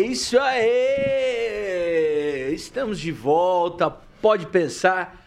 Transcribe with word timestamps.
Isso 0.00 0.38
aí! 0.38 0.64
Estamos 2.54 2.98
de 2.98 3.12
volta, 3.12 3.90
pode 3.90 4.46
pensar, 4.46 5.22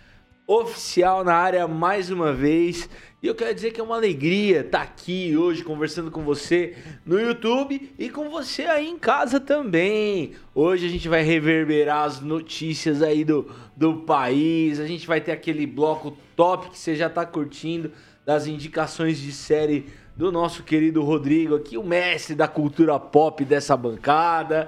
oficial 0.47 1.23
na 1.23 1.35
área 1.35 1.67
mais 1.67 2.09
uma 2.09 2.33
vez. 2.33 2.89
E 3.21 3.27
eu 3.27 3.35
quero 3.35 3.53
dizer 3.53 3.69
que 3.69 3.79
é 3.79 3.83
uma 3.83 3.97
alegria 3.97 4.61
estar 4.61 4.81
aqui 4.81 5.37
hoje 5.37 5.63
conversando 5.63 6.09
com 6.09 6.23
você 6.23 6.75
no 7.05 7.19
YouTube 7.19 7.93
e 7.99 8.09
com 8.09 8.31
você 8.31 8.63
aí 8.63 8.89
em 8.89 8.97
casa 8.97 9.39
também. 9.39 10.31
Hoje 10.55 10.87
a 10.87 10.89
gente 10.89 11.07
vai 11.07 11.21
reverberar 11.21 12.05
as 12.05 12.19
notícias 12.19 13.03
aí 13.03 13.23
do, 13.23 13.51
do 13.77 13.97
país, 13.97 14.79
a 14.79 14.87
gente 14.87 15.05
vai 15.05 15.21
ter 15.21 15.33
aquele 15.33 15.67
bloco 15.67 16.17
top 16.35 16.71
que 16.71 16.79
você 16.79 16.95
já 16.95 17.05
está 17.05 17.23
curtindo 17.27 17.91
das 18.25 18.47
indicações 18.47 19.19
de 19.19 19.31
série 19.31 19.85
do 20.15 20.31
nosso 20.31 20.61
querido 20.61 21.01
Rodrigo 21.01 21.55
aqui, 21.55 21.75
o 21.75 21.83
mestre 21.83 22.35
da 22.35 22.47
cultura 22.47 22.99
pop 22.99 23.43
dessa 23.43 23.75
bancada. 23.75 24.67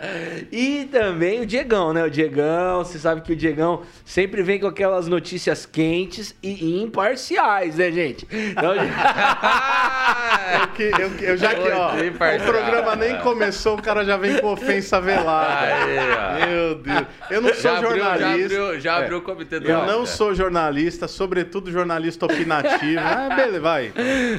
E 0.52 0.85
também 0.91 1.41
o 1.41 1.45
Diegão, 1.45 1.94
né? 1.94 2.04
O 2.04 2.09
Diegão, 2.09 2.84
você 2.84 2.98
sabe 2.98 3.21
que 3.21 3.31
o 3.34 3.35
Diegão 3.35 3.84
sempre 4.04 4.41
vem 4.41 4.59
com 4.59 4.66
aquelas 4.66 5.08
notícias 5.08 5.66
quentes 5.66 6.35
e 6.41 6.81
imparciais, 6.81 7.76
né, 7.76 7.91
gente? 7.91 8.27
Então, 8.31 8.73
eu, 8.73 8.81
que, 10.73 10.84
eu, 10.84 11.30
eu 11.30 11.38
já 11.38 11.54
que, 11.54 11.70
ó, 11.70 11.91
o 11.93 12.46
programa 12.46 12.96
nem 12.96 13.18
começou, 13.20 13.77
o 13.77 13.82
cara 13.82 14.04
já 14.04 14.18
vem 14.18 14.40
com 14.40 14.48
ofensa 14.48 14.99
velada. 14.99 15.76
Aí, 15.76 16.49
Meu 16.49 16.76
Deus. 16.76 17.05
Eu 17.30 17.41
não 17.41 17.54
sou 17.54 17.62
já 17.62 17.82
jornalista. 17.82 18.26
Abriu, 18.26 18.48
já 18.48 18.63
abriu, 18.63 18.80
já 18.80 18.98
abriu 18.98 19.18
é. 19.18 19.20
o 19.20 19.21
comitê 19.21 19.59
do 19.59 19.70
Eu 19.70 19.85
não 19.85 20.05
sou 20.07 20.34
jornalista, 20.34 21.07
sobretudo 21.07 21.71
jornalista 21.71 22.26
opinativo. 22.26 22.99
ah, 22.99 23.30
beleza, 23.35 23.59
vai. 23.59 23.93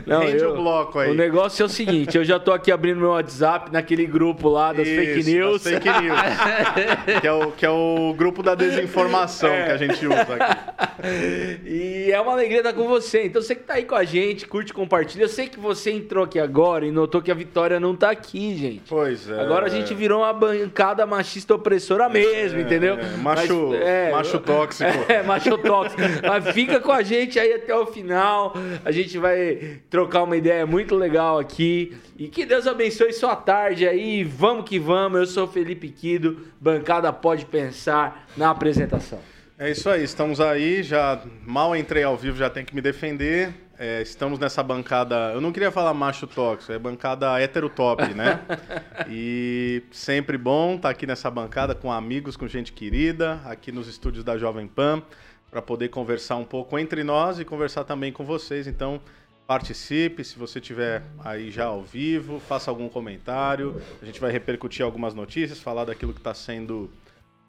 Não, 0.04 0.20
Rende 0.20 0.42
eu- 0.42 0.52
o 0.52 0.56
bloco 0.56 0.95
aí. 0.98 1.10
O 1.10 1.14
negócio 1.14 1.62
é 1.62 1.66
o 1.66 1.68
seguinte, 1.68 2.16
eu 2.16 2.24
já 2.24 2.38
tô 2.38 2.52
aqui 2.52 2.70
abrindo 2.72 2.98
meu 3.00 3.10
WhatsApp 3.10 3.72
naquele 3.72 4.06
grupo 4.06 4.48
lá 4.48 4.72
das 4.72 4.86
fake 4.88 5.20
Isso, 5.20 5.30
news. 5.30 5.62
das 5.62 5.72
fake 5.74 5.88
news. 5.88 6.20
que, 7.20 7.26
é 7.26 7.32
o, 7.32 7.52
que 7.52 7.66
é 7.66 7.70
o 7.70 8.14
grupo 8.16 8.42
da 8.42 8.54
desinformação 8.54 9.50
que 9.50 9.70
a 9.72 9.76
gente 9.76 10.06
usa 10.06 10.20
aqui. 10.22 11.60
E 11.64 12.10
é 12.12 12.20
uma 12.20 12.32
alegria 12.32 12.58
estar 12.58 12.72
com 12.72 12.86
você. 12.86 13.24
Então 13.24 13.40
você 13.42 13.54
que 13.54 13.62
tá 13.62 13.74
aí 13.74 13.84
com 13.84 13.94
a 13.94 14.04
gente, 14.04 14.46
curte, 14.46 14.72
compartilha. 14.72 15.24
Eu 15.24 15.28
sei 15.28 15.46
que 15.48 15.58
você 15.58 15.90
entrou 15.90 16.24
aqui 16.24 16.38
agora 16.38 16.86
e 16.86 16.90
notou 16.90 17.20
que 17.22 17.30
a 17.30 17.34
Vitória 17.34 17.78
não 17.80 17.94
tá 17.94 18.10
aqui, 18.10 18.56
gente. 18.56 18.82
Pois 18.88 19.28
é. 19.30 19.40
Agora 19.40 19.66
a 19.66 19.68
gente 19.68 19.94
virou 19.94 20.20
uma 20.22 20.32
bancada 20.32 21.04
machista 21.06 21.54
opressora 21.54 22.08
mesmo, 22.08 22.60
entendeu? 22.60 22.96
é, 22.98 23.16
macho- 23.18 23.72
macho 24.12 24.38
tóxico. 24.40 24.90
É, 25.08 25.22
macho 25.22 25.56
tóxico. 25.58 26.00
Mas 26.26 26.50
fica 26.50 26.80
com 26.80 26.92
a 26.92 27.02
gente 27.02 27.38
aí 27.38 27.52
até 27.54 27.74
o 27.74 27.86
final. 27.86 28.54
A 28.84 28.90
gente 28.90 29.18
vai 29.18 29.78
trocar 29.88 30.22
uma 30.22 30.36
ideia 30.36 30.66
muito 30.66 30.85
legal 30.94 31.38
aqui. 31.38 31.96
E 32.18 32.28
que 32.28 32.46
Deus 32.46 32.66
abençoe 32.66 33.12
sua 33.12 33.34
tarde 33.34 33.88
aí. 33.88 34.22
Vamos 34.22 34.68
que 34.68 34.78
vamos. 34.78 35.18
Eu 35.18 35.26
sou 35.26 35.48
Felipe 35.48 35.88
Quido. 35.88 36.46
Bancada 36.60 37.12
Pode 37.12 37.46
Pensar 37.46 38.28
na 38.36 38.50
apresentação. 38.50 39.20
É 39.58 39.70
isso 39.70 39.88
aí, 39.88 40.04
estamos 40.04 40.38
aí, 40.38 40.82
já 40.82 41.18
mal 41.46 41.74
entrei 41.74 42.02
ao 42.02 42.14
vivo, 42.14 42.36
já 42.36 42.50
tenho 42.50 42.66
que 42.66 42.74
me 42.74 42.82
defender. 42.82 43.54
É, 43.78 44.02
estamos 44.02 44.38
nessa 44.38 44.62
bancada, 44.62 45.32
eu 45.32 45.40
não 45.40 45.50
queria 45.50 45.70
falar 45.70 45.94
macho 45.94 46.26
tóxico, 46.26 46.72
é 46.72 46.78
bancada 46.78 47.40
heterotop, 47.40 48.02
né? 48.12 48.40
E 49.08 49.82
sempre 49.90 50.36
bom 50.36 50.76
estar 50.76 50.90
aqui 50.90 51.06
nessa 51.06 51.30
bancada 51.30 51.74
com 51.74 51.90
amigos, 51.90 52.36
com 52.36 52.46
gente 52.46 52.70
querida, 52.70 53.40
aqui 53.46 53.72
nos 53.72 53.88
estúdios 53.88 54.22
da 54.22 54.36
Jovem 54.36 54.66
Pan, 54.66 55.02
para 55.50 55.62
poder 55.62 55.88
conversar 55.88 56.36
um 56.36 56.44
pouco 56.44 56.78
entre 56.78 57.02
nós 57.02 57.38
e 57.38 57.44
conversar 57.44 57.84
também 57.84 58.12
com 58.12 58.26
vocês. 58.26 58.66
Então, 58.66 59.00
participe, 59.46 60.24
se 60.24 60.38
você 60.38 60.60
tiver 60.60 61.02
aí 61.24 61.50
já 61.50 61.66
ao 61.66 61.82
vivo, 61.82 62.40
faça 62.40 62.70
algum 62.70 62.88
comentário. 62.88 63.80
A 64.02 64.04
gente 64.04 64.20
vai 64.20 64.32
repercutir 64.32 64.84
algumas 64.84 65.14
notícias, 65.14 65.60
falar 65.60 65.84
daquilo 65.84 66.12
que 66.12 66.20
está 66.20 66.34
sendo 66.34 66.90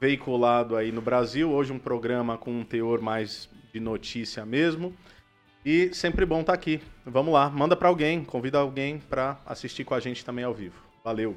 veiculado 0.00 0.76
aí 0.76 0.92
no 0.92 1.00
Brasil. 1.00 1.50
Hoje 1.50 1.72
um 1.72 1.78
programa 1.78 2.38
com 2.38 2.52
um 2.52 2.64
teor 2.64 3.00
mais 3.00 3.48
de 3.72 3.80
notícia 3.80 4.46
mesmo. 4.46 4.94
E 5.64 5.92
sempre 5.92 6.24
bom 6.24 6.40
estar 6.40 6.52
aqui. 6.52 6.80
Vamos 7.04 7.34
lá, 7.34 7.50
manda 7.50 7.76
para 7.76 7.88
alguém, 7.88 8.24
convida 8.24 8.58
alguém 8.58 8.98
para 8.98 9.40
assistir 9.44 9.84
com 9.84 9.94
a 9.94 10.00
gente 10.00 10.24
também 10.24 10.44
ao 10.44 10.54
vivo. 10.54 10.76
Valeu. 11.04 11.34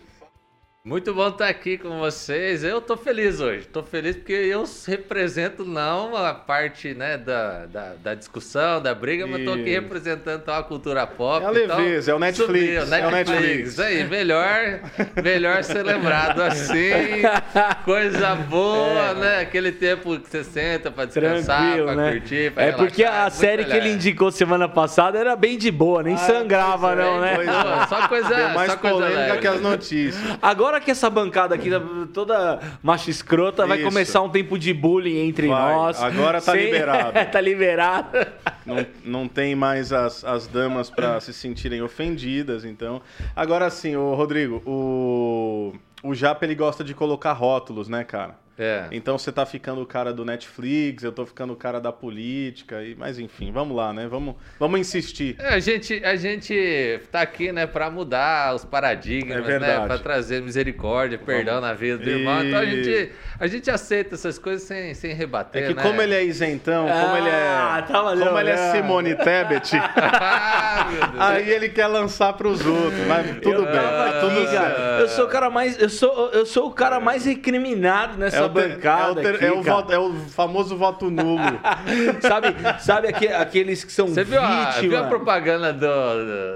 Muito 0.83 1.13
bom 1.13 1.27
estar 1.27 1.47
aqui 1.47 1.77
com 1.77 1.99
vocês. 1.99 2.63
Eu 2.63 2.81
tô 2.81 2.97
feliz 2.97 3.39
hoje. 3.39 3.67
Tô 3.67 3.83
feliz 3.83 4.15
porque 4.15 4.33
eu 4.33 4.63
represento 4.87 5.63
não 5.63 6.15
a 6.17 6.33
parte 6.33 6.95
né, 6.95 7.19
da, 7.19 7.67
da, 7.67 7.93
da 8.03 8.15
discussão, 8.15 8.81
da 8.81 8.95
briga, 8.95 9.27
mas 9.27 9.45
tô 9.45 9.51
aqui 9.51 9.69
Isso. 9.69 9.79
representando 9.79 10.41
então, 10.41 10.55
a 10.55 10.63
cultura 10.63 11.05
pop. 11.05 11.43
É 11.43 11.47
a 11.47 11.51
leveza, 11.51 12.09
é 12.11 12.15
o 12.15 12.17
Netflix, 12.17 12.81
subiu, 12.81 12.95
é 12.95 13.07
o 13.07 13.11
Netflix. 13.11 13.69
Isso 13.73 13.81
aí, 13.83 14.03
melhor, 14.05 14.79
melhor 15.23 15.63
ser 15.63 15.83
lembrado 15.83 16.41
assim. 16.41 16.89
Coisa 17.85 18.33
boa, 18.33 19.13
né? 19.13 19.41
Aquele 19.41 19.71
tempo 19.73 20.19
que 20.19 20.29
você 20.31 20.43
senta 20.43 20.89
pra 20.89 21.05
descansar, 21.05 21.77
pra 21.77 21.95
né? 21.95 22.11
curtir, 22.13 22.51
pra 22.53 22.63
é 22.63 22.71
porque 22.71 23.03
relaxar, 23.03 23.21
a 23.21 23.29
muito 23.29 23.37
série 23.39 23.65
que 23.65 23.71
ele 23.71 23.81
melhor. 23.81 23.95
indicou 23.97 24.31
semana 24.31 24.67
passada 24.67 25.19
era 25.19 25.35
bem 25.35 25.59
de 25.59 25.69
boa, 25.69 26.01
nem 26.01 26.15
Ah, 26.15 26.17
sangrava 26.17 26.93
é, 26.93 26.95
não, 26.95 27.21
né? 27.21 27.35
pois 27.35 27.47
é. 27.47 27.87
Só 27.87 28.07
coisa, 28.07 28.29
Deu 28.29 28.49
mais 28.49 28.71
só 28.71 28.77
coisa 28.79 28.95
polêmica 28.95 29.19
leve. 29.19 29.37
que 29.41 29.47
as 29.47 29.61
notícias. 29.61 30.37
Agora 30.41 30.70
que 30.79 30.91
essa 30.91 31.09
bancada 31.09 31.55
aqui, 31.55 31.69
toda 32.13 32.59
macho 32.81 33.09
escrota, 33.09 33.65
vai 33.65 33.79
Isso. 33.79 33.87
começar 33.87 34.21
um 34.21 34.29
tempo 34.29 34.57
de 34.57 34.73
bullying 34.73 35.27
entre 35.27 35.47
Vai, 35.47 35.73
nós. 35.73 36.01
agora 36.01 36.41
tá 36.41 36.53
liberado. 36.53 37.13
tá 37.31 37.41
liberado. 37.41 38.17
Não, 38.65 38.85
não 39.03 39.27
tem 39.27 39.55
mais 39.55 39.91
as, 39.91 40.23
as 40.23 40.47
damas 40.47 40.89
para 40.89 41.19
se 41.19 41.33
sentirem 41.33 41.81
ofendidas, 41.81 42.63
então. 42.63 43.01
Agora 43.35 43.69
sim, 43.69 43.95
o 43.95 44.13
Rodrigo, 44.13 44.61
o, 44.65 45.73
o 46.03 46.13
Japa 46.13 46.45
ele 46.45 46.55
gosta 46.55 46.83
de 46.83 46.93
colocar 46.93 47.33
rótulos, 47.33 47.89
né, 47.89 48.03
cara? 48.03 48.35
É. 48.59 48.85
Então 48.91 49.17
você 49.17 49.31
tá 49.31 49.45
ficando 49.45 49.81
o 49.81 49.85
cara 49.85 50.13
do 50.13 50.23
Netflix, 50.25 51.03
eu 51.03 51.11
tô 51.11 51.25
ficando 51.25 51.53
o 51.53 51.55
cara 51.55 51.79
da 51.79 51.91
política, 51.91 52.83
e, 52.83 52.93
mas 52.95 53.17
enfim, 53.17 53.51
vamos 53.51 53.75
lá, 53.75 53.91
né? 53.93 54.07
Vamos, 54.07 54.35
vamos 54.59 54.79
insistir. 54.79 55.35
É, 55.39 55.53
a 55.55 55.59
gente, 55.59 56.03
a 56.03 56.15
gente 56.15 56.99
tá 57.11 57.21
aqui, 57.21 57.51
né, 57.51 57.65
pra 57.65 57.89
mudar 57.89 58.53
os 58.53 58.63
paradigmas, 58.65 59.47
É 59.47 59.59
né? 59.59 59.79
Pra 59.85 59.97
trazer 59.97 60.41
misericórdia, 60.41 61.17
perdão 61.17 61.59
na 61.61 61.73
vida 61.73 61.97
do 61.97 62.09
irmão. 62.09 62.43
Então 62.43 62.59
a 62.59 62.63
E- 62.65 62.83
gente, 62.83 63.11
a 63.39 63.47
gente 63.47 63.71
aceita 63.71 64.15
essas 64.15 64.37
coisas 64.37 64.63
sem, 64.67 64.93
sem 64.93 65.13
rebater, 65.13 65.63
É 65.63 65.67
que 65.67 65.73
né? 65.73 65.81
como 65.81 66.01
ele 66.01 66.13
é 66.13 66.23
isentão, 66.23 66.87
como 66.87 67.15
Ah, 67.15 67.17
ele 67.17 67.29
é. 67.29 67.81
tava 67.91 68.09
ali 68.09 68.23
como 68.23 68.37
ele 68.39 68.49
é 68.49 68.53
olhando. 68.53 68.75
Simone 68.75 69.15
Tebet, 69.15 69.71
ah, 69.97 70.87
meu 70.91 71.07
Deus. 71.07 71.19
aí 71.21 71.49
ele 71.49 71.69
quer 71.69 71.87
lançar 71.87 72.33
pros 72.33 72.65
outros. 72.65 73.07
Mas 73.07 73.27
tudo 73.41 73.61
eu 73.61 73.65
bem, 73.65 73.73
tava 73.73 74.11
tá 74.11 74.19
tudo 74.21 74.37
aqui, 74.39 74.47
certo. 74.51 74.75
cara. 74.75 74.99
Eu 74.99 75.07
sou 75.07 75.25
o 75.25 75.29
cara 75.29 75.49
mais. 75.49 75.81
Eu 75.81 75.89
sou, 75.89 76.29
eu 76.31 76.45
sou 76.45 76.67
o 76.67 76.71
cara 76.71 76.99
mais 76.99 77.25
recriminado 77.25 78.17
nessa 78.17 78.40
É 78.41 78.45
o, 78.45 78.49
ter- 78.49 78.69
bancada. 78.75 79.03
é 79.07 79.11
o 79.11 79.15
ter- 79.15 79.35
aqui, 79.35 79.45
é 79.45 79.51
o 79.51 79.63
cara. 79.63 79.75
voto- 79.77 79.93
é 79.93 79.99
o 79.99 80.13
famoso 80.29 80.77
voto 80.77 81.09
nulo. 81.09 81.41
Sabe, 82.21 82.47
sabe 82.79 83.07
aque- 83.09 83.27
aqueles 83.27 83.83
que 83.83 83.91
são 83.91 84.07
Você 84.07 84.23
viu 84.23 84.41
a, 84.41 84.71
viu 84.71 84.97
a 84.97 85.03
propaganda 85.03 85.71
do, 85.73 85.79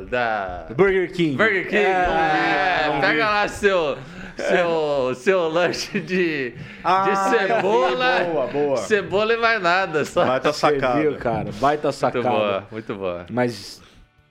do- 0.01 0.05
da 0.07 0.65
Burger 0.75 1.11
King. 1.11 1.35
Burger 1.35 1.63
King? 1.67 1.77
É, 1.77 2.89
É, 2.95 2.97
pega 3.01 3.29
lá 3.29 3.47
seu, 3.47 3.97
seu, 4.37 5.15
seu 5.15 5.47
lanche 5.49 5.99
de, 5.99 6.53
Ah, 6.83 7.03
de 7.09 7.15
cebola. 7.37 8.23
boa, 8.25 8.47
boa. 8.47 8.77
Cebola 8.77 9.33
e 9.33 9.37
mais 9.37 9.61
nada. 9.61 10.05
Só. 10.05 10.25
Vai 10.25 10.39
Você 10.39 10.53
sacado. 10.53 10.99
viu, 11.01 11.15
cara? 11.17 11.49
Baita 11.59 11.87
Muito 11.87 11.97
sacada. 11.97 12.29
boa, 12.29 12.63
muito 12.71 12.95
boa. 12.95 13.25
Mas 13.31 13.81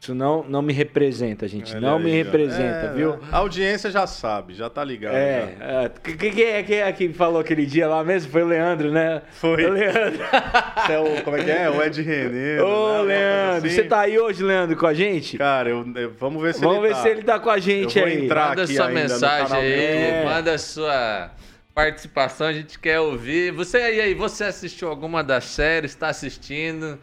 isso 0.05 0.15
não, 0.15 0.45
não 0.45 0.61
me 0.61 0.73
representa, 0.73 1.49
gente. 1.49 1.73
Olha 1.73 1.81
não 1.81 1.99
me 1.99 2.11
representa, 2.11 2.91
É, 2.91 2.93
viu? 2.95 3.19
A 3.33 3.39
audiência 3.39 3.91
já 3.91 4.07
sabe, 4.07 4.53
já 4.55 4.69
tá 4.69 4.85
ligado. 4.85 5.15
É, 5.15 5.55
é. 5.61 5.91
Quem 6.17 6.31
quem 6.31 6.45
é, 6.45 6.63
quem 6.63 6.79
é 6.81 6.93
que 6.93 7.13
falou 7.15 7.41
aquele 7.41 7.65
dia 7.65 7.89
lá 7.89 8.05
mesmo? 8.05 8.31
Foi 8.31 8.43
o 8.43 8.47
Leandro, 8.47 8.93
né? 8.93 9.23
Foi. 9.33 9.65
O 9.65 9.71
Leandro. 9.71 10.23
Esse 10.23 10.93
é 10.93 10.99
o, 10.99 11.23
como 11.23 11.37
é 11.39 11.45
que 11.45 11.51
é? 11.51 11.71
O 11.71 11.83
Ed 11.83 12.03
René. 12.03 12.63
Ô, 12.63 13.03
né? 13.05 13.15
Leandro, 13.15 13.67
Assim. 13.67 13.77
você 13.77 13.85
tá 13.85 14.01
aí 14.01 14.19
hoje, 14.19 14.43
Leandro, 14.43 14.77
com 14.77 14.87
a 14.87 14.93
gente? 14.95 15.39
Cara, 15.39 15.71
eu, 15.71 15.85
eu- 15.97 16.13
vamos 16.21 16.43
ver 16.43 16.53
se 16.55 16.61
Vamos 16.61 16.79
ele 16.79 16.89
ver 16.89 16.95
tá. 16.95 17.03
se 17.03 17.09
ele 17.09 17.23
tá 17.23 17.39
com 17.41 17.51
a 17.51 17.59
gente 17.59 17.99
Eu 17.99 18.07
vou 18.07 18.15
aí. 18.15 18.25
entrar. 18.27 18.49
Manda 18.51 18.63
aqui 18.65 18.75
sua 18.75 18.87
ainda 18.87 19.01
no 19.03 19.09
mensagem 19.09 19.47
canal 19.47 19.61
aí, 19.63 19.71
dele. 19.71 20.25
manda 20.27 20.59
sua 20.59 21.31
participação, 21.75 22.47
a 22.47 22.53
gente 22.53 22.79
quer 22.79 23.01
ouvir. 23.01 23.53
Você 23.53 23.79
aí, 23.79 24.01
aí, 24.01 24.15
você 24.15 24.45
assistiu 24.45 24.89
alguma 24.89 25.25
das 25.25 25.45
séries, 25.45 25.93
está 25.93 26.09
assistindo? 26.09 26.99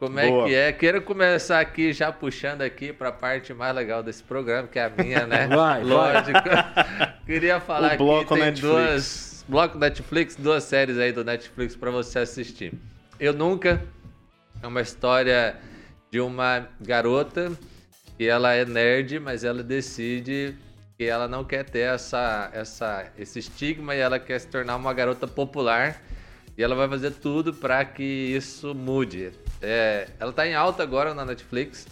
Como 0.00 0.18
é 0.18 0.28
Boa. 0.30 0.46
que 0.46 0.54
é? 0.54 0.72
Quero 0.72 1.02
começar 1.02 1.60
aqui 1.60 1.92
já 1.92 2.10
puxando 2.10 2.62
aqui 2.62 2.90
para 2.90 3.10
a 3.10 3.12
parte 3.12 3.52
mais 3.52 3.74
legal 3.74 4.02
desse 4.02 4.22
programa, 4.22 4.66
que 4.66 4.78
é 4.78 4.86
a 4.86 4.88
minha, 4.88 5.26
né? 5.26 5.46
Vai, 5.54 5.56
vai. 5.56 5.84
Lógico. 5.84 6.38
Queria 7.26 7.60
falar 7.60 7.96
O 7.96 7.98
bloco 7.98 8.32
aqui 8.32 8.42
tem 8.42 8.50
Netflix. 8.50 8.62
duas 8.62 9.44
bloco 9.46 9.78
Netflix, 9.78 10.36
duas 10.36 10.64
séries 10.64 10.96
aí 10.96 11.12
do 11.12 11.22
Netflix 11.22 11.76
para 11.76 11.90
você 11.90 12.20
assistir. 12.20 12.72
Eu 13.18 13.34
nunca 13.34 13.82
é 14.62 14.66
uma 14.66 14.80
história 14.80 15.56
de 16.10 16.18
uma 16.18 16.66
garota 16.80 17.52
que 18.16 18.26
ela 18.26 18.54
é 18.54 18.64
nerd, 18.64 19.20
mas 19.20 19.44
ela 19.44 19.62
decide 19.62 20.56
que 20.96 21.04
ela 21.04 21.28
não 21.28 21.44
quer 21.44 21.64
ter 21.64 21.80
essa, 21.80 22.48
essa, 22.54 23.04
esse 23.18 23.38
estigma 23.38 23.94
e 23.94 23.98
ela 23.98 24.18
quer 24.18 24.38
se 24.38 24.46
tornar 24.46 24.76
uma 24.76 24.94
garota 24.94 25.28
popular. 25.28 26.00
E 26.56 26.62
ela 26.62 26.74
vai 26.74 26.88
fazer 26.88 27.10
tudo 27.10 27.52
para 27.52 27.84
que 27.84 28.02
isso 28.02 28.74
mude. 28.74 29.32
É, 29.60 30.08
ela 30.18 30.32
tá 30.32 30.46
em 30.46 30.54
alta 30.54 30.82
agora 30.82 31.14
na 31.14 31.24
Netflix. 31.24 31.86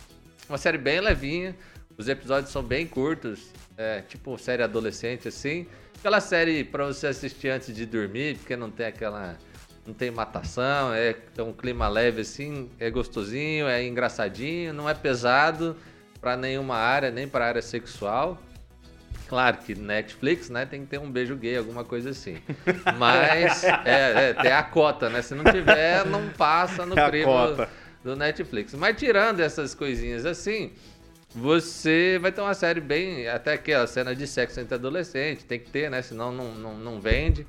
Uma 0.49 0.59
série 0.59 0.79
bem 0.79 1.00
levinha. 1.00 1.55
Os 1.97 2.09
episódios 2.09 2.53
são 2.53 2.62
bem 2.62 2.87
curtos. 2.87 3.53
É, 3.76 4.03
tipo 4.03 4.37
série 4.38 4.62
adolescente, 4.62 5.29
assim. 5.29 5.67
Aquela 5.99 6.20
série 6.20 6.65
pra 6.65 6.87
você 6.87 7.09
assistir 7.09 7.49
antes 7.49 7.75
de 7.75 7.85
dormir, 7.85 8.38
porque 8.38 8.56
não 8.56 8.70
tem 8.70 8.87
aquela. 8.87 9.37
Não 9.87 9.94
tem 9.94 10.11
matação, 10.11 10.93
é 10.93 11.17
é 11.37 11.43
um 11.43 11.53
clima 11.53 11.88
leve 11.88 12.20
assim, 12.20 12.70
é 12.79 12.91
gostosinho, 12.91 13.67
é 13.67 13.82
engraçadinho, 13.82 14.75
não 14.75 14.87
é 14.87 14.93
pesado 14.93 15.75
pra 16.20 16.37
nenhuma 16.37 16.76
área, 16.76 17.11
nem 17.11 17.26
pra 17.26 17.47
área 17.47 17.62
sexual. 17.62 18.38
Claro 19.29 19.59
que 19.59 19.75
Netflix, 19.75 20.49
né, 20.49 20.65
tem 20.65 20.81
que 20.81 20.87
ter 20.87 20.99
um 20.99 21.11
beijo 21.11 21.37
gay, 21.37 21.59
alguma 21.59 21.85
coisa 21.85 22.11
assim. 22.11 22.39
Mas 22.99 23.63
é, 23.63 24.31
é, 24.31 24.35
tem 24.35 24.53
a 24.53 24.63
cota, 24.63 25.11
né? 25.11 25.21
Se 25.21 25.35
não 25.35 25.45
tiver, 25.45 26.07
não 26.07 26.31
passa 26.31 26.87
no 26.87 26.97
É 26.99 27.23
cota. 27.23 27.69
do 28.03 28.17
Netflix. 28.17 28.73
Mas 28.73 28.97
tirando 28.97 29.41
essas 29.41 29.75
coisinhas 29.75 30.25
assim, 30.25 30.73
você 31.35 32.19
vai 32.23 32.33
ter 32.33 32.41
uma 32.41 32.55
série 32.55 32.81
bem. 32.81 33.29
Até 33.29 33.59
que 33.59 33.73
a 33.73 33.87
cena 33.87 34.17
de 34.17 34.27
sexo 34.27 34.61
entre 34.61 34.75
adolescente, 34.75 35.45
tem 35.45 35.61
que 35.61 35.71
ter, 35.71 35.91
né? 35.91 36.01
Senão 36.01 36.33
não, 36.33 36.55
não, 36.55 36.79
não 36.79 37.01
vende. 37.01 37.47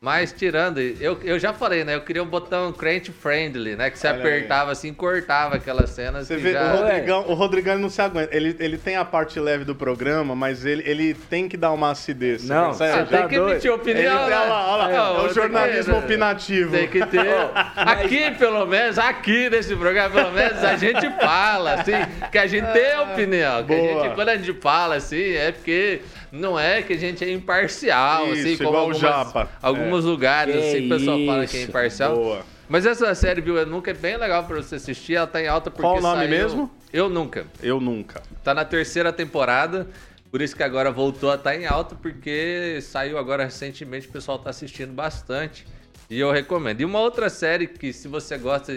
Mas 0.00 0.30
tirando, 0.30 0.78
eu, 0.78 1.18
eu 1.24 1.40
já 1.40 1.52
falei, 1.52 1.82
né? 1.82 1.96
Eu 1.96 2.02
queria 2.02 2.22
um 2.22 2.26
botão 2.26 2.72
crente 2.72 3.10
friendly, 3.10 3.74
né? 3.74 3.90
Que 3.90 3.98
você 3.98 4.06
Olha 4.06 4.14
aí. 4.14 4.20
apertava 4.20 4.70
assim, 4.70 4.94
cortava 4.94 5.56
aquelas 5.56 5.90
cenas 5.90 6.28
Você 6.28 6.36
vê, 6.36 6.52
já... 6.52 6.72
o, 6.72 6.76
Rodrigão, 6.76 7.24
o 7.26 7.34
Rodrigão 7.34 7.72
ele 7.74 7.82
não 7.82 7.90
se 7.90 8.00
aguenta. 8.00 8.32
Ele, 8.36 8.54
ele 8.60 8.78
tem 8.78 8.94
a 8.94 9.04
parte 9.04 9.40
leve 9.40 9.64
do 9.64 9.74
programa, 9.74 10.36
mas 10.36 10.64
ele, 10.64 10.84
ele 10.88 11.14
tem 11.14 11.48
que 11.48 11.56
dar 11.56 11.72
uma 11.72 11.90
acidez. 11.90 12.42
você 12.42 12.52
Não, 12.54 12.72
você 12.72 12.84
Ah, 12.84 13.04
tem 13.06 13.18
tá 13.22 13.26
que 13.26 13.34
doido. 13.34 13.50
emitir 13.50 13.70
Ele, 13.72 13.80
opinião, 13.80 14.16
olha 14.22 14.28
né? 14.38 14.44
lá, 14.46 14.66
olha 14.72 14.82
lá, 14.86 14.88
Não, 14.92 15.16
é 15.26 15.28
o 15.30 15.34
jornalismo 15.34 15.94
que- 15.94 15.98
opinativo. 16.04 16.70
Tem 16.70 16.86
que 16.88 17.04
ter. 17.06 17.26
Aqui, 17.74 18.30
pelo 18.38 18.66
menos, 18.66 18.98
aqui 19.00 19.50
nesse 19.50 19.74
programa, 19.74 20.10
pelo 20.14 20.30
menos, 20.30 20.62
a 20.62 20.76
gente 20.76 21.10
fala, 21.20 21.72
assim, 21.74 21.92
que 22.30 22.38
a 22.38 22.46
gente 22.46 22.66
tem 22.72 23.00
opinião. 23.00 23.64
Que 23.64 23.72
a 23.74 23.76
gente, 24.04 24.14
quando 24.14 24.28
a 24.28 24.36
gente 24.36 24.52
fala, 24.60 24.94
assim, 24.94 25.32
é 25.34 25.50
porque 25.50 26.02
não 26.32 26.58
é 26.58 26.82
que 26.82 26.92
a 26.92 26.96
gente 26.98 27.24
é 27.24 27.30
imparcial, 27.32 28.32
Isso, 28.32 28.46
assim, 28.46 28.56
como 28.64 28.76
algumas, 28.76 28.98
Japa. 28.98 29.48
alguns 29.62 30.04
lugares, 30.04 30.54
Que 30.54 30.60
assim, 30.60 30.86
o 30.86 30.88
pessoal 30.88 31.18
fala 31.26 31.46
que 31.46 31.56
é 31.56 31.62
imparcial. 31.62 32.14
Boa. 32.16 32.42
Mas 32.68 32.84
essa 32.84 33.14
série, 33.14 33.40
viu, 33.40 33.56
Eu 33.56 33.66
Nunca 33.66 33.90
é 33.90 33.94
bem 33.94 34.16
legal 34.16 34.44
pra 34.44 34.56
você 34.56 34.74
assistir, 34.74 35.14
ela 35.14 35.26
tá 35.26 35.40
em 35.42 35.48
alta 35.48 35.70
porque 35.70 35.82
Qual 35.82 35.96
o 35.98 36.00
nome 36.00 36.18
saiu- 36.18 36.30
mesmo? 36.30 36.70
Eu 36.92 37.08
Nunca. 37.08 37.46
Eu 37.62 37.80
nunca. 37.80 38.22
Tá 38.44 38.52
na 38.54 38.64
terceira 38.64 39.12
temporada, 39.12 39.86
por 40.30 40.42
isso 40.42 40.54
que 40.54 40.62
agora 40.62 40.90
voltou 40.90 41.30
a 41.30 41.34
estar 41.36 41.54
em 41.56 41.66
alta, 41.66 41.94
porque 41.94 42.78
saiu 42.82 43.16
agora 43.18 43.44
recentemente, 43.44 44.06
o 44.08 44.10
pessoal 44.10 44.38
tá 44.38 44.50
assistindo 44.50 44.92
bastante. 44.92 45.66
E 46.10 46.18
eu 46.20 46.30
recomendo. 46.30 46.80
E 46.80 46.84
uma 46.84 47.00
outra 47.00 47.28
série 47.28 47.66
que, 47.66 47.92
se 47.92 48.08
você 48.08 48.36
gosta. 48.38 48.72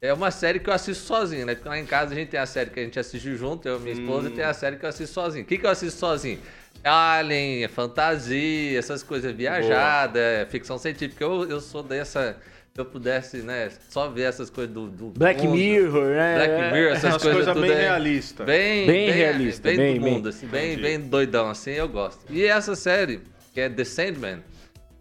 É 0.00 0.12
uma 0.12 0.30
série 0.30 0.60
que 0.60 0.70
eu 0.70 0.74
assisto 0.74 1.02
sozinho, 1.04 1.44
né? 1.44 1.54
Porque 1.56 1.68
lá 1.68 1.76
em 1.78 1.84
casa 1.84 2.12
a 2.12 2.14
gente 2.14 2.28
tem 2.28 2.38
a 2.38 2.46
série 2.46 2.70
que 2.70 2.78
a 2.78 2.82
gente 2.84 3.00
assiste 3.00 3.34
junto, 3.34 3.66
eu 3.66 3.78
e 3.78 3.80
minha 3.80 3.94
esposa, 3.94 4.28
e 4.28 4.32
tem 4.32 4.44
a 4.44 4.54
série 4.54 4.76
que 4.76 4.84
eu 4.84 4.88
assisto 4.88 5.12
sozinho. 5.12 5.44
O 5.44 5.46
que, 5.48 5.58
que 5.58 5.66
eu 5.66 5.70
assisto 5.70 5.98
sozinho? 5.98 6.38
Alien, 6.84 7.68
fantasia, 7.68 8.78
essas 8.78 9.02
coisas 9.02 9.34
viajadas, 9.34 10.48
ficção 10.50 10.78
científica. 10.78 11.24
Eu, 11.24 11.48
eu 11.48 11.60
sou 11.60 11.82
dessa. 11.82 12.36
Se 12.74 12.80
eu 12.80 12.84
pudesse, 12.84 13.38
né, 13.38 13.70
só 13.88 14.08
ver 14.08 14.22
essas 14.22 14.48
coisas 14.50 14.72
do. 14.72 14.88
do 14.88 15.06
Black 15.10 15.42
mundo. 15.42 15.56
Mirror, 15.56 16.06
né? 16.10 16.34
Black 16.36 16.72
Mirror, 16.74 16.92
essas 16.92 17.10
Umas 17.14 17.22
coisas 17.22 17.54
bem 17.60 17.70
é- 17.72 17.80
realistas. 17.80 18.46
Bem, 18.46 18.86
Bem 18.86 19.10
realista, 19.10 19.62
bem, 19.68 19.76
bem- 19.76 19.94
do 19.98 20.00
bem- 20.04 20.12
mundo, 20.12 20.28
assim, 20.28 20.46
bem, 20.46 20.76
bem 20.78 21.00
doidão, 21.00 21.50
assim, 21.50 21.72
eu 21.72 21.88
gosto. 21.88 22.20
E 22.30 22.44
essa 22.44 22.76
série, 22.76 23.20
que 23.52 23.60
é 23.60 23.68
The 23.68 23.82
Sandman, 23.84 24.44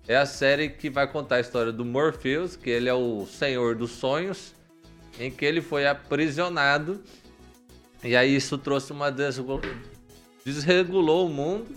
é 0.07 0.15
a 0.17 0.25
série 0.25 0.69
que 0.69 0.89
vai 0.89 1.05
contar 1.05 1.35
a 1.35 1.39
história 1.39 1.71
do 1.71 1.85
Morpheus, 1.85 2.55
que 2.55 2.69
ele 2.69 2.89
é 2.89 2.93
o 2.95 3.27
senhor 3.27 3.75
dos 3.75 3.91
sonhos, 3.91 4.55
em 5.19 5.29
que 5.29 5.45
ele 5.45 5.61
foi 5.61 5.85
aprisionado, 5.85 7.03
e 8.03 8.15
aí 8.15 8.35
isso 8.35 8.57
trouxe 8.57 8.91
uma 8.91 9.11
desregul... 9.11 9.61
desregulou 10.53 11.27
o 11.27 11.29
mundo, 11.29 11.75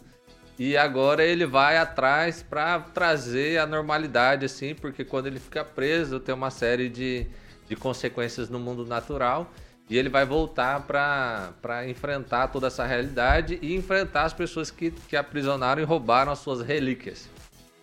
e 0.59 0.77
agora 0.77 1.25
ele 1.25 1.45
vai 1.45 1.77
atrás 1.77 2.43
para 2.43 2.79
trazer 2.79 3.59
a 3.59 3.67
normalidade, 3.67 4.45
assim, 4.45 4.75
porque 4.75 5.05
quando 5.05 5.27
ele 5.27 5.41
fica 5.41 5.65
preso 5.65 6.21
tem 6.21 6.35
uma 6.35 6.51
série 6.51 6.89
de, 6.89 7.27
de 7.67 7.75
consequências 7.75 8.49
no 8.49 8.59
mundo 8.59 8.85
natural. 8.85 9.51
E 9.89 9.99
ele 9.99 10.09
vai 10.09 10.25
voltar 10.25 10.83
para 10.83 11.89
enfrentar 11.89 12.47
toda 12.49 12.69
essa 12.69 12.87
realidade 12.87 13.59
e 13.61 13.75
enfrentar 13.75 14.23
as 14.23 14.33
pessoas 14.33 14.71
que, 14.71 14.93
que 14.93 15.17
aprisionaram 15.17 15.83
e 15.83 15.85
roubaram 15.85 16.31
as 16.31 16.39
suas 16.39 16.61
relíquias. 16.61 17.29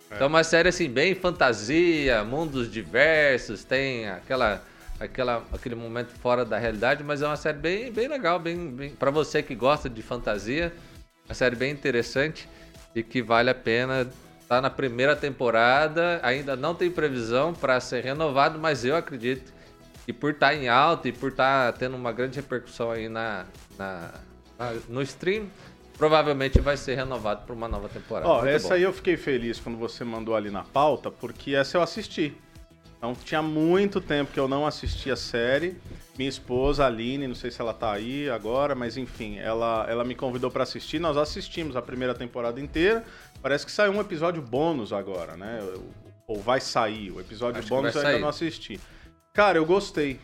Então, 0.06 0.24
é 0.24 0.26
uma 0.26 0.42
série 0.42 0.70
assim, 0.70 0.88
bem 0.88 1.14
fantasia, 1.14 2.24
mundos 2.24 2.70
diversos, 2.72 3.62
tem 3.62 4.08
aquela, 4.08 4.62
aquela, 5.00 5.44
aquele 5.52 5.74
momento 5.74 6.08
fora 6.20 6.44
da 6.44 6.58
realidade, 6.58 7.02
mas 7.04 7.22
é 7.22 7.26
uma 7.26 7.36
série 7.36 7.58
bem, 7.58 7.92
bem 7.92 8.08
legal, 8.08 8.38
bem, 8.38 8.68
bem 8.70 8.90
para 8.90 9.10
você 9.10 9.42
que 9.42 9.54
gosta 9.54 9.88
de 9.88 10.02
fantasia, 10.02 10.72
uma 11.26 11.34
série 11.34 11.56
bem 11.56 11.70
interessante 11.72 12.48
e 12.94 13.02
que 13.02 13.22
vale 13.22 13.50
a 13.50 13.54
pena. 13.54 14.08
Tá 14.48 14.62
na 14.62 14.70
primeira 14.70 15.14
temporada, 15.14 16.20
ainda 16.22 16.56
não 16.56 16.74
tem 16.74 16.90
previsão 16.90 17.52
para 17.52 17.78
ser 17.80 18.02
renovado, 18.02 18.58
mas 18.58 18.82
eu 18.82 18.96
acredito 18.96 19.52
que 20.06 20.12
por 20.12 20.30
estar 20.30 20.54
em 20.54 20.68
alta 20.70 21.06
e 21.08 21.12
por 21.12 21.28
estar 21.30 21.70
tendo 21.74 21.94
uma 21.94 22.10
grande 22.12 22.36
repercussão 22.36 22.90
aí 22.90 23.10
na, 23.10 23.44
na- 23.78 24.10
na- 24.58 24.72
no 24.88 25.02
stream, 25.02 25.48
provavelmente 25.98 26.60
vai 26.62 26.78
ser 26.78 26.94
renovado 26.94 27.44
para 27.44 27.54
uma 27.54 27.68
nova 27.68 27.90
temporada. 27.90 28.26
Ó, 28.26 28.40
Muito 28.40 28.48
essa 28.54 28.68
bom. 28.68 28.74
aí 28.74 28.82
eu 28.84 28.92
fiquei 28.94 29.18
feliz 29.18 29.60
quando 29.60 29.76
você 29.76 30.02
mandou 30.02 30.34
ali 30.34 30.50
na 30.50 30.62
pauta, 30.64 31.10
porque 31.10 31.54
essa 31.54 31.76
eu 31.76 31.82
assisti. 31.82 32.34
Então 32.98 33.14
tinha 33.14 33.40
muito 33.40 34.00
tempo 34.00 34.32
que 34.32 34.40
eu 34.40 34.48
não 34.48 34.66
assistia 34.66 35.12
a 35.12 35.16
série. 35.16 35.76
Minha 36.18 36.28
esposa, 36.28 36.84
Aline, 36.84 37.28
não 37.28 37.34
sei 37.34 37.48
se 37.50 37.60
ela 37.60 37.72
tá 37.72 37.92
aí 37.92 38.28
agora, 38.28 38.74
mas 38.74 38.96
enfim, 38.96 39.38
ela, 39.38 39.86
ela 39.88 40.04
me 40.04 40.16
convidou 40.16 40.50
pra 40.50 40.64
assistir. 40.64 40.98
Nós 40.98 41.16
assistimos 41.16 41.76
a 41.76 41.82
primeira 41.82 42.12
temporada 42.12 42.60
inteira. 42.60 43.04
Parece 43.40 43.64
que 43.64 43.70
saiu 43.70 43.92
um 43.92 44.00
episódio 44.00 44.42
bônus 44.42 44.92
agora, 44.92 45.36
né? 45.36 45.60
Ou 46.26 46.40
vai 46.40 46.60
sair. 46.60 47.12
O 47.12 47.20
episódio 47.20 47.60
Acho 47.60 47.68
bônus 47.68 47.94
eu 47.94 48.04
ainda 48.04 48.18
não 48.18 48.28
assisti. 48.28 48.80
Cara, 49.32 49.58
eu 49.58 49.64
gostei. 49.64 50.18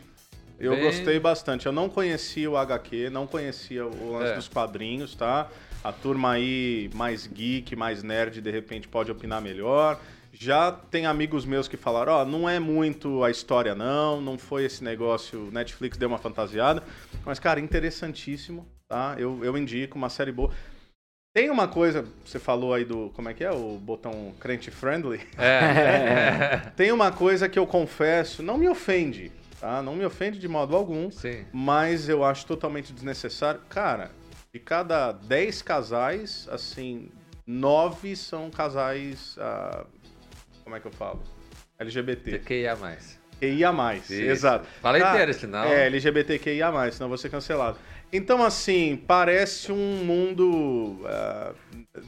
Eu 0.59 0.73
Bem- 0.75 0.83
gostei 0.83 1.17
bastante. 1.17 1.65
Eu 1.65 1.71
não 1.71 1.87
conhecia 1.87 2.51
o 2.51 2.57
HQ, 2.57 3.09
não 3.09 3.25
conhecia 3.25 3.85
o 3.85 4.11
lance 4.11 4.31
É. 4.33 4.35
dos 4.35 4.49
quadrinhos, 4.49 5.15
tá? 5.15 5.49
A 5.81 5.93
turma 5.93 6.31
aí 6.31 6.89
mais 6.93 7.25
geek, 7.25 7.73
mais 7.75 8.03
nerd, 8.03 8.41
de 8.41 8.51
repente 8.51 8.87
pode 8.87 9.09
opinar 9.11 9.41
melhor. 9.41 9.99
Já 10.37 10.71
tem 10.71 11.05
amigos 11.05 11.45
meus 11.45 11.67
que 11.67 11.77
falaram, 11.77 12.11
ó, 12.11 12.25
não 12.25 12.47
é 12.47 12.59
muito 12.59 13.23
a 13.23 13.31
história 13.31 13.73
não, 13.73 14.19
não 14.19 14.37
foi 14.37 14.65
esse 14.65 14.83
negócio, 14.83 15.49
Netflix 15.51 15.97
deu 15.97 16.09
uma 16.09 16.17
fantasiada. 16.17 16.83
Mas, 17.25 17.39
cara, 17.39 17.59
interessantíssimo, 17.59 18.67
tá? 18.87 19.15
Eu, 19.17 19.43
eu 19.43 19.57
indico 19.57 19.97
uma 19.97 20.09
série 20.09 20.31
boa. 20.31 20.51
Tem 21.33 21.49
uma 21.49 21.67
coisa, 21.67 22.05
você 22.25 22.37
falou 22.37 22.73
aí 22.73 22.83
do, 22.85 23.11
como 23.13 23.29
é 23.29 23.33
que 23.33 23.43
é, 23.43 23.51
o 23.51 23.77
botão 23.77 24.33
crente 24.39 24.71
friendly. 24.71 25.21
É, 25.37 26.57
Tem 26.75 26.91
uma 26.91 27.11
coisa 27.11 27.47
que 27.47 27.59
eu 27.59 27.67
confesso, 27.67 28.43
não 28.43 28.57
me 28.57 28.67
ofende, 28.67 29.31
tá? 29.59 29.81
Não 29.81 29.95
me 29.95 30.05
ofende 30.05 30.37
de 30.37 30.47
modo 30.47 30.75
algum, 30.75 31.09
sim. 31.11 31.45
mas 31.51 32.09
eu 32.09 32.23
acho 32.23 32.45
totalmente 32.45 32.93
desnecessário. 32.93 33.61
Cara, 33.69 34.11
de 34.53 34.59
cada 34.59 35.11
10 35.11 35.61
casais, 35.61 36.47
assim, 36.49 37.09
9 37.45 38.15
são 38.15 38.49
casais, 38.49 39.35
ah, 39.37 39.85
como 40.65 40.75
é 40.75 40.79
que 40.81 40.87
eu 40.87 40.91
falo? 40.91 41.23
LGBT. 41.79 42.75
Mais. 42.77 43.17
QIA+, 43.39 43.71
exato. 44.09 44.65
Fala 44.81 44.97
Cara, 44.97 45.11
inteiro, 45.13 45.33
senão. 45.33 45.63
É, 45.65 45.85
LGBTQIA+, 45.87 46.71
senão 46.91 47.05
eu 47.05 47.09
vou 47.09 47.17
ser 47.17 47.29
cancelado. 47.29 47.77
Então, 48.11 48.43
assim, 48.43 49.01
parece 49.05 49.71
um 49.71 50.03
mundo... 50.05 50.99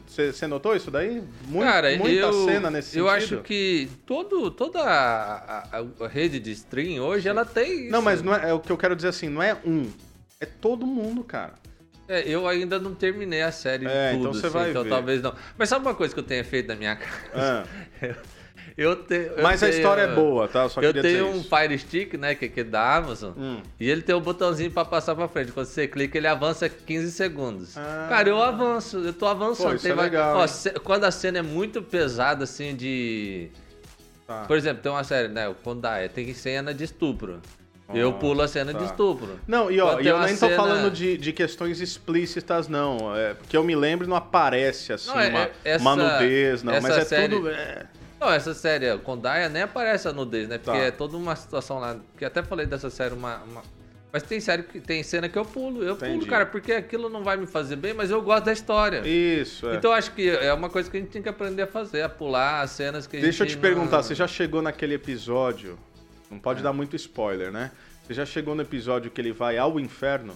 Você 0.07 0.47
notou 0.47 0.75
isso 0.75 0.89
daí? 0.89 1.21
Muito, 1.47 1.69
Cara, 1.69 1.95
muita 1.97 2.27
eu, 2.27 2.45
cena 2.45 2.71
nesse 2.71 2.97
eu 2.97 3.07
sentido. 3.09 3.35
acho 3.35 3.43
que 3.43 3.89
todo, 4.05 4.49
toda 4.49 4.79
a, 4.81 5.77
a- 5.79 5.85
a 6.05 6.07
rede 6.07 6.39
de 6.39 6.51
stream 6.51 7.03
hoje, 7.03 7.27
ela 7.27 7.43
tem 7.45 7.83
isso. 7.83 7.91
Não, 7.91 8.01
mas 8.01 8.21
não 8.21 8.33
é, 8.33 8.49
é 8.49 8.53
o 8.53 8.59
que 8.59 8.71
eu 8.71 8.77
quero 8.77 8.95
dizer 8.95 9.09
assim, 9.09 9.27
não 9.27 9.43
é 9.43 9.55
um. 9.65 9.91
É 10.39 10.45
todo 10.45 10.85
mundo, 10.87 11.23
cara. 11.23 11.53
É, 12.07 12.21
eu 12.25 12.47
ainda 12.47 12.79
não 12.79 12.95
terminei 12.95 13.41
a 13.41 13.51
série 13.51 13.85
É, 13.85 14.11
tudo, 14.11 14.19
então 14.21 14.33
você 14.33 14.45
assim, 14.47 14.53
vai 14.57 14.69
então 14.69 14.83
ver. 14.83 14.89
talvez 14.89 15.21
não. 15.21 15.35
Mas 15.57 15.67
sabe 15.67 15.85
uma 15.85 15.93
coisa 15.95 16.13
que 16.13 16.19
eu 16.21 16.23
tenha 16.23 16.43
feito 16.45 16.67
na 16.67 16.75
minha 16.75 16.95
casa? 16.95 17.65
Ah, 18.01 18.15
Eu 18.77 18.95
tenho. 18.95 19.23
eu 19.23 19.41
mas 19.43 19.63
a 19.63 19.65
tenho- 19.67 19.77
história 19.77 20.01
é 20.03 20.07
boa, 20.13 20.47
tá? 20.47 20.63
Eu 20.63 20.69
só 20.69 20.81
eu 20.81 20.93
tenho 20.93 21.27
um 21.29 21.37
isso. 21.39 21.49
Fire 21.49 21.79
Stick, 21.79 22.13
né, 22.13 22.35
que 22.35 22.59
é 22.59 22.63
da 22.63 22.95
Amazon, 22.97 23.31
Hum. 23.35 23.59
e 23.79 23.89
ele 23.89 24.03
tem 24.03 24.13
um 24.13 24.21
botãozinho 24.21 24.69
pra 24.69 24.85
passar 24.85 25.15
pra 25.15 25.27
frente. 25.27 25.51
Quando 25.51 25.65
você 25.65 25.87
clica, 25.87 26.15
ele 26.17 26.27
avança 26.27 26.69
15 26.69 27.11
segundos. 27.11 27.75
Ah. 27.75 28.05
Cara, 28.07 28.29
eu 28.29 28.41
avanço, 28.41 28.99
eu 28.99 29.13
tô 29.13 29.25
avançando. 29.25 29.69
Pô, 29.69 29.73
isso 29.75 29.83
Tem 29.83 29.91
é 29.93 29.95
legal, 29.95 30.37
Ó, 30.37 30.45
ce- 30.47 30.73
quando 30.83 31.05
a 31.05 31.11
cena 31.11 31.39
é 31.39 31.41
muito 31.41 31.81
pesada, 31.81 32.43
assim, 32.43 32.75
de. 32.75 33.49
Tá. 34.27 34.43
Por 34.45 34.55
exemplo, 34.57 34.83
tem 34.83 34.91
uma 34.91 35.03
série, 35.03 35.29
né? 35.29 35.53
Quando 35.63 35.81
dá, 35.81 36.07
tem 36.07 36.31
cena 36.35 36.71
de 36.73 36.83
estupro. 36.83 37.41
eu 37.95 38.11
pulo 38.13 38.41
a 38.41 38.47
cena 38.49 38.73
tá. 38.73 38.79
de 38.79 38.83
estupro. 38.85 39.39
Não, 39.47 39.71
e 39.71 39.79
ó, 39.79 39.97
e 40.01 40.05
eu 40.07 40.19
nem 40.19 40.33
tô 40.35 40.39
cena- 40.47 40.55
falando 40.57 40.91
de, 40.91 41.17
de 41.17 41.31
questões 41.31 41.79
explícitas, 41.79 42.67
não. 42.67 43.15
É, 43.15 43.33
porque 43.33 43.55
eu 43.55 43.63
me 43.63 43.75
lembro 43.77 44.05
não 44.07 44.17
aparece 44.17 44.91
assim 44.91 45.09
Não, 45.09 45.19
é- 45.19 45.29
uma, 45.29 45.39
é- 45.43 45.51
essa- 45.63 45.83
não. 46.65 46.73
Mas 46.81 46.97
é 46.97 47.05
série- 47.05 47.35
tudo. 47.35 47.49
é, 47.49 47.85
Não, 48.19 48.31
essa 48.31 48.53
série, 48.53 48.97
com 48.99 49.17
Daya 49.17 49.47
nem 49.47 49.61
aparece 49.63 50.07
a 50.07 50.13
nudez, 50.13 50.47
né? 50.47 50.57
Porque 50.57 50.77
Tá. 50.79 50.85
é 50.85 50.91
toda 50.91 51.15
uma 51.15 51.35
situação 51.35 51.79
lá. 51.79 51.97
Que 52.17 52.25
até 52.25 52.41
falei 52.41 52.65
dessa 52.65 52.89
série 52.89 53.13
uma, 53.13 53.37
uma, 53.43 53.61
Mas 54.11 54.23
tem 54.23 54.39
série 54.39 54.63
que 54.63 54.79
tem 54.79 55.03
cena 55.03 55.27
que 55.29 55.37
eu 55.37 55.45
pulo. 55.45 55.83
Eu 55.83 55.93
Entendi. 55.95 56.13
pulo, 56.19 56.25
cara, 56.27 56.45
porque 56.45 56.71
aquilo 56.73 57.09
não 57.09 57.23
vai 57.23 57.37
me 57.37 57.45
fazer 57.45 57.75
bem, 57.75 57.93
mas 57.93 58.09
eu 58.09 58.21
gosto 58.21 58.45
da 58.45 58.53
história. 58.53 59.01
Isso, 59.07 59.69
é. 59.69 59.75
Então 59.75 59.91
eu 59.91 59.97
acho 59.97 60.11
que 60.13 60.29
é 60.29 60.51
uma 60.53 60.69
coisa 60.69 60.89
que 60.89 60.97
a 60.97 60.99
gente 60.99 61.09
tem 61.11 61.21
que 61.21 61.29
aprender 61.29 61.61
a 61.63 61.67
fazer, 61.67 62.01
a 62.01 62.09
pular 62.09 62.61
as 62.61 62.71
cenas 62.71 63.05
que 63.05 63.17
a 63.17 63.19
Deixa 63.21 63.43
eu 63.43 63.47
gente 63.47 63.57
te 63.57 63.61
perguntar, 63.61 63.97
não- 63.97 64.03
você 64.03 64.15
já 64.15 64.25
chegou 64.27 64.61
naquele 64.61 64.95
episódio? 64.95 65.77
Não 66.31 66.37
É. 66.37 66.41
pode 66.41 66.63
dar 66.63 66.73
muito 66.73 66.95
spoiler, 66.95 67.51
né? 67.51 67.69
Você 68.07 68.13
já 68.13 68.25
chegou 68.25 68.55
no 68.55 68.61
episódio 68.61 69.11
que 69.11 69.19
ele 69.21 69.33
vai 69.33 69.57
ao 69.57 69.77
inferno? 69.79 70.33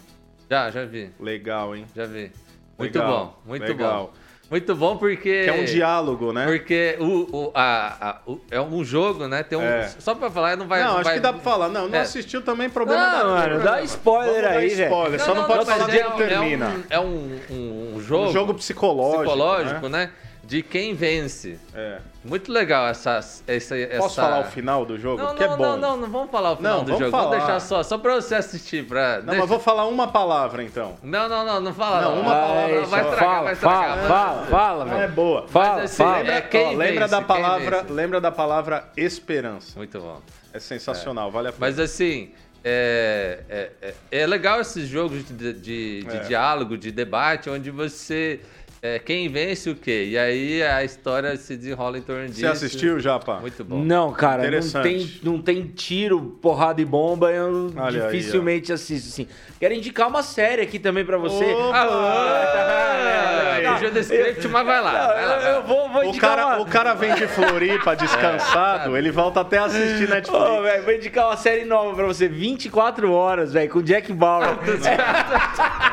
Já, 0.50 0.70
já 0.70 0.84
vi, 0.86 1.10
Legal, 1.20 1.74
hein? 1.76 1.86
já 1.96 2.06
vi. 2.06 2.30
Muito 2.78 2.94
Legal, 3.00 3.42
bom, 3.46 3.50
muito 3.50 3.64
legal. 3.66 4.08
bom. 4.14 4.21
Muito 4.52 4.76
bom 4.76 4.98
porque... 4.98 5.46
Que 5.46 5.50
é 5.50 5.54
um 5.54 5.64
diálogo, 5.64 6.34
né? 6.34 6.46
Porque 6.46 6.98
o, 7.00 7.06
o, 7.36 7.52
a, 7.56 8.10
a- 8.10 8.18
o- 8.28 8.42
é 8.52 8.60
um 8.60 8.84
jogo, 8.84 9.26
né? 9.26 9.44
Tem 9.44 9.58
um, 9.58 9.62
É. 9.62 9.88
Só 9.98 10.14
pra 10.14 10.30
falar, 10.30 10.58
não 10.58 10.68
vai... 10.68 10.84
não, 10.84 10.96
acho 10.96 11.04
vai- 11.06 11.14
que 11.14 11.20
dá 11.22 11.32
pra 11.32 11.42
falar. 11.42 11.70
Não, 11.70 11.88
não 11.88 11.98
É. 11.98 12.02
assistiu 12.02 12.42
também, 12.42 12.70
problema 12.70 13.02
Não, 13.02 13.18
da 13.20 13.24
mano, 13.48 13.64
dá 13.64 13.82
spoiler 13.84 14.42
Vamos 14.44 14.58
aí, 14.58 14.70
velho. 14.76 14.90
spoiler, 14.92 15.20
só 15.22 15.34
não, 15.34 15.46
pode 15.46 15.66
mas 15.66 15.78
falar 15.78 15.96
é 15.96 16.04
que 16.04 16.18
termina. 16.18 16.84
É 16.90 17.00
um, 17.00 17.00
é 17.00 17.00
um, 17.00 17.40
um- 17.50 17.94
um 17.96 18.02
jogo, 18.02 18.26
Um 18.30 18.34
jogo 18.34 18.54
psicológico, 18.56 19.24
psicológico, 19.24 19.88
né? 19.88 20.06
né? 20.08 20.12
De 20.52 20.62
quem 20.62 20.94
vence. 20.94 21.58
É. 21.74 22.00
Muito 22.26 22.52
legal 22.52 22.86
essa... 22.90 23.20
essa, 23.48 23.48
Posso 23.48 23.76
essa... 23.76 24.22
falar 24.22 24.40
o 24.42 24.44
final 24.52 24.86
do 24.86 25.00
jogo? 25.00 25.24
Não, 25.24 25.34
que 25.34 25.48
não, 25.48 25.54
é 25.54 25.58
bom. 25.58 25.64
não, 25.64 25.78
não, 25.78 25.98
não 25.98 26.10
vamos 26.10 26.30
falar 26.30 26.52
o 26.52 26.56
final 26.58 26.78
Não, 26.80 26.84
do 26.84 26.92
vamos 26.92 27.00
jogo. 27.00 27.12
Vamos 27.12 27.26
falar. 27.28 27.38
deixar 27.38 27.60
só, 27.62 27.82
só 27.84 27.98
pra 27.98 28.16
você 28.16 28.36
assistir. 28.36 28.86
Pra... 28.86 29.20
Não, 29.20 29.28
deixa- 29.28 29.40
mas 29.40 29.48
vou 29.50 29.60
falar 29.62 29.86
uma 29.88 30.10
palavra, 30.10 30.62
então. 30.62 30.98
não, 31.02 31.30
não, 31.30 31.46
não, 31.46 31.62
não 31.62 31.74
fala. 31.74 32.02
Não, 32.02 32.20
uma 32.20 32.34
Vai- 32.34 32.42
palavra 32.42 32.86
vai 32.86 33.04
só. 33.04 33.10
estragar, 33.12 33.18
fala, 33.20 33.44
vai 33.46 33.54
estragar. 33.54 33.98
fala, 33.98 34.08
fala, 34.10 34.46
fala, 34.48 34.86
Não 34.86 34.94
é 34.98 35.00
velho. 35.00 35.12
boa. 35.14 35.48
Fala, 35.48 35.68
Mas, 35.76 35.84
assim, 35.86 36.04
fala. 36.04 36.18
lembra- 36.18 36.34
Lembra, 36.34 36.50
quem 36.50 36.66
ó, 36.66 36.70
lembra 36.78 36.94
vence, 37.00 37.12
da 37.12 37.18
quem 37.18 37.26
palavra, 37.28 37.82
vence. 37.84 37.94
lembra 37.94 38.20
da 38.22 38.32
palavra 38.32 38.90
esperança. 38.98 39.72
Muito 39.78 40.00
bom. 40.02 40.22
É 40.54 40.60
sensacional, 40.60 41.32
vale 41.32 41.48
a 41.48 41.52
pena. 41.54 41.66
Mas 41.66 41.80
assim, 41.80 42.34
é, 42.62 43.40
é, 43.50 43.72
é- 43.82 43.94
é 44.24 44.28
legal 44.28 44.60
esses 44.60 44.86
jogos 44.90 45.26
de, 45.26 45.54
de- 45.54 46.04
de 46.04 46.08
É. 46.18 46.20
diálogo, 46.28 46.78
de 46.78 46.92
debate, 46.92 47.50
onde 47.50 47.72
você. 47.72 48.42
É, 48.84 48.98
quem 48.98 49.30
vence 49.30 49.70
o 49.70 49.76
quê? 49.76 50.08
E 50.10 50.18
aí 50.18 50.64
a 50.64 50.84
história 50.84 51.38
se 51.38 51.56
desenrola 51.56 52.00
em 52.00 52.02
torno 52.02 52.26
disso. 52.26 52.40
Você 52.40 52.48
assistiu 52.48 53.00
já, 53.00 53.20
pá? 53.20 53.40
Muito 53.40 53.64
bom. 53.64 53.84
Não, 53.84 54.12
cara, 54.12 54.50
não 54.50 54.82
tem, 54.82 55.12
não 55.22 55.40
tem 55.40 55.68
tiro, 55.68 56.20
porrada 56.42 56.82
e 56.82 56.86
bomba, 56.86 57.32
eu 57.32 57.72
Olha 57.78 58.08
aí, 58.08 58.12
dificilmente 58.12 58.74
assisto, 58.74 59.10
assim. 59.10 59.28
Quero 59.60 59.76
indicar 59.76 60.08
uma 60.08 60.24
série 60.24 60.64
aqui 60.64 60.80
também 60.80 61.06
pra 61.06 61.18
você. 61.18 61.44
Opa! 61.54 61.78
Ah, 61.78 63.60
Não, 63.64 63.74
fugiu 63.74 63.92
do 63.92 64.00
script, 64.00 64.48
mas 64.48 64.66
vai 64.66 64.82
lá. 64.82 64.92
Não, 64.92 65.08
vai 65.08 65.26
lá, 65.28 65.36
eu, 65.36 65.42
vai 65.42 65.52
lá. 65.52 65.58
eu 65.58 65.64
vou, 65.64 65.90
vou 65.90 66.02
O 66.02 66.06
indicar 66.06 66.36
cara, 66.36 66.48
uma... 66.48 66.62
o 66.62 66.66
cara 66.66 66.94
vem 66.96 67.14
de 67.14 67.28
Floripa 67.28 67.94
descansado, 67.96 68.98
ele 68.98 69.12
volta 69.12 69.42
até 69.42 69.60
assistir 69.60 70.10
Netflix. 70.10 70.30
Ô, 70.30 70.64
velho, 70.64 70.84
vou 70.84 70.94
indicar 70.94 71.28
uma 71.28 71.38
série 71.38 71.66
nova 71.66 71.94
pra 71.96 72.06
você, 72.06 72.28
24 72.28 73.12
horas, 73.12 73.54
velho, 73.54 73.70
com 73.70 73.84
Jack 73.84 74.12
Bauer. 74.12 74.58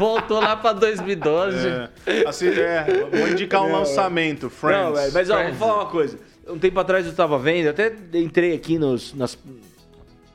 Voltou 0.00 0.40
lá 0.40 0.56
pra 0.56 0.72
2012. 0.72 1.68
É, 2.06 2.26
assim, 2.26 2.48
é, 2.48 3.06
vou 3.12 3.28
indicar 3.28 3.62
um 3.62 3.70
lançamento, 3.70 4.48
Friends. 4.48 4.82
Não, 4.86 4.94
velho, 4.94 5.12
mas 5.12 5.28
ó, 5.28 5.42
vou 5.44 5.54
falar 5.54 5.74
uma 5.74 5.90
coisa. 5.90 6.18
Um 6.48 6.58
tempo 6.58 6.80
atrás 6.80 7.04
eu 7.06 7.14
tava 7.14 7.38
vendo, 7.38 7.68
até 7.68 7.92
entrei 8.14 8.54
aqui 8.54 8.78
nos, 8.78 9.12
nas- 9.12 9.38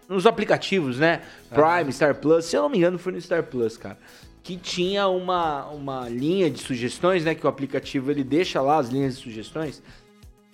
nos 0.07 0.27
aplicativos, 0.27 0.99
né? 0.99 1.23
Prime, 1.49 1.91
Star 1.91 2.13
Plus, 2.13 2.45
se 2.45 2.55
eu 2.55 2.61
não 2.61 2.69
me 2.69 2.77
engano 2.77 2.99
foi 2.99 3.11
no 3.13 3.19
Star 3.19 3.41
Plus, 3.41 3.75
cara. 3.75 3.97
Que 4.43 4.55
tinha 4.55 5.07
uma, 5.07 5.65
uma 5.71 6.07
linha 6.07 6.47
de 6.47 6.59
sugestões, 6.61 7.25
né? 7.25 7.33
Que 7.33 7.43
o 7.43 7.49
aplicativo 7.49 8.11
ele 8.11 8.23
deixa 8.23 8.61
lá 8.61 8.77
as 8.77 8.89
linhas 8.89 9.15
de 9.17 9.23
sugestões 9.23 9.81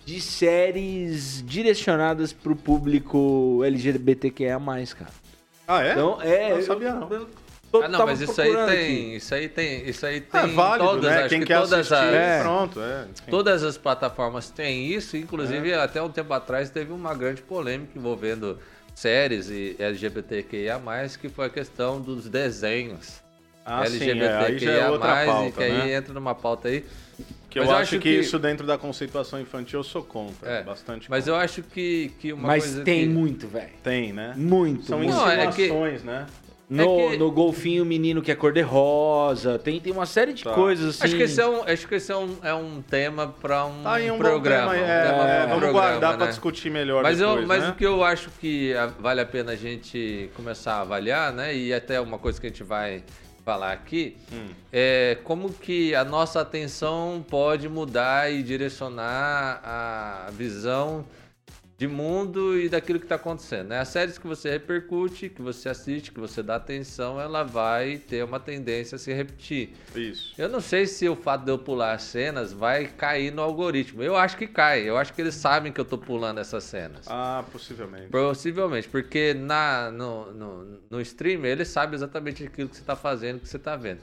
de 0.06 0.22
séries 0.22 1.44
direcionadas 1.46 2.32
pro 2.32 2.56
público 2.56 3.62
LGBTQIA+, 3.65 4.58
cara. 4.98 5.12
Ah, 5.68 5.84
é? 5.84 5.91
Então, 5.91 6.18
é... 6.22 6.53
Não 6.56 6.62
sabia, 6.63 6.94
não. 6.94 7.10
eu 7.12 7.27
Ah, 7.73 7.87
não, 7.87 8.05
mas 8.05 8.19
isso 8.21 8.41
aí 8.41 8.51
tem. 8.53 8.63
aqui. 8.65 9.15
Isso 9.15 9.33
aí 9.35 9.47
tem. 9.49 9.89
Isso 9.89 10.05
aí 10.05 10.21
tem. 10.21 10.41
É 10.41 10.47
válido, 10.47 10.89
todas, 10.89 11.09
né? 11.11 11.19
acho 11.19 11.29
Quem 11.29 11.39
que 11.39 11.45
quer 11.45 11.55
todas 11.61 11.73
assistir, 11.73 11.95
as, 11.95 12.13
É. 12.13 12.39
pronto. 12.41 12.79
É. 12.81 13.05
Todas 13.29 13.63
as 13.63 13.77
plataformas 13.77 14.49
têm 14.49 14.87
isso, 14.87 15.15
inclusive 15.15 15.71
É. 15.71 15.75
até 15.81 16.01
um 16.01 16.09
tempo 16.09 16.33
atrás 16.33 16.69
teve 16.69 16.91
uma 16.91 17.13
grande 17.13 17.41
polêmica 17.41 17.91
envolvendo 17.97 18.59
séries 18.93 19.49
e 19.49 19.75
LGBTQIA+, 19.79 20.79
que 21.19 21.29
foi 21.29 21.45
a 21.45 21.49
questão 21.49 22.01
dos 22.01 22.27
desenhos 22.29 23.21
Ah, 23.65 23.85
sim, 23.85 24.19
é, 24.19 24.37
aí 24.37 24.57
já 24.59 24.71
é 24.71 24.89
outra 24.89 25.23
e 25.23 25.25
pauta, 25.27 25.51
que 25.51 25.63
aí 25.63 25.71
né? 25.71 25.93
entra 25.93 26.13
numa 26.13 26.33
pauta 26.35 26.67
aí. 26.67 26.83
Que 27.49 27.59
eu 27.59 27.63
Mas 27.63 27.69
eu 27.71 27.75
acho, 27.77 27.83
acho 27.95 27.99
que, 28.01 28.09
que- 28.13 28.19
isso 28.19 28.39
dentro 28.39 28.65
da 28.65 28.77
conceituação 28.77 29.39
infantil 29.39 29.79
eu 29.79 29.83
sou 29.83 30.01
contra. 30.03 30.49
É, 30.49 30.63
bastante 30.63 31.09
Mas 31.09 31.25
contra. 31.25 31.31
eu 31.39 31.43
acho 31.43 31.61
que, 31.63 32.11
que 32.19 32.31
uma 32.33 32.47
Mas 32.47 32.63
coisa 32.63 32.83
tem 32.83 33.01
que... 33.01 33.13
muito, 33.13 33.47
velho. 33.47 33.69
Tem, 33.83 34.13
né? 34.13 34.33
Muito, 34.37 34.85
São 34.85 34.97
muito. 34.97 35.13
Não, 35.13 35.29
é 35.29 35.47
que- 35.51 35.63
insinuações, 35.63 36.03
né? 36.03 36.25
No, 36.73 36.83
É 36.83 37.09
que- 37.11 37.17
no 37.17 37.29
golfinho, 37.29 37.83
o 37.83 37.85
menino 37.85 38.21
que 38.21 38.31
é 38.31 38.35
cor-de-rosa. 38.35 39.59
Tem, 39.59 39.77
tem 39.81 39.91
uma 39.91 40.05
série 40.05 40.31
de 40.31 40.41
Tá. 40.45 40.53
coisas 40.53 40.95
assim. 40.95 41.03
Acho 41.03 41.17
que 41.17 41.23
esse 41.23 41.41
é 41.41 41.45
um, 41.45 41.63
acho 41.63 41.85
que 41.85 41.95
esse 41.95 42.09
é 42.13 42.15
um, 42.15 42.37
é 42.41 42.53
um 42.53 42.81
tema 42.81 43.27
para 43.27 43.65
um, 43.65 43.83
Tá 43.83 43.95
aí 43.95 44.09
um 44.09 44.17
programa. 44.17 44.71
tema. 44.71 44.85
um 44.85 44.89
É, 44.89 45.01
tema 45.03 45.17
pra 45.17 45.33
é, 45.33 45.35
um 45.35 45.47
vamos 45.49 45.59
programa, 45.63 45.73
guardar 45.73 46.15
pra 46.15 46.25
né? 46.27 46.31
discutir 46.31 46.69
melhor 46.69 47.03
Mas, 47.03 47.17
depois, 47.17 47.41
eu, 47.41 47.45
mas 47.45 47.63
né? 47.63 47.69
o 47.71 47.73
que 47.75 47.85
eu 47.85 48.01
acho 48.05 48.29
que 48.39 48.73
vale 49.01 49.19
a 49.19 49.25
pena 49.25 49.51
a 49.51 49.55
gente 49.57 50.29
começar 50.33 50.75
a 50.75 50.81
avaliar, 50.81 51.33
né? 51.33 51.53
E 51.53 51.73
até 51.73 51.99
uma 51.99 52.17
coisa 52.17 52.39
que 52.39 52.47
a 52.47 52.49
gente 52.49 52.63
vai 52.63 53.03
falar 53.43 53.73
aqui, 53.73 54.15
Hum. 54.31 54.45
é 54.71 55.17
como 55.25 55.49
que 55.51 55.93
a 55.93 56.05
nossa 56.05 56.39
atenção 56.39 57.21
pode 57.29 57.67
mudar 57.67 58.31
e 58.31 58.41
direcionar 58.43 59.59
a 59.61 60.29
visão 60.31 61.03
de 61.81 61.88
mundo 61.88 62.55
e 62.59 62.69
daquilo 62.69 63.00
que 63.00 63.05
está 63.05 63.15
acontecendo. 63.15 63.69
Né? 63.69 63.79
As 63.79 63.88
séries 63.88 64.19
que 64.19 64.27
você 64.27 64.51
repercute, 64.51 65.29
que 65.29 65.41
você 65.41 65.67
assiste, 65.67 66.11
que 66.11 66.19
você 66.19 66.43
dá 66.43 66.57
atenção, 66.57 67.19
ela 67.19 67.41
vai 67.41 67.97
ter 67.97 68.23
uma 68.23 68.39
tendência 68.39 68.97
a 68.97 69.00
se 69.00 69.11
repetir. 69.11 69.73
Isso. 69.95 70.31
Eu 70.38 70.47
não 70.47 70.61
sei 70.61 70.85
se 70.85 71.09
o 71.09 71.15
fato 71.15 71.43
de 71.43 71.50
eu 71.50 71.57
pular 71.57 71.93
as 71.93 72.03
cenas 72.03 72.53
vai 72.53 72.85
cair 72.85 73.33
no 73.33 73.41
algoritmo. 73.41 74.03
Eu 74.03 74.15
acho 74.15 74.38
que 74.38 74.45
cai. 74.45 74.88
Eu 74.88 74.95
acho 74.95 75.11
que 75.11 75.21
eles 75.21 75.33
sabem 75.33 75.71
que 75.71 75.81
eu 75.81 75.85
tô 75.85 75.97
pulando 75.97 76.39
essas 76.39 76.65
cenas. 76.65 77.07
Ah, 77.07 77.43
possivelmente. 77.51 78.09
Possivelmente, 78.09 78.88
porque 78.88 79.33
na, 79.33 79.89
no, 79.89 80.31
no, 80.33 80.79
no 80.88 81.01
stream 81.01 81.43
ele 81.45 81.65
sabe 81.65 81.95
exatamente 81.95 82.43
aquilo 82.43 82.69
que 82.69 82.77
você 82.77 82.83
tá 82.83 82.95
fazendo, 82.95 83.39
que 83.39 83.50
você 83.50 83.57
tá 83.57 83.75
vendo. 83.75 84.01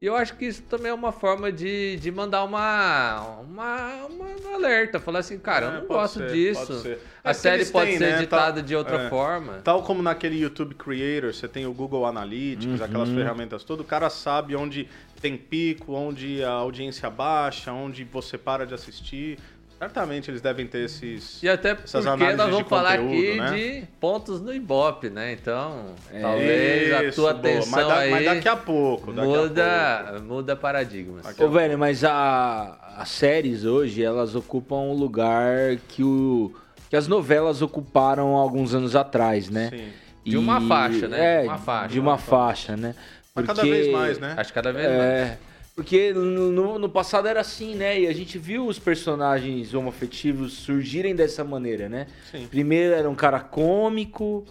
E 0.00 0.06
eu 0.06 0.14
acho 0.14 0.36
que 0.36 0.44
isso 0.44 0.62
também 0.62 0.90
é 0.92 0.94
uma 0.94 1.10
forma 1.10 1.50
de, 1.50 1.96
de 1.96 2.12
mandar 2.12 2.44
uma, 2.44 3.40
uma, 3.40 4.06
uma 4.06 4.54
alerta. 4.54 5.00
Falar 5.00 5.18
assim, 5.18 5.40
cara, 5.40 5.66
eu 5.66 5.70
É, 5.70 5.74
não 5.80 5.86
pode 5.86 6.00
gosto 6.00 6.18
ser, 6.20 6.30
disso. 6.32 6.88
É 6.88 6.98
A 7.24 7.30
que 7.30 7.34
série 7.34 7.64
pode 7.64 7.90
têm, 7.90 7.98
ser 7.98 8.12
né, 8.12 8.18
editada 8.18 8.52
tal- 8.54 8.62
de 8.62 8.76
outra 8.76 9.02
é. 9.02 9.10
forma. 9.10 9.54
Tal 9.64 9.82
como 9.82 10.00
naquele 10.00 10.38
YouTube 10.40 10.76
Creator, 10.76 11.34
você 11.34 11.48
tem 11.48 11.66
o 11.66 11.72
Google 11.72 12.06
Analytics, 12.06 12.80
aquelas 12.80 13.08
ferramentas 13.08 13.64
todas, 13.64 13.84
o 13.84 13.88
cara 13.88 14.08
sabe 14.08 14.54
onde 14.54 14.88
tem 15.20 15.36
pico, 15.36 15.92
onde 15.94 16.44
a 16.44 16.50
audiência 16.50 17.10
baixa, 17.10 17.72
onde 17.72 18.04
você 18.04 18.38
para 18.38 18.64
de 18.64 18.74
assistir. 18.74 19.36
Certamente 19.78 20.28
eles 20.30 20.40
devem 20.40 20.66
ter 20.66 20.84
esses. 20.86 21.40
E 21.40 21.48
até 21.48 21.70
essas 21.70 22.04
porque 22.04 22.32
nós 22.32 22.50
vamos 22.50 22.68
falar 22.68 22.98
conteúdo, 22.98 23.14
aqui 23.16 23.36
né? 23.38 23.50
de 23.80 23.86
pontos 24.00 24.40
no 24.40 24.52
Ibope, 24.52 25.08
né? 25.08 25.32
Então, 25.32 25.94
É. 26.12 26.20
talvez 26.20 26.92
a 26.94 27.04
Isso, 27.04 27.20
tua 27.22 27.32
boa. 27.32 27.52
atenção 27.54 27.70
mas, 27.70 27.86
da- 27.86 27.96
aí 27.98 28.10
mas 28.10 28.24
daqui 28.24 28.48
a 28.48 28.56
pouco. 28.56 29.12
Daqui 29.12 29.28
a 29.28 29.38
muda, 29.38 30.04
pouco. 30.10 30.24
muda 30.24 30.56
paradigmas. 30.56 31.22
Daqui 31.24 31.42
a 31.42 31.46
Ô, 31.46 31.50
velho, 31.50 31.78
mas 31.78 32.02
a, 32.02 32.76
as 32.98 33.08
séries 33.08 33.64
hoje, 33.64 34.02
elas 34.02 34.34
ocupam 34.34 34.76
um 34.78 34.94
lugar 34.94 35.76
que, 35.88 36.02
o, 36.02 36.52
que 36.90 36.96
as 36.96 37.06
novelas 37.06 37.62
ocuparam 37.62 38.34
alguns 38.34 38.74
anos 38.74 38.96
atrás, 38.96 39.48
né? 39.48 39.70
Sim. 39.70 39.88
De 40.24 40.36
uma 40.36 40.60
faixa, 40.60 41.06
né? 41.06 41.36
É, 41.38 41.42
De 41.42 41.48
uma 41.48 41.58
faixa. 41.58 41.88
De 41.88 42.00
uma 42.00 42.18
faixa, 42.18 42.76
né? 42.76 42.94
Mas 43.32 43.46
cada 43.46 43.62
vez 43.62 43.92
mais, 43.92 44.18
né? 44.18 44.34
Acho 44.36 44.50
que 44.50 44.54
cada 44.54 44.72
vez 44.72 44.88
mais. 44.88 45.38
É, 45.78 45.82
porque 45.82 46.12
no, 46.12 46.78
no- 46.78 46.88
passado 46.88 47.28
era 47.28 47.40
assim, 47.40 47.74
né? 47.74 48.00
E 48.00 48.06
a 48.08 48.12
gente 48.12 48.36
viu 48.38 48.66
os 48.66 48.78
personagens 48.78 49.74
homoafetivos 49.74 50.52
surgirem 50.54 51.14
dessa 51.14 51.44
maneira, 51.44 51.88
né? 51.88 52.06
Sim. 52.30 52.46
Primeiro 52.50 52.94
era 52.94 53.08
um 53.08 53.14
cara 53.14 53.38
cômico, 53.40 54.44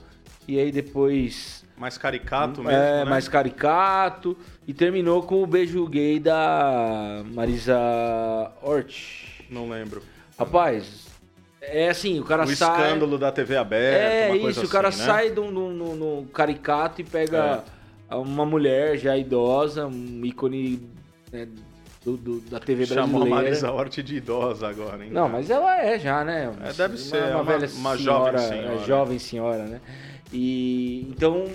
e 0.48 0.58
aí 0.58 0.72
depois 0.72 1.66
Mais 1.78 1.98
caricato 1.98 2.62
mesmo. 2.64 2.78
é, 2.78 3.04
né? 3.04 3.10
mais 3.10 3.28
caricato, 3.28 4.38
e 4.66 4.74
terminou 4.74 5.22
com 5.24 5.44
o 5.44 5.48
beijo 5.48 5.86
gay 5.88 6.20
da 6.20 7.24
Marisa 7.34 7.78
Hort. 8.62 9.44
Não 9.50 9.70
lembro. 9.70 10.02
Rapaz, 10.40 11.08
é 11.62 11.90
assim, 11.90 12.20
o 12.20 12.24
cara 12.24 12.44
o 12.46 12.56
sai. 12.56 12.84
escândalo 12.86 13.18
da 13.18 13.32
TV 13.32 13.58
aberta. 13.58 14.00
É 14.00 14.38
isso, 14.38 14.66
o 14.66 14.70
cara 14.70 14.88
assim, 14.90 15.00
né? 15.02 15.06
sai 15.06 15.30
do, 15.32 15.46
no, 15.52 15.72
no- 15.74 15.96
no 16.22 16.26
caricato 16.28 17.02
e 17.02 17.04
pega 17.04 17.64
uma 18.10 18.46
mulher 18.46 18.98
já 18.98 19.18
idosa, 19.18 19.86
um 19.88 20.22
ícone 20.24 20.96
né, 21.38 21.48
do- 22.04 22.18
do- 22.18 22.40
da 22.42 22.60
TV 22.60 22.86
Chamou 22.86 23.04
a 23.04 23.26
brasileira. 23.26 23.36
Marisa 23.36 23.72
Hort 23.72 23.98
de 24.02 24.16
idosa 24.16 24.68
agora, 24.68 25.04
hein? 25.04 25.12
Não, 25.12 25.28
mas 25.28 25.50
ela 25.50 25.78
é 25.82 26.00
já, 26.00 26.24
né? 26.24 26.54
É, 26.64 26.74
deve 26.74 26.98
ser, 26.98 27.18
é 27.18 27.26
uma, 27.28 27.42
uma- 27.42 27.44
velha 27.44 27.70
uma 27.76 27.98
senhora, 27.98 28.38
jovem 28.38 28.50
senhora. 28.60 28.82
é, 28.82 28.86
jovem 28.86 29.20
senhora, 29.20 29.64
né? 29.66 29.82
E 30.32 31.08
então 31.10 31.46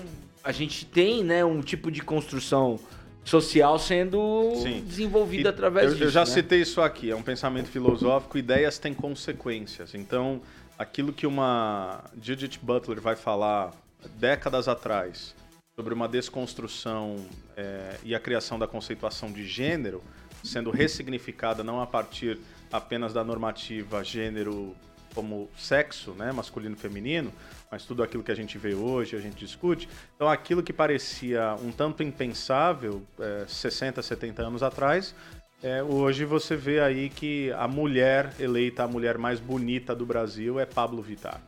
a 0.45 0.53
gente 0.53 0.85
tem, 0.87 1.23
né, 1.25 1.45
um 1.45 1.61
tipo 1.61 1.91
de 1.91 2.01
construção 2.03 2.79
social 3.25 3.79
sendo 3.79 4.53
Sim. 4.57 4.83
desenvolvida 4.85 5.49
E 5.49 5.53
através 5.53 5.87
eu, 5.87 5.93
disso. 5.93 6.05
eu 6.05 6.11
já 6.11 6.21
né? 6.21 6.27
citei 6.27 6.61
isso 6.61 6.81
aqui, 6.81 7.11
é 7.11 7.15
um 7.17 7.23
pensamento 7.23 7.69
filosófico, 7.69 8.37
ideias 8.37 8.79
têm 8.79 8.93
consequências. 8.93 9.95
Então, 9.95 10.41
aquilo 10.79 11.13
que 11.13 11.27
uma 11.27 12.03
Judith 12.21 12.59
Butler 12.61 13.01
vai 13.01 13.15
falar 13.15 13.71
décadas 14.17 14.67
atrás, 14.67 15.35
sobre 15.75 15.95
uma 15.95 16.07
desconstrução 16.07 17.17
é, 17.57 17.97
e 18.05 18.15
a 18.15 18.21
criação 18.21 18.59
da 18.59 18.67
conceituação 18.67 19.33
de 19.33 19.47
gênero, 19.47 20.03
sendo 20.45 20.71
ressignificada 20.71 21.65
não 21.65 21.81
a 21.81 21.87
partir 21.87 22.39
apenas 22.71 23.13
da 23.13 23.25
normativa 23.25 24.05
gênero 24.05 24.77
como 25.15 25.49
sexo, 25.57 26.13
né, 26.13 26.33
masculino 26.33 26.75
e 26.75 26.79
feminino, 26.79 27.33
mas 27.71 27.85
tudo 27.85 28.03
aquilo 28.03 28.23
que 28.23 28.33
a 28.33 28.35
gente 28.35 28.59
vê 28.59 28.75
hoje, 28.75 29.17
a 29.17 29.21
gente 29.21 29.37
discute. 29.37 29.89
Então, 30.15 30.29
aquilo 30.29 30.63
que 30.63 30.73
parecia 30.73 31.55
um 31.63 31.71
tanto 31.71 32.03
impensável 32.03 33.03
é, 33.19 33.45
60, 33.47 34.03
70 34.03 34.43
anos 34.43 34.63
atrás, 34.63 35.15
é, 35.63 35.83
hoje 35.83 36.25
você 36.25 36.57
vê 36.57 36.81
aí 36.81 37.09
que 37.09 37.53
a 37.53 37.69
mulher 37.69 38.35
eleita 38.41 38.85
a 38.85 38.89
mulher 38.89 39.17
mais 39.17 39.39
bonita 39.39 39.95
do 39.95 40.05
Brasil 40.05 40.59
é 40.59 40.67
Pablo 40.67 41.01
Vittar. 41.01 41.41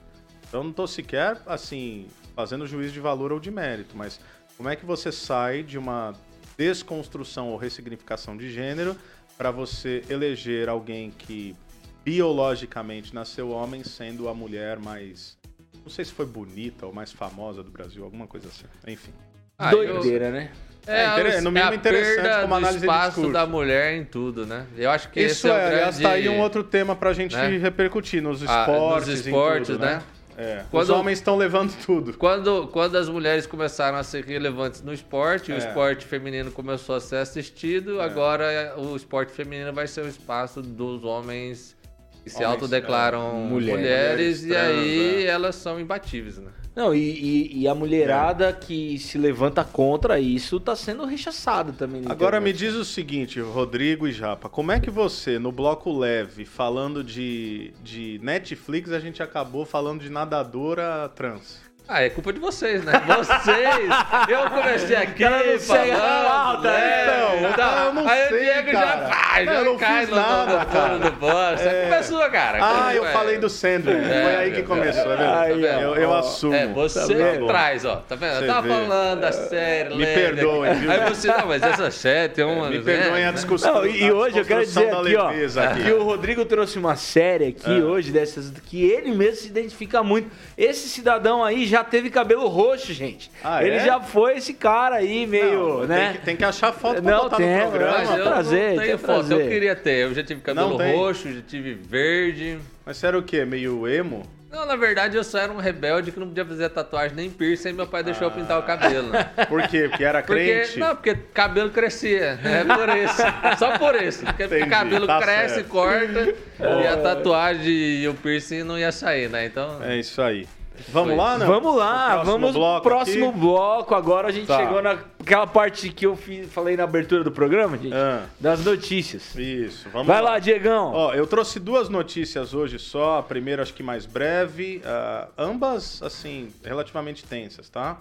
Então, 0.48 0.62
não 0.62 0.70
estou 0.70 0.86
sequer 0.86 1.40
assim 1.46 2.06
fazendo 2.34 2.66
juízo 2.66 2.92
de 2.92 3.00
valor 3.00 3.32
ou 3.32 3.40
de 3.40 3.50
mérito, 3.50 3.96
mas 3.96 4.20
como 4.56 4.68
é 4.68 4.76
que 4.76 4.84
você 4.84 5.10
sai 5.10 5.62
de 5.62 5.78
uma 5.78 6.14
desconstrução 6.56 7.48
ou 7.50 7.56
ressignificação 7.56 8.36
de 8.36 8.50
gênero 8.50 8.96
para 9.36 9.50
você 9.50 10.02
eleger 10.08 10.68
alguém 10.68 11.10
que 11.10 11.56
biologicamente 12.04 13.14
nasceu 13.14 13.50
homem 13.50 13.82
sendo 13.82 14.28
a 14.28 14.34
mulher 14.34 14.78
mais. 14.78 15.36
Não 15.82 15.90
sei 15.90 16.04
se 16.04 16.12
foi 16.12 16.26
bonita 16.26 16.86
ou 16.86 16.92
mais 16.92 17.12
famosa 17.12 17.62
do 17.62 17.70
Brasil, 17.70 18.04
alguma 18.04 18.26
coisa 18.26 18.48
assim. 18.48 18.64
Enfim. 18.86 19.12
Ah, 19.58 19.70
Doideira, 19.70 20.26
eu... 20.26 20.32
né? 20.32 20.50
É, 20.86 21.36
é, 21.36 21.40
no 21.40 21.50
mínimo 21.50 21.72
é 21.72 21.76
interessante 21.76 22.42
como 22.42 22.54
análise 22.54 22.80
do 22.80 22.84
espaço 22.84 23.32
da 23.32 23.46
mulher 23.46 23.94
em 23.94 24.04
tudo, 24.04 24.44
né? 24.44 24.66
Eu 24.76 24.90
acho 24.90 25.08
que 25.08 25.18
Isso 25.18 25.46
esse 25.46 25.48
é, 25.48 25.50
é 25.50 25.54
o 25.54 25.56
grande... 25.56 25.74
aliás, 25.76 25.98
tá 25.98 26.10
aí 26.10 26.28
um 26.28 26.40
outro 26.40 26.62
tema 26.62 26.94
pra 26.94 27.14
gente 27.14 27.34
né? 27.34 27.56
repercutir 27.56 28.22
nos 28.22 28.42
esportes, 28.42 28.68
ah, 28.68 29.10
nos 29.10 29.20
esportes, 29.20 29.68
tudo, 29.68 29.78
né? 29.78 29.94
né? 29.96 30.02
É. 30.36 30.64
Quando, 30.70 30.82
Os 30.82 30.90
homens 30.90 31.18
estão 31.18 31.36
levando 31.36 31.74
tudo. 31.84 32.16
Quando, 32.16 32.68
quando 32.68 32.96
as 32.96 33.08
mulheres 33.08 33.46
começaram 33.46 33.96
a 33.96 34.02
ser 34.02 34.24
relevantes 34.24 34.82
no 34.82 34.92
esporte, 34.92 35.52
é. 35.52 35.54
o 35.54 35.58
esporte 35.58 36.04
feminino 36.06 36.50
começou 36.50 36.96
a 36.96 37.00
ser 37.00 37.16
assistido, 37.16 38.00
é. 38.00 38.04
agora 38.04 38.74
o 38.76 38.96
esporte 38.96 39.32
feminino 39.32 39.72
vai 39.72 39.86
ser 39.86 40.04
o 40.04 40.08
espaço 40.08 40.60
dos 40.60 41.04
homens 41.04 41.76
que 42.22 42.30
se 42.30 42.36
homens, 42.36 42.50
autodeclaram 42.52 43.20
é, 43.20 43.48
mulher, 43.48 43.76
mulheres, 43.76 44.42
mulheres, 44.42 44.44
e 44.44 44.56
aí 44.56 45.24
é. 45.24 45.26
elas 45.26 45.54
são 45.56 45.78
imbatíveis, 45.78 46.38
né? 46.38 46.50
Não, 46.74 46.94
e, 46.94 46.98
e, 46.98 47.60
e 47.60 47.68
a 47.68 47.74
mulherada 47.74 48.48
é. 48.48 48.52
que 48.52 48.98
se 48.98 49.16
levanta 49.16 49.62
contra 49.64 50.18
isso 50.18 50.58
tá 50.58 50.74
sendo 50.74 51.04
rechaçada 51.04 51.72
também. 51.72 52.02
Agora 52.06 52.40
me 52.40 52.52
diz 52.52 52.74
o 52.74 52.84
seguinte, 52.84 53.40
Rodrigo 53.40 54.08
e 54.08 54.12
Japa, 54.12 54.48
como 54.48 54.72
é 54.72 54.80
que 54.80 54.90
você, 54.90 55.38
no 55.38 55.52
bloco 55.52 55.96
leve, 55.96 56.44
falando 56.44 57.04
de, 57.04 57.72
de 57.82 58.18
Netflix, 58.22 58.90
a 58.90 58.98
gente 58.98 59.22
acabou 59.22 59.64
falando 59.64 60.00
de 60.00 60.10
nadadora 60.10 61.08
trans? 61.14 61.62
Ah, 61.86 62.02
é 62.02 62.08
culpa 62.08 62.32
de 62.32 62.40
vocês, 62.40 62.82
né? 62.82 62.92
Vocês! 63.06 63.90
Eu 64.26 64.48
comecei 64.48 64.96
aqui 64.96 65.22
cara 65.22 65.58
falando... 65.60 65.92
Alta, 66.00 66.70
né? 66.70 67.04
Então, 67.04 67.50
então, 67.50 67.84
eu 67.84 67.94
não 67.94 68.08
aí 68.08 68.28
sei, 68.28 68.36
o 68.36 68.40
Diego 68.40 68.72
cara. 68.72 68.86
já 68.86 69.08
faz, 69.08 69.44
já 69.46 69.62
não 69.62 69.76
cai 69.76 70.00
fiz 70.00 70.08
no, 70.08 70.16
nada, 70.16 70.58
no, 70.58 70.66
cara. 70.66 70.98
do 70.98 71.10
bosta. 71.12 71.68
É. 71.68 71.84
Começou, 71.84 72.30
cara. 72.30 72.58
Ah, 72.62 72.94
eu 72.94 73.04
falei 73.06 73.38
do 73.38 73.50
Sandler. 73.50 74.02
É, 74.02 74.22
Foi 74.22 74.36
aí 74.36 74.52
que 74.52 74.62
começou, 74.62 75.12
é. 75.12 75.16
Tá 75.16 75.44
vendo? 75.44 75.66
Eu, 75.66 75.94
eu 75.96 76.14
assumo. 76.14 76.54
É, 76.54 76.66
você 76.66 77.14
tá 77.14 77.46
traz, 77.46 77.84
ó. 77.84 77.96
Tá 77.96 78.14
vendo? 78.14 78.40
eu 78.40 78.46
tava 78.46 78.62
vê. 78.62 78.68
falando 78.68 79.20
da 79.20 79.32
série, 79.32 79.94
Me 79.94 80.06
perdoem, 80.06 80.74
viu? 80.74 80.90
Aí 80.90 81.00
você, 81.08 81.28
não, 81.28 81.46
mas 81.46 81.62
essa 81.62 81.90
série 81.90 82.32
tem 82.32 82.44
uma... 82.44 82.70
Me 82.70 82.80
perdoem 82.80 83.26
a 83.26 83.32
discussão. 83.32 83.74
Não, 83.74 83.86
e 83.86 84.10
hoje 84.10 84.38
eu 84.38 84.44
quero 84.44 84.62
dizer 84.62 84.90
aqui, 84.90 85.16
ó, 85.16 85.30
que 85.74 85.92
o 85.92 86.02
Rodrigo 86.02 86.44
trouxe 86.46 86.78
uma 86.78 86.96
série 86.96 87.48
aqui 87.48 87.82
hoje, 87.82 88.10
dessas, 88.10 88.50
que 88.64 88.82
ele 88.84 89.14
mesmo 89.14 89.36
se 89.36 89.48
identifica 89.48 90.02
muito. 90.02 90.30
Esse 90.56 90.88
cidadão 90.88 91.44
aí 91.44 91.66
já 91.66 91.73
teve 91.82 92.10
cabelo 92.10 92.46
roxo, 92.46 92.92
gente. 92.92 93.30
Ah, 93.42 93.64
ele 93.64 93.76
é? 93.76 93.84
já 93.84 94.00
foi 94.00 94.36
esse 94.36 94.54
cara 94.54 94.96
aí, 94.96 95.26
meio, 95.26 95.80
não, 95.80 95.86
né? 95.86 96.04
Tem 96.04 96.12
que, 96.12 96.24
tem 96.24 96.36
que, 96.36 96.44
achar 96.44 96.72
foto 96.72 97.02
pra 97.02 97.10
não, 97.10 97.22
botar 97.22 97.36
tem, 97.36 97.56
no 97.56 97.70
programa. 97.70 97.98
Mas 97.98 98.18
eu 98.18 98.24
prazer, 98.24 98.76
não 98.76 98.82
tenho 98.82 98.98
foto, 98.98 99.06
prazer. 99.06 99.40
eu 99.40 99.48
queria 99.48 99.74
ter. 99.74 100.04
Eu 100.04 100.14
já 100.14 100.22
tive 100.22 100.40
cabelo 100.40 100.76
roxo, 100.76 101.32
já 101.32 101.42
tive 101.42 101.74
verde. 101.74 102.58
Mas 102.84 102.98
você 102.98 103.06
era 103.06 103.18
o 103.18 103.22
quê? 103.22 103.44
Meio 103.44 103.88
emo? 103.88 104.24
Não, 104.54 104.64
na 104.64 104.76
verdade 104.76 105.16
eu 105.16 105.24
só 105.24 105.38
era 105.38 105.52
um 105.52 105.56
rebelde 105.56 106.12
que 106.12 106.20
não 106.20 106.28
podia 106.28 106.44
fazer 106.44 106.68
tatuagem 106.68 107.16
nem 107.16 107.28
piercing 107.28 107.70
e 107.70 107.72
meu 107.72 107.88
pai 107.88 108.04
deixou 108.04 108.28
ah. 108.28 108.30
eu 108.30 108.36
pintar 108.36 108.56
o 108.56 108.62
cabelo. 108.62 109.10
Por 109.48 109.66
quê? 109.66 109.88
Porque 109.88 110.04
era 110.04 110.22
crente? 110.22 110.78
não, 110.78 110.94
porque 110.94 111.16
cabelo 111.34 111.70
crescia. 111.70 112.38
É 112.44 112.62
por 112.62 112.88
isso. 112.96 113.22
Só 113.58 113.76
por 113.76 114.00
isso. 114.00 114.24
Porque 114.24 114.44
Entendi, 114.44 114.70
cabelo 114.70 115.08
tá 115.08 115.20
cresce, 115.20 115.54
certo. 115.56 115.68
corta 115.68 116.34
e 116.60 116.86
a 116.86 116.96
tatuagem 116.96 117.72
e 117.74 118.08
o 118.08 118.14
piercing 118.14 118.62
não 118.62 118.78
ia 118.78 118.92
sair, 118.92 119.28
né? 119.28 119.44
Então. 119.46 119.82
É 119.82 119.98
isso 119.98 120.22
aí. 120.22 120.46
Vamos 120.88 121.16
lá, 121.16 121.38
não? 121.38 121.46
Vamos 121.46 121.76
lá, 121.76 122.22
vamos 122.22 122.52
pro 122.52 122.80
próximo 122.80 123.28
aqui. 123.28 123.38
bloco. 123.38 123.94
Agora 123.94 124.28
a 124.28 124.32
gente 124.32 124.46
tá. 124.46 124.58
chegou 124.58 124.82
naquela 124.82 125.46
parte 125.46 125.88
que 125.90 126.06
eu 126.06 126.16
fiz, 126.16 126.52
falei 126.52 126.76
na 126.76 126.84
abertura 126.84 127.22
do 127.22 127.30
programa, 127.30 127.78
gente, 127.78 127.94
ah. 127.94 128.26
das 128.40 128.64
notícias. 128.64 129.34
Isso, 129.36 129.88
vamos 129.90 130.06
Vai 130.06 130.20
lá, 130.20 130.32
lá 130.32 130.38
Diegão. 130.38 130.92
Ó, 130.92 131.14
eu 131.14 131.26
trouxe 131.26 131.60
duas 131.60 131.88
notícias 131.88 132.54
hoje 132.54 132.78
só. 132.78 133.18
A 133.18 133.22
primeira, 133.22 133.62
acho 133.62 133.72
que 133.72 133.82
mais 133.82 134.04
breve. 134.04 134.82
Uh, 134.84 135.30
ambas, 135.38 136.02
assim, 136.02 136.48
relativamente 136.64 137.24
tensas, 137.24 137.68
tá? 137.68 137.98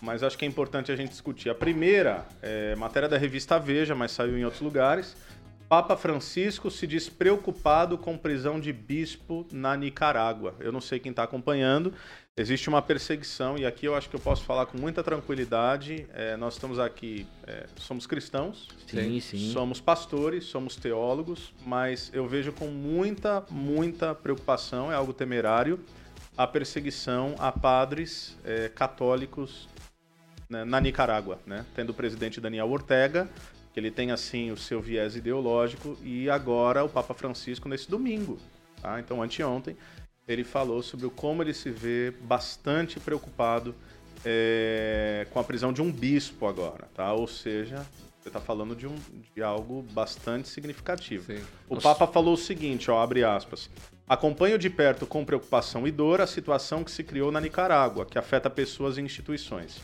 Mas 0.00 0.22
acho 0.22 0.36
que 0.36 0.44
é 0.44 0.48
importante 0.48 0.90
a 0.90 0.96
gente 0.96 1.10
discutir. 1.10 1.50
A 1.50 1.54
primeira 1.54 2.26
é 2.42 2.74
matéria 2.76 3.08
da 3.08 3.18
revista 3.18 3.58
Veja, 3.58 3.94
mas 3.94 4.12
saiu 4.12 4.38
em 4.38 4.44
outros 4.44 4.62
lugares. 4.62 5.14
Papa 5.70 5.96
Francisco 5.96 6.68
se 6.68 6.84
diz 6.84 7.08
preocupado 7.08 7.96
com 7.96 8.18
prisão 8.18 8.58
de 8.58 8.72
bispo 8.72 9.46
na 9.52 9.76
Nicarágua. 9.76 10.52
Eu 10.58 10.72
não 10.72 10.80
sei 10.80 10.98
quem 10.98 11.10
está 11.10 11.22
acompanhando. 11.22 11.94
Existe 12.36 12.68
uma 12.68 12.82
perseguição 12.82 13.56
e 13.56 13.64
aqui 13.64 13.86
eu 13.86 13.94
acho 13.94 14.10
que 14.10 14.16
eu 14.16 14.20
posso 14.20 14.42
falar 14.42 14.66
com 14.66 14.76
muita 14.76 15.00
tranquilidade. 15.04 16.08
É, 16.12 16.36
nós 16.36 16.54
estamos 16.54 16.80
aqui, 16.80 17.24
é, 17.46 17.66
somos 17.76 18.04
cristãos, 18.04 18.66
sim, 18.88 19.20
sim. 19.20 19.52
somos 19.52 19.80
pastores, 19.80 20.46
somos 20.46 20.74
teólogos, 20.74 21.54
mas 21.64 22.10
eu 22.12 22.26
vejo 22.26 22.50
com 22.50 22.66
muita, 22.66 23.44
muita 23.48 24.12
preocupação, 24.12 24.90
é 24.90 24.96
algo 24.96 25.12
temerário, 25.12 25.78
a 26.36 26.48
perseguição 26.48 27.36
a 27.38 27.52
padres 27.52 28.36
é, 28.44 28.68
católicos 28.70 29.68
né, 30.48 30.64
na 30.64 30.80
Nicarágua, 30.80 31.38
né? 31.46 31.64
tendo 31.76 31.90
o 31.90 31.94
presidente 31.94 32.40
Daniel 32.40 32.68
Ortega 32.68 33.30
ele 33.80 33.90
tem 33.90 34.10
assim 34.10 34.50
o 34.50 34.56
seu 34.56 34.80
viés 34.80 35.16
ideológico 35.16 35.96
e 36.02 36.28
agora 36.30 36.84
o 36.84 36.88
Papa 36.88 37.14
Francisco 37.14 37.68
nesse 37.68 37.90
domingo, 37.90 38.38
tá? 38.80 39.00
Então 39.00 39.22
anteontem 39.22 39.76
ele 40.28 40.44
falou 40.44 40.82
sobre 40.82 41.08
como 41.10 41.42
ele 41.42 41.52
se 41.52 41.70
vê 41.70 42.12
bastante 42.22 43.00
preocupado 43.00 43.74
é, 44.24 45.26
com 45.32 45.40
a 45.40 45.44
prisão 45.44 45.72
de 45.72 45.82
um 45.82 45.90
bispo 45.90 46.46
agora, 46.46 46.88
tá? 46.94 47.12
Ou 47.12 47.26
seja, 47.26 47.84
você 48.20 48.28
está 48.28 48.40
falando 48.40 48.76
de, 48.76 48.86
um, 48.86 48.94
de 49.34 49.42
algo 49.42 49.82
bastante 49.92 50.48
significativo. 50.48 51.24
Sim. 51.24 51.42
O 51.68 51.74
Nossa. 51.74 51.88
Papa 51.88 52.06
falou 52.06 52.34
o 52.34 52.36
seguinte, 52.36 52.90
ó, 52.90 53.02
abre 53.02 53.24
aspas. 53.24 53.70
Acompanho 54.06 54.58
de 54.58 54.68
perto 54.68 55.06
com 55.06 55.24
preocupação 55.24 55.86
e 55.86 55.90
dor 55.90 56.20
a 56.20 56.26
situação 56.26 56.84
que 56.84 56.90
se 56.90 57.02
criou 57.02 57.32
na 57.32 57.40
Nicarágua, 57.40 58.04
que 58.04 58.18
afeta 58.18 58.50
pessoas 58.50 58.98
e 58.98 59.00
instituições. 59.00 59.80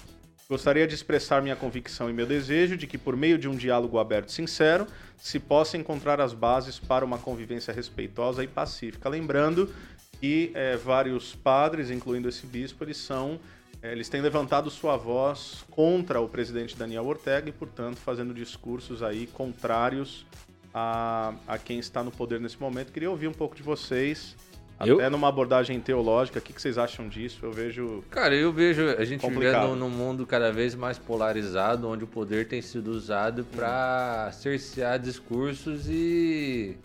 Gostaria 0.49 0.87
de 0.87 0.95
expressar 0.95 1.43
minha 1.43 1.57
convicção 1.57 2.09
e 2.09 2.13
meu 2.13 2.25
desejo 2.25 2.77
de 2.77 2.87
que, 2.87 2.97
por 2.97 3.17
meio 3.17 3.37
de 3.37 3.49
um 3.49 3.57
diálogo 3.57 3.99
aberto 3.99 4.29
e 4.29 4.33
sincero, 4.33 4.87
se 5.17 5.41
possa 5.41 5.77
encontrar 5.77 6.21
as 6.21 6.33
bases 6.33 6.79
para 6.79 7.05
uma 7.05 7.19
convivência 7.19 7.75
respeitosa 7.75 8.45
e 8.45 8.47
pacífica. 8.47 9.09
Lembrando 9.09 9.75
que 10.21 10.53
é, 10.55 10.77
vários 10.77 11.35
padres, 11.35 11.91
incluindo 11.91 12.29
esse 12.29 12.47
bispo, 12.47 12.85
eles 12.85 12.97
são 12.97 13.41
é, 13.83 13.91
eles 13.91 14.09
têm 14.09 14.21
levantado 14.21 14.71
sua 14.71 14.97
voz 14.97 15.65
contra 15.69 16.21
o 16.21 16.29
presidente 16.29 16.77
Daniel 16.77 17.07
Ortega 17.07 17.49
e, 17.49 17.53
portanto, 17.53 17.97
fazendo 17.97 18.33
discursos 18.33 19.03
aí 19.03 19.27
contrários 19.27 20.25
a, 20.73 21.35
a 21.49 21.59
quem 21.59 21.81
está 21.81 22.05
no 22.05 22.13
poder 22.13 22.41
nesse 22.41 22.61
momento. 22.61 22.93
Queria 22.93 23.11
ouvir 23.11 23.27
um 23.27 23.33
pouco 23.33 23.57
de 23.57 23.65
vocês 23.65 24.37
eu? 24.81 24.97
Até 24.97 25.09
numa 25.09 25.29
abordagem 25.29 25.81
teológica, 25.81 26.39
o 26.39 26.43
que, 26.43 26.61
vocês 26.61 26.77
acham 26.77 27.09
disso? 27.09 27.41
Eu 27.43 27.53
vejo. 27.53 28.05
Cara, 28.11 28.35
eu 28.35 28.53
vejo 28.53 28.83
a 28.99 29.05
gente 29.05 29.27
vivendo 29.27 29.75
num 29.75 29.89
mundo 29.89 30.27
cada 30.27 30.53
vez 30.53 30.75
mais 30.75 30.99
polarizado, 30.99 31.89
onde 31.89 32.05
o 32.05 32.07
poder 32.07 32.47
tem 32.49 32.61
sido 32.61 32.89
usado 32.89 33.45
para 33.45 34.31
cercear 34.33 34.99
discursos 34.99 35.89
e, 35.89 36.77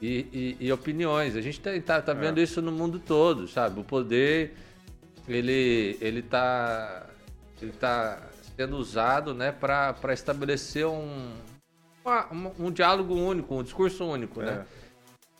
e, 0.00 0.26
e, 0.32 0.56
e, 0.60 0.72
opiniões. 0.72 1.34
A 1.34 1.40
gente 1.40 1.60
tá, 1.60 1.70
tá, 1.80 2.00
tá 2.00 2.12
vendo 2.12 2.38
é. 2.38 2.42
isso 2.44 2.62
no 2.62 2.70
mundo 2.70 3.00
todo, 3.00 3.48
sabe? 3.48 3.80
O 3.80 3.84
poder, 3.84 4.54
ele, 5.28 5.98
ele 6.00 6.22
tá, 6.22 7.06
ele 7.60 7.72
tá 7.72 8.20
sendo 8.56 8.76
usado 8.76 9.34
né, 9.34 9.50
para 9.50 10.12
estabelecer 10.12 10.86
um, 10.86 11.32
uma, 12.04 12.52
um 12.58 12.70
diálogo 12.70 13.14
único, 13.14 13.54
um 13.54 13.62
discurso 13.64 14.04
único, 14.04 14.40
né? 14.40 14.52
é. 14.52 14.54
né? 14.56 14.66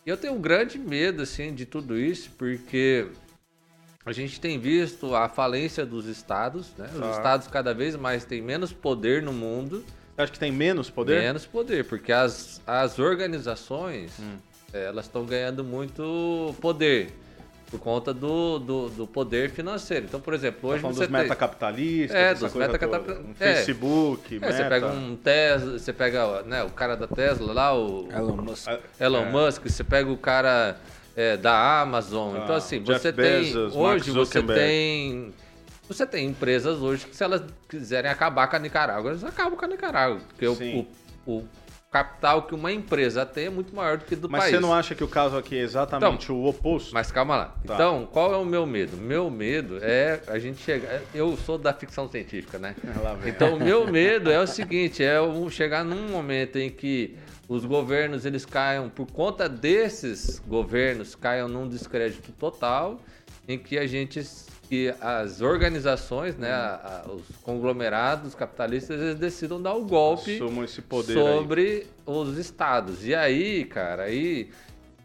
Eu 0.05 0.17
tenho 0.17 0.33
um 0.33 0.41
grande 0.41 0.79
medo, 0.79 1.21
assim, 1.21 1.53
de 1.53 1.65
tudo 1.65 1.97
isso, 1.97 2.31
porque 2.37 3.07
a 4.03 4.11
gente 4.11 4.39
tem 4.41 4.59
visto 4.59 5.15
a 5.15 5.29
falência 5.29 5.85
dos 5.85 6.07
estados, 6.07 6.73
né? 6.75 6.89
Os 6.93 7.17
estados 7.17 7.47
cada 7.47 7.73
vez 7.73 7.95
mais 7.95 8.25
têm 8.25 8.41
menos 8.41 8.73
poder 8.73 9.21
no 9.21 9.31
mundo. 9.31 9.85
Você 10.15 10.21
acha 10.23 10.31
que 10.31 10.39
tem 10.39 10.51
menos 10.51 10.89
poder? 10.89 11.21
Menos 11.21 11.45
poder, 11.45 11.85
porque 11.85 12.11
as, 12.11 12.61
as 12.65 12.97
organizações, 12.97 14.11
hum. 14.19 14.37
elas 14.73 15.05
estão 15.05 15.23
ganhando 15.23 15.63
muito 15.63 16.55
poder. 16.59 17.13
Por 17.71 17.79
conta 17.79 18.13
do, 18.13 18.59
do, 18.59 18.89
do 18.89 19.07
poder 19.07 19.49
financeiro. 19.49 20.05
Então, 20.05 20.19
por 20.19 20.33
exemplo, 20.33 20.59
Tá 20.61 20.67
hoje 20.67 20.81
falando 20.81 20.95
você 20.97 21.07
dos 21.07 21.11
tem... 21.15 21.21
metacapitalistas, 21.23 22.15
É, 22.17 22.33
dos 22.33 22.51
coisa 22.51 22.67
metacapita- 22.67 22.99
toda. 23.15 23.19
Um 23.21 23.31
é. 23.39 23.55
Facebook, 23.55 24.35
É, 24.35 24.39
Meta. 24.39 24.53
você 24.53 24.63
pega 24.65 24.87
um 24.87 25.15
Tesla, 25.15 25.79
você 25.79 25.93
pega 25.93 26.41
né, 26.43 26.63
o 26.63 26.69
cara 26.69 26.95
da 26.97 27.07
Tesla 27.07 27.53
lá, 27.53 27.73
o 27.73 28.09
Elon 28.11 28.35
Musk. 28.35 28.67
Elon 28.99 29.21
É. 29.25 29.31
Musk, 29.31 29.63
você 29.69 29.83
pega 29.85 30.11
o 30.11 30.17
cara 30.17 30.77
é, 31.15 31.37
da 31.37 31.81
Amazon. 31.81 32.35
Ah, 32.35 32.41
então, 32.43 32.55
assim, 32.55 32.81
Jeff 32.83 32.99
você 32.99 33.11
Bezos, 33.11 33.71
tem. 33.73 33.81
Hoje 33.81 34.11
você 34.11 34.43
tem. 34.43 35.33
Você 35.87 36.05
tem 36.05 36.27
empresas 36.27 36.77
hoje 36.79 37.05
que, 37.05 37.15
se 37.15 37.23
elas 37.23 37.41
quiserem 37.67 38.09
acabar 38.09 38.47
com 38.47 38.55
a 38.55 38.59
Nicarágua, 38.59 39.11
elas 39.11 39.23
acabam 39.23 39.57
com 39.57 39.65
a 39.65 39.67
Nicarágua. 39.67 40.19
Porque 40.29 40.47
o, 40.47 40.87
o 41.27 41.43
capital 41.91 42.43
que 42.43 42.55
uma 42.55 42.71
empresa 42.71 43.25
tem 43.25 43.47
é 43.47 43.49
muito 43.49 43.75
maior 43.75 43.97
do 43.97 44.05
que 44.05 44.15
do 44.15 44.29
Mas 44.29 44.43
país. 44.43 44.55
você 44.55 44.61
não 44.61 44.73
acha 44.73 44.95
que 44.95 45.03
o 45.03 45.07
caso 45.09 45.37
aqui 45.37 45.57
é 45.57 45.61
exatamente 45.61 46.31
o 46.31 46.45
oposto? 46.45 46.93
Mas 46.93 47.11
calma 47.11 47.35
lá. 47.35 47.55
Tá. 47.67 47.73
Então, 47.73 48.07
qual 48.09 48.33
é 48.33 48.37
o 48.37 48.45
meu 48.45 48.65
medo? 48.65 48.95
Meu 48.95 49.29
medo 49.29 49.77
é 49.81 50.21
a 50.27 50.39
gente 50.39 50.61
chegar. 50.61 51.01
Eu 51.13 51.35
sou 51.35 51.57
da 51.57 51.73
ficção 51.73 52.09
científica, 52.09 52.57
né? 52.57 52.75
Então, 53.25 53.55
o 53.55 53.59
meu 53.59 53.85
medo 53.91 54.31
é 54.31 54.39
o 54.39 54.47
seguinte: 54.47 55.03
é 55.03 55.17
chegar 55.49 55.83
num 55.83 56.07
momento 56.07 56.57
em 56.57 56.69
que 56.69 57.17
os 57.47 57.65
governos 57.65 58.25
eles 58.25 58.45
caiam, 58.45 58.89
por 58.89 59.11
conta 59.11 59.49
desses 59.49 60.39
governos, 60.39 61.15
caiam 61.15 61.49
num 61.49 61.67
descrédito 61.67 62.31
total, 62.31 63.01
em 63.47 63.57
que 63.57 63.77
a 63.77 63.85
gente. 63.85 64.23
Que 64.71 64.93
as 65.01 65.41
organizações, 65.41 66.37
né, 66.37 66.49
a- 66.49 67.03
a- 67.05 67.11
os 67.11 67.23
conglomerados 67.43 68.33
capitalistas, 68.33 69.01
eles 69.01 69.15
decidam 69.15 69.61
dar 69.61 69.73
o 69.73 69.83
golpe 69.83 70.39
poder 70.87 71.17
aí. 71.17 71.25
sobre 71.25 71.87
os 72.05 72.37
estados. 72.37 73.05
E 73.05 73.13
aí, 73.13 73.65
cara, 73.65 74.03
aí 74.03 74.49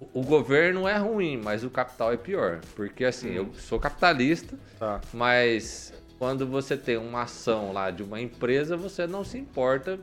o- 0.01 0.21
o 0.21 0.23
governo 0.23 0.87
é 0.87 0.97
ruim, 0.97 1.37
mas 1.43 1.65
o 1.65 1.69
capital 1.71 2.13
é 2.13 2.17
pior. 2.17 2.61
Porque 2.77 3.05
assim, 3.05 3.33
eu 3.35 3.53
sou 3.59 3.81
capitalista, 3.81 4.57
Tá. 4.79 5.01
mas 5.13 5.93
quando 6.17 6.47
você 6.47 6.77
tem 6.77 6.97
uma 6.97 7.23
ação 7.23 7.73
lá 7.73 7.91
de 7.91 8.05
uma 8.05 8.21
empresa, 8.21 8.77
você 8.77 9.05
não 9.05 9.25
se 9.25 9.37
importa. 9.37 9.99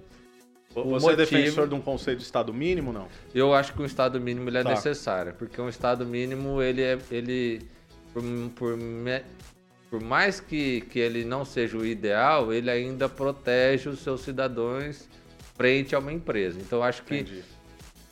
O 0.75 0.83
Você 0.89 1.05
é 1.05 1.09
motivo- 1.11 1.15
defensor 1.15 1.69
de 1.69 1.73
um 1.75 1.79
conceito 1.79 2.17
de 2.17 2.25
Estado 2.25 2.53
mínimo, 2.53 2.91
não? 2.91 3.07
Eu 3.33 3.53
acho 3.53 3.71
que 3.71 3.81
um 3.81 3.85
estado 3.85 4.19
mínimo 4.19 4.49
é 4.49 4.61
Tá. 4.61 4.71
necessário, 4.71 5.33
porque 5.35 5.61
um 5.61 5.69
estado 5.69 6.05
mínimo 6.05 6.61
ele 6.61 6.81
é 6.81 6.97
ele 7.09 7.61
por, 8.13 8.21
por, 8.55 8.77
por 9.93 10.01
mais 10.01 10.39
que, 10.39 10.81
que 10.89 10.97
ele 10.97 11.23
não 11.23 11.45
seja 11.45 11.77
o 11.77 11.85
ideal, 11.85 12.51
ele 12.51 12.67
ainda 12.71 13.07
protege 13.07 13.89
os 13.89 13.99
seus 13.99 14.21
cidadãos 14.21 15.07
frente 15.55 15.93
a 15.93 15.99
uma 15.99 16.11
empresa. 16.11 16.59
Então 16.59 16.81
acho 16.81 17.03
que 17.03 17.17
Entendi. 17.17 17.43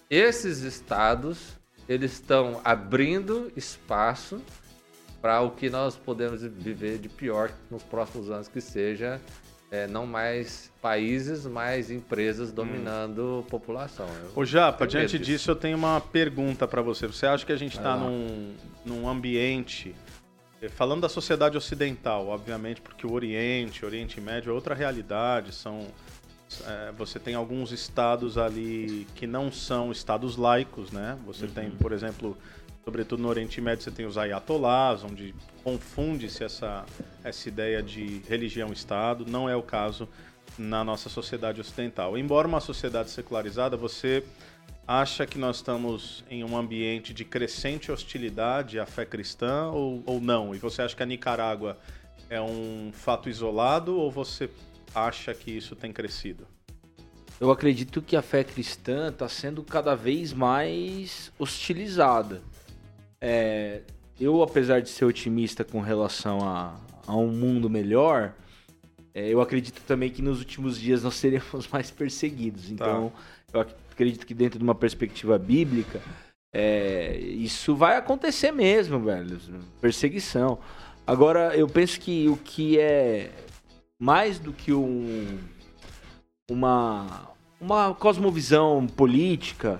esses 0.08 0.60
estados 0.60 1.58
eles 1.90 2.14
estão 2.14 2.62
abrindo 2.64 3.52
espaço 3.58 4.40
para 5.20 5.42
o 5.42 5.50
que 5.50 5.72
nós 5.72 5.96
podemos 5.98 6.44
viver 6.44 7.00
de 7.00 7.10
pior 7.10 7.52
nos 7.72 7.82
próximos 7.82 8.30
anos, 8.30 8.48
que 8.48 8.62
seja 8.62 9.20
é, 9.72 9.88
não 9.88 10.06
mais 10.06 10.72
países, 10.84 11.48
mas 11.48 11.90
empresas 11.90 12.52
dominando 12.52 13.44
a 13.44 13.50
população. 13.50 14.06
Eu- 14.24 14.32
Ô 14.36 14.46
Japa, 14.46 14.86
diante 14.86 15.18
disso. 15.18 15.32
disso 15.32 15.50
eu 15.52 15.56
tenho 15.56 15.78
uma 15.78 16.00
pergunta 16.00 16.68
pra 16.68 16.84
você. 16.84 17.08
Você 17.08 17.26
acha 17.26 17.44
que 17.44 17.52
a 17.52 17.58
gente 17.58 17.76
está 17.76 17.98
num, 17.98 18.54
num 18.86 19.10
ambiente, 19.10 19.96
falando 20.70 21.02
da 21.02 21.10
sociedade 21.10 21.58
ocidental, 21.58 22.28
obviamente, 22.28 22.82
porque 22.82 23.06
o 23.06 23.12
Oriente, 23.14 23.84
o 23.84 23.88
Oriente 23.88 24.22
Médio 24.22 24.52
é 24.52 24.54
outra 24.54 24.76
realidade, 24.76 25.54
são... 25.54 25.88
eh, 26.66 26.94
você 26.98 27.20
tem 27.20 27.34
alguns 27.34 27.72
estados 27.72 28.38
ali 28.38 29.08
que 29.16 29.26
não 29.26 29.52
são 29.52 29.92
estados 29.92 30.38
laicos, 30.38 30.92
né? 30.92 31.18
Você 31.26 31.48
tem, 31.48 31.70
Uhum. 31.70 31.78
por 31.78 31.92
exemplo, 31.92 32.38
sobretudo 32.86 33.22
no 33.24 33.30
Oriente 33.30 33.60
Médio, 33.62 33.84
você 33.84 33.92
tem 33.92 34.06
os 34.06 34.18
ayatollahs, 34.18 35.04
onde 35.04 35.34
confunde-se 35.64 36.44
essa, 36.44 36.86
essa 37.24 37.48
ideia 37.50 37.82
de 37.82 38.22
religião-estado. 38.28 39.26
Não 39.26 39.50
é 39.50 39.56
o 39.56 39.64
caso 39.64 40.08
na 40.58 40.84
nossa 40.84 41.10
sociedade 41.10 41.62
ocidental. 41.62 42.18
Embora 42.18 42.48
uma 42.48 42.60
sociedade 42.60 43.10
secularizada, 43.10 43.78
você 43.78 44.24
acha 45.00 45.26
que 45.26 45.38
nós 45.38 45.58
estamos 45.58 46.24
em 46.30 46.44
um 46.44 46.58
ambiente 46.58 47.14
de 47.14 47.24
crescente 47.24 47.92
hostilidade 47.92 48.78
à 48.80 48.86
fé 48.86 49.06
cristã 49.06 49.70
ou, 49.72 50.04
ou 50.06 50.20
não? 50.20 50.54
E 50.54 50.58
você 50.58 50.82
acha 50.82 50.96
que 50.96 51.02
a 51.02 51.06
Nicarágua 51.06 51.78
é 52.30 52.42
um 52.42 52.92
fato 52.94 53.30
isolado 53.30 53.96
ou 53.98 54.12
você 54.12 54.50
acha 54.94 55.34
que 55.34 55.50
isso 55.50 55.76
tem 55.76 55.94
crescido? 55.94 56.46
Eu 57.40 57.50
acredito 57.50 58.02
que 58.02 58.16
a 58.16 58.22
fé 58.22 58.44
cristã 58.44 59.08
está 59.08 59.30
sendo 59.30 59.64
cada 59.64 59.96
vez 59.96 60.34
mais 60.34 61.32
hostilizada. 61.40 62.42
É, 63.20 63.82
eu, 64.20 64.44
apesar 64.44 64.82
de 64.82 64.90
ser 64.90 65.06
otimista 65.06 65.64
com 65.64 65.80
relação 65.80 66.40
a, 66.48 66.76
a 67.08 67.16
um 67.16 67.30
mundo 67.30 67.70
melhor, 67.70 68.34
é, 69.14 69.30
eu 69.30 69.42
acredito 69.42 69.82
também 69.84 70.10
que 70.10 70.22
nos 70.22 70.40
últimos 70.40 70.78
dias 70.80 71.02
nós 71.02 71.16
seremos 71.22 71.68
mais 71.70 71.90
perseguidos. 71.90 72.70
Então, 72.70 73.12
eu 73.54 73.62
ac- 73.62 73.76
acredito 73.92 74.26
que 74.26 74.34
dentro 74.34 74.58
de 74.58 74.64
uma 74.64 74.76
perspectiva 74.76 75.38
bíblica, 75.38 76.02
é, 76.54 77.18
isso 77.18 77.76
vai 77.76 77.98
acontecer 77.98 78.52
mesmo, 78.52 79.00
velho. 79.00 79.40
Perseguição. 79.80 80.60
Agora, 81.06 81.56
eu 81.56 81.68
penso 81.68 82.00
que 82.00 82.28
o 82.28 82.38
que 82.38 82.80
é 82.80 83.32
mais 84.00 84.40
do 84.40 84.52
que 84.52 84.74
um, 84.74 85.38
uma, 86.50 87.30
uma 87.60 87.94
cosmovisão 87.94 88.88
política, 88.88 89.80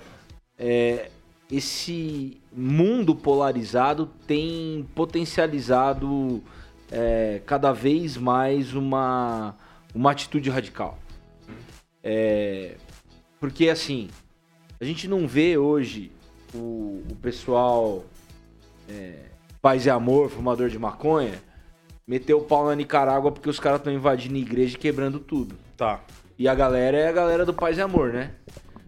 é, 0.58 1.10
esse 1.50 2.40
mundo 2.52 3.14
polarizado 3.14 4.06
tem 4.26 4.88
potencializado 4.94 6.42
é, 6.90 7.42
cada 7.44 7.72
vez 7.72 8.16
mais 8.16 8.74
uma, 8.74 9.54
uma 9.94 10.10
atitude 10.10 10.48
radical. 10.48 10.98
É, 12.02 12.76
porque 13.42 13.68
assim, 13.68 14.08
a 14.80 14.84
gente 14.84 15.08
não 15.08 15.26
vê 15.26 15.58
hoje 15.58 16.12
o, 16.54 17.02
o 17.10 17.16
pessoal 17.20 18.04
é, 18.88 19.16
paz 19.60 19.84
e 19.84 19.90
amor, 19.90 20.30
fumador 20.30 20.68
de 20.68 20.78
maconha, 20.78 21.42
meter 22.06 22.34
o 22.34 22.42
pau 22.42 22.66
na 22.66 22.76
Nicarágua 22.76 23.32
porque 23.32 23.50
os 23.50 23.58
caras 23.58 23.80
estão 23.80 23.92
invadindo 23.92 24.36
a 24.36 24.38
igreja 24.38 24.76
e 24.76 24.78
quebrando 24.78 25.18
tudo. 25.18 25.56
Tá. 25.76 26.04
E 26.38 26.46
a 26.46 26.54
galera 26.54 26.96
é 26.96 27.08
a 27.08 27.12
galera 27.12 27.44
do 27.44 27.52
paz 27.52 27.78
e 27.78 27.80
amor, 27.80 28.12
né? 28.12 28.30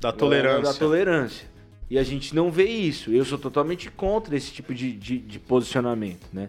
Da 0.00 0.12
tolerância. 0.12 0.62
Da 0.62 0.78
tolerância. 0.78 1.48
E 1.90 1.98
a 1.98 2.04
gente 2.04 2.32
não 2.32 2.48
vê 2.48 2.66
isso. 2.66 3.10
Eu 3.10 3.24
sou 3.24 3.38
totalmente 3.38 3.90
contra 3.90 4.36
esse 4.36 4.52
tipo 4.52 4.72
de, 4.72 4.92
de, 4.92 5.18
de 5.18 5.40
posicionamento, 5.40 6.28
né? 6.32 6.48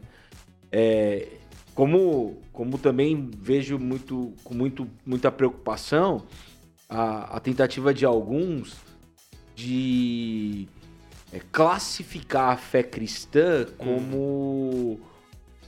É, 0.72 1.28
como, 1.74 2.38
como 2.54 2.78
também 2.78 3.32
vejo 3.36 3.80
muito, 3.80 4.32
com 4.44 4.54
muito, 4.54 4.88
muita 5.04 5.32
preocupação 5.32 6.24
a, 6.96 7.36
a 7.38 7.40
tentativa 7.40 7.94
de 7.94 8.06
alguns 8.06 8.76
de 9.56 10.68
é, 11.32 11.40
classificar 11.52 12.52
a 12.54 12.58
fé 12.58 12.84
cristã 12.84 13.66
como, 13.78 15.00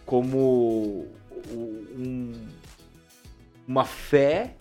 como 0.05 0.37
o- 1.51 1.87
um- 1.97 2.47
uma 3.67 3.83
fé 3.85 4.55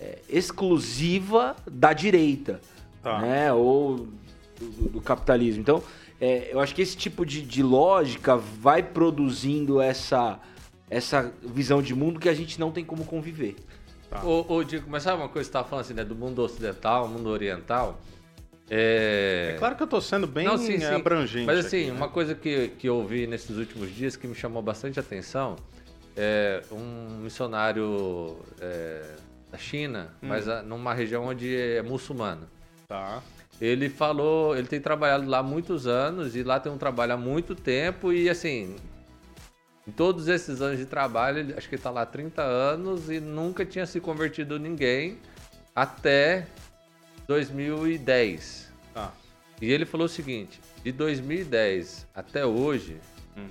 é, 0.00 0.18
exclusiva 0.28 1.56
da 1.70 1.92
direita 1.92 2.60
Tá. 3.02 3.18
né? 3.20 3.52
Ou 3.52 4.08
do, 4.58 4.88
do 4.90 5.00
capitalismo. 5.00 5.60
Então, 5.62 5.82
é, 6.20 6.50
eu 6.52 6.60
acho 6.60 6.74
que 6.74 6.82
esse 6.82 6.96
tipo 6.96 7.24
de, 7.24 7.40
de 7.40 7.62
lógica 7.62 8.36
vai 8.36 8.82
produzindo 8.82 9.80
essa, 9.80 10.38
essa 10.90 11.32
visão 11.42 11.80
de 11.80 11.94
mundo 11.94 12.20
que 12.20 12.28
a 12.28 12.34
gente 12.34 12.60
não 12.60 12.70
tem 12.70 12.84
como 12.84 13.06
conviver. 13.06 13.56
Ô, 14.24 14.54
ô, 14.54 14.64
Diego, 14.64 14.86
mas 14.88 15.02
sabe 15.02 15.18
uma 15.18 15.28
coisa 15.28 15.48
que 15.48 15.52
você 15.52 15.52
tava 15.52 15.68
falando 15.68 15.84
assim, 15.84 15.94
né? 15.94 16.04
Do 16.04 16.14
mundo 16.16 16.42
ocidental, 16.42 17.06
mundo 17.06 17.28
oriental? 17.30 18.00
É... 18.68 19.52
É 19.54 19.58
claro 19.58 19.76
que 19.76 19.82
eu 19.82 19.86
tô 19.86 20.00
sendo 20.00 20.26
bem 20.26 20.46
Não, 20.46 20.56
sim, 20.56 20.78
sim. 20.78 20.84
abrangente. 20.86 21.46
Mas 21.46 21.66
assim, 21.66 21.82
aqui, 21.82 21.90
né? 21.90 21.96
uma 21.96 22.08
coisa 22.08 22.34
que, 22.34 22.68
que 22.78 22.88
eu 22.88 23.04
vi 23.06 23.26
nesses 23.26 23.56
últimos 23.56 23.94
dias 23.94 24.16
que 24.16 24.26
me 24.26 24.34
chamou 24.34 24.62
bastante 24.62 24.98
atenção 25.00 25.56
é 26.16 26.62
um 26.70 27.18
missionário 27.22 28.36
é, 28.60 29.02
da 29.50 29.58
China, 29.58 30.08
Hum. 30.22 30.28
mas 30.28 30.48
ah, 30.48 30.62
numa 30.62 30.94
região 30.94 31.24
onde 31.26 31.56
é 31.56 31.82
muçulmana. 31.82 32.48
Tá. 32.88 33.22
Ele 33.60 33.88
falou, 33.88 34.56
ele 34.56 34.66
tem 34.66 34.80
trabalhado 34.80 35.28
lá 35.28 35.38
há 35.38 35.42
muitos 35.42 35.86
anos 35.86 36.34
e 36.34 36.42
lá 36.42 36.58
tem 36.58 36.70
um 36.72 36.78
trabalho 36.78 37.12
há 37.12 37.16
muito 37.16 37.54
tempo 37.54 38.12
e 38.12 38.28
assim, 38.28 38.76
em 39.86 39.92
todos 39.92 40.28
esses 40.28 40.60
anos 40.60 40.78
de 40.78 40.86
trabalho, 40.86 41.38
ele- 41.38 41.54
acho 41.54 41.68
que 41.68 41.74
ele 41.74 41.82
tá 41.82 41.90
lá 41.90 42.02
há 42.02 42.06
30 42.06 42.42
anos 42.42 43.10
e 43.10 43.18
nunca 43.20 43.64
tinha 43.64 43.86
se 43.86 44.00
convertido 44.00 44.58
ninguém 44.58 45.18
até 45.74 46.46
2010. 47.26 48.70
Tá. 48.92 49.12
E 49.60 49.70
ele 49.70 49.84
falou 49.86 50.06
o 50.06 50.08
seguinte: 50.08 50.60
de 50.84 50.92
2010 50.92 52.06
até 52.14 52.44
hoje, 52.44 52.98
Hum. 53.36 53.48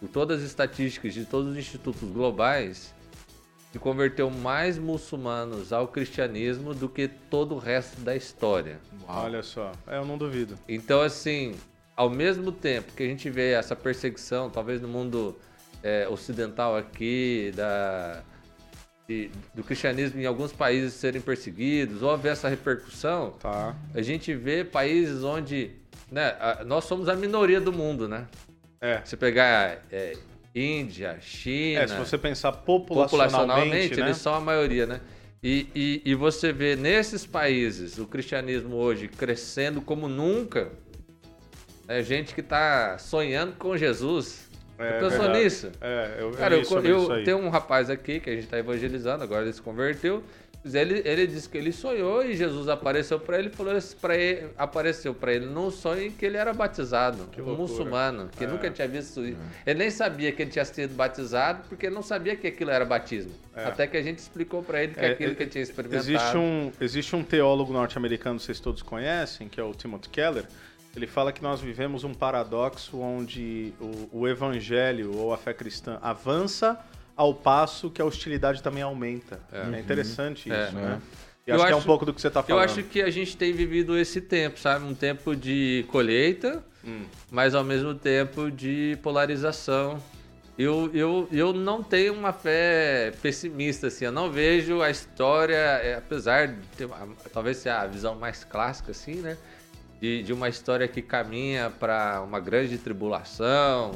por 0.00 0.08
todas 0.08 0.40
as 0.40 0.46
estatísticas 0.46 1.14
de 1.14 1.24
todos 1.24 1.52
os 1.52 1.56
institutos 1.56 2.08
globais, 2.10 2.94
se 3.72 3.78
converteu 3.78 4.30
mais 4.30 4.78
muçulmanos 4.78 5.72
ao 5.72 5.88
cristianismo 5.88 6.74
do 6.74 6.88
que 6.88 7.08
todo 7.08 7.54
o 7.54 7.58
resto 7.58 8.00
da 8.00 8.16
história. 8.16 8.78
Olha 9.06 9.42
só. 9.42 9.72
É, 9.86 9.98
eu 9.98 10.04
não 10.04 10.16
duvido. 10.18 10.58
Então, 10.68 11.00
assim, 11.02 11.54
ao 11.96 12.10
mesmo 12.10 12.52
tempo 12.52 12.92
que 12.92 13.02
a 13.02 13.06
gente 13.06 13.30
vê 13.30 13.52
essa 13.52 13.74
perseguição, 13.74 14.50
talvez 14.50 14.80
no 14.82 14.88
mundo 14.88 15.36
é, 15.82 16.06
ocidental 16.08 16.76
aqui, 16.76 17.52
da, 17.56 18.22
de, 19.08 19.30
do 19.54 19.62
cristianismo 19.64 20.20
em 20.20 20.26
alguns 20.26 20.52
países 20.52 20.94
serem 20.94 21.20
perseguidos, 21.20 22.02
ou 22.02 22.10
haver 22.10 22.32
essa 22.32 22.48
repercussão, 22.48 23.30
Tá. 23.40 23.74
a 23.94 24.02
gente 24.02 24.34
vê 24.34 24.64
países 24.64 25.22
onde 25.24 25.70
né, 26.10 26.36
a- 26.38 26.62
nós 26.64 26.84
somos 26.84 27.08
a 27.08 27.14
minoria 27.16 27.60
do 27.60 27.72
mundo, 27.72 28.06
né? 28.08 28.26
É. 28.80 29.00
Se 29.04 29.16
pegar 29.16 29.82
é, 29.90 30.12
Índia, 30.54 31.18
China, 31.20 31.80
É, 31.80 31.86
se 31.88 31.96
você 31.96 32.16
pensar 32.18 32.52
populacionalmente, 32.52 33.08
populacionalmente, 33.08 33.96
né? 34.00 34.06
eles 34.06 34.16
são 34.18 34.34
a 34.34 34.40
maioria, 34.40 34.86
né? 34.86 35.00
E, 35.42 35.66
e, 35.74 36.02
e 36.04 36.14
você 36.14 36.52
vê 36.52 36.74
nesses 36.76 37.24
países 37.26 37.98
o 37.98 38.06
cristianismo 38.06 38.74
hoje 38.76 39.06
crescendo 39.08 39.80
como 39.80 40.08
nunca. 40.08 40.70
É 41.88 42.02
gente 42.02 42.34
que 42.34 42.40
está 42.40 42.98
sonhando 42.98 43.52
com 43.56 43.76
Jesus. 43.76 44.46
É, 44.78 44.98
Você 45.00 45.16
pensou 45.16 45.30
nisso? 45.32 45.70
É, 45.80 46.16
eu, 46.20 46.30
Cara, 46.32 46.54
eu, 46.56 46.62
eu, 46.84 47.12
eu- 47.16 47.24
tem 47.24 47.34
um 47.34 47.48
rapaz 47.48 47.88
aqui 47.88 48.20
que 48.20 48.28
a 48.28 48.34
gente 48.34 48.44
está 48.44 48.58
evangelizando, 48.58 49.22
agora 49.24 49.42
ele 49.42 49.52
se 49.52 49.62
converteu. 49.62 50.22
Ele, 50.64 51.00
ele 51.04 51.28
disse 51.28 51.48
que 51.48 51.56
ele 51.56 51.70
sonhou 51.70 52.24
e 52.24 52.34
Jesus 52.34 52.68
apareceu 52.68 53.20
para 53.20 53.38
ele 53.38 53.46
e 53.46 53.50
falou 53.52 53.76
isso 53.78 53.96
pra 53.98 54.16
ele, 54.16 54.48
apareceu 54.58 55.14
para 55.14 55.32
ele 55.32 55.46
num 55.46 55.70
sonho 55.70 56.10
que 56.10 56.26
ele 56.26 56.36
era 56.36 56.52
batizado, 56.52 57.28
Que 57.30 57.40
um 57.40 57.54
muçulmano, 57.54 58.28
que 58.36 58.42
É. 58.42 58.48
nunca 58.48 58.68
tinha 58.68 58.88
visto 58.88 59.24
isso. 59.24 59.38
Ele 59.64 59.78
nem 59.78 59.90
sabia 59.90 60.32
que 60.32 60.42
ele 60.42 60.50
tinha 60.50 60.64
sido 60.64 60.92
batizado, 60.92 61.62
porque 61.68 61.86
ele 61.86 61.94
não 61.94 62.02
sabia 62.02 62.34
que 62.34 62.48
aquilo 62.48 62.72
era 62.72 62.84
batismo. 62.84 63.30
É. 63.54 63.64
Até 63.64 63.86
que 63.86 63.96
a 63.96 64.02
gente 64.02 64.18
explicou 64.18 64.60
para 64.60 64.82
ele 64.82 64.92
que 64.94 64.98
É, 65.00 65.10
aquilo 65.12 65.32
é, 65.32 65.34
que 65.36 65.42
ele 65.44 65.50
tinha 65.50 65.62
experimentado. 65.62 66.02
Existe 66.10 66.36
um, 66.36 66.72
existe 66.80 67.14
um 67.14 67.22
teólogo 67.22 67.72
norte-americano, 67.72 68.40
vocês 68.40 68.58
todos 68.58 68.82
conhecem, 68.82 69.48
que 69.48 69.60
é 69.60 69.62
o 69.62 69.72
Timothy 69.72 70.08
Keller. 70.08 70.46
Ele 70.96 71.06
fala 71.06 71.30
que 71.30 71.42
nós 71.42 71.60
vivemos 71.60 72.04
um 72.04 72.14
paradoxo 72.14 72.98
onde 72.98 73.74
o, 73.78 74.20
o 74.22 74.26
evangelho 74.28 75.14
ou 75.14 75.32
a 75.32 75.36
fé 75.36 75.52
cristã 75.52 75.98
avança 76.00 76.80
ao 77.14 77.34
passo 77.34 77.90
que 77.90 78.00
a 78.00 78.04
hostilidade 78.04 78.62
também 78.62 78.82
aumenta. 78.82 79.38
É, 79.52 79.78
interessante 79.78 80.50
É. 80.50 80.64
isso, 80.64 80.74
né? 80.74 81.00
E 81.46 81.50
Eu 81.50 81.56
acho, 81.56 81.66
que 81.66 81.72
é 81.72 81.74
um 81.74 81.78
acho- 81.78 81.86
pouco 81.86 82.06
do 82.06 82.14
que 82.14 82.20
você 82.20 82.28
está 82.28 82.40
Eu 82.40 82.44
falando. 82.44 82.64
acho 82.64 82.82
que 82.82 83.02
a 83.02 83.10
gente 83.10 83.36
tem 83.36 83.52
vivido 83.52 83.96
esse 83.98 84.22
tempo, 84.22 84.58
sabe? 84.58 84.86
Um 84.86 84.94
tempo 84.94 85.36
de 85.36 85.84
colheita, 85.88 86.64
Hum. 86.82 87.04
mas 87.30 87.54
ao 87.54 87.62
mesmo 87.62 87.94
tempo 87.94 88.50
de 88.50 88.98
polarização. 89.02 90.02
Eu, 90.58 90.90
eu, 90.94 91.28
eu 91.30 91.52
não 91.52 91.82
tenho 91.82 92.14
uma 92.14 92.32
fé 92.32 93.12
pessimista, 93.20 93.88
assim. 93.88 94.06
Eu 94.06 94.12
não 94.12 94.30
vejo 94.32 94.80
a 94.80 94.88
história, 94.90 95.54
é, 95.54 95.96
apesar 95.96 96.48
de 96.48 96.56
ter 96.78 96.86
uma- 96.86 97.06
talvez 97.30 97.58
ser 97.58 97.68
a 97.68 97.86
visão 97.86 98.14
mais 98.14 98.42
clássica, 98.44 98.92
assim, 98.92 99.16
né? 99.16 99.36
De, 100.00 100.22
de 100.22 100.32
uma 100.32 100.48
história 100.48 100.86
que 100.86 101.00
caminha 101.00 101.70
para 101.70 102.20
uma 102.22 102.38
grande 102.38 102.76
tribulação, 102.76 103.92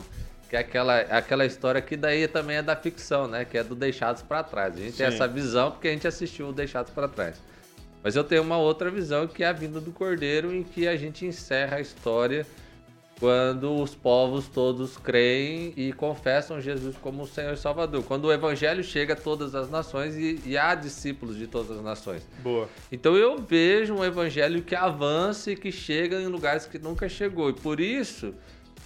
que 0.49 0.57
é 0.57 0.61
aquela, 0.61 0.99
aquela 1.01 1.45
história 1.45 1.81
que 1.81 1.97
daí 1.97 2.27
também 2.27 2.57
é 2.57 2.63
da 2.63 2.75
ficção, 2.75 3.29
né? 3.29 3.45
Que 3.45 3.59
é 3.59 3.63
do 3.63 3.75
Deixados 3.75 4.23
para 4.23 4.43
Trás. 4.43 4.75
A 4.75 4.79
gente 4.79 4.97
tem 4.97 5.07
Sim. 5.07 5.15
essa 5.15 5.29
visão 5.29 5.71
porque 5.71 5.89
a 5.89 5.93
gente 5.93 6.09
assistiu 6.09 6.49
o 6.49 6.53
Deixados 6.53 6.91
para 6.93 7.07
Trás. 7.07 7.37
Mas 8.03 8.17
eu 8.17 8.25
tenho 8.25 8.43
uma 8.43 8.57
outra 8.57 8.91
visão 8.91 9.27
que 9.29 9.45
é 9.45 9.47
a 9.47 9.53
vinda 9.53 9.81
do 9.81 9.93
Cordeiro, 9.93 10.53
em 10.53 10.63
que 10.63 10.89
a 10.89 10.97
gente 10.97 11.27
encerra 11.27 11.77
a 11.77 11.81
história 11.81 12.47
quando 13.21 13.77
os 13.77 13.95
povos 13.95 14.49
todos 14.49 14.97
creem 14.97 15.75
e 15.77 15.93
confessam 15.93 16.59
Jesus 16.59 16.97
como 16.97 17.25
o 17.25 17.27
Senhor 17.27 17.53
e 17.53 17.57
Salvador. 17.57 18.03
Quando 18.03 18.25
o 18.25 18.33
Evangelho 18.33 18.83
chega 18.83 19.13
a 19.13 19.17
todas 19.17 19.55
as 19.55 19.71
nações 19.71 20.17
e, 20.17 20.41
e 20.47 20.57
há 20.57 20.75
discípulos 20.75 21.37
de 21.37 21.47
todas 21.47 21.77
as 21.77 21.85
nações. 21.85 22.27
Boa. 22.43 22.67
Então 22.91 23.15
eu 23.15 23.37
vejo 23.37 23.95
um 23.95 24.03
Evangelho 24.03 24.63
que 24.63 24.75
avança 24.75 25.53
e 25.53 25.57
que 25.57 25.71
chega 25.71 26.19
em 26.19 26.29
lugares 26.29 26.65
que 26.65 26.79
nunca 26.79 27.11
chegou. 27.11 27.51
E 27.51 27.53
por 27.53 27.79
isso 27.79 28.35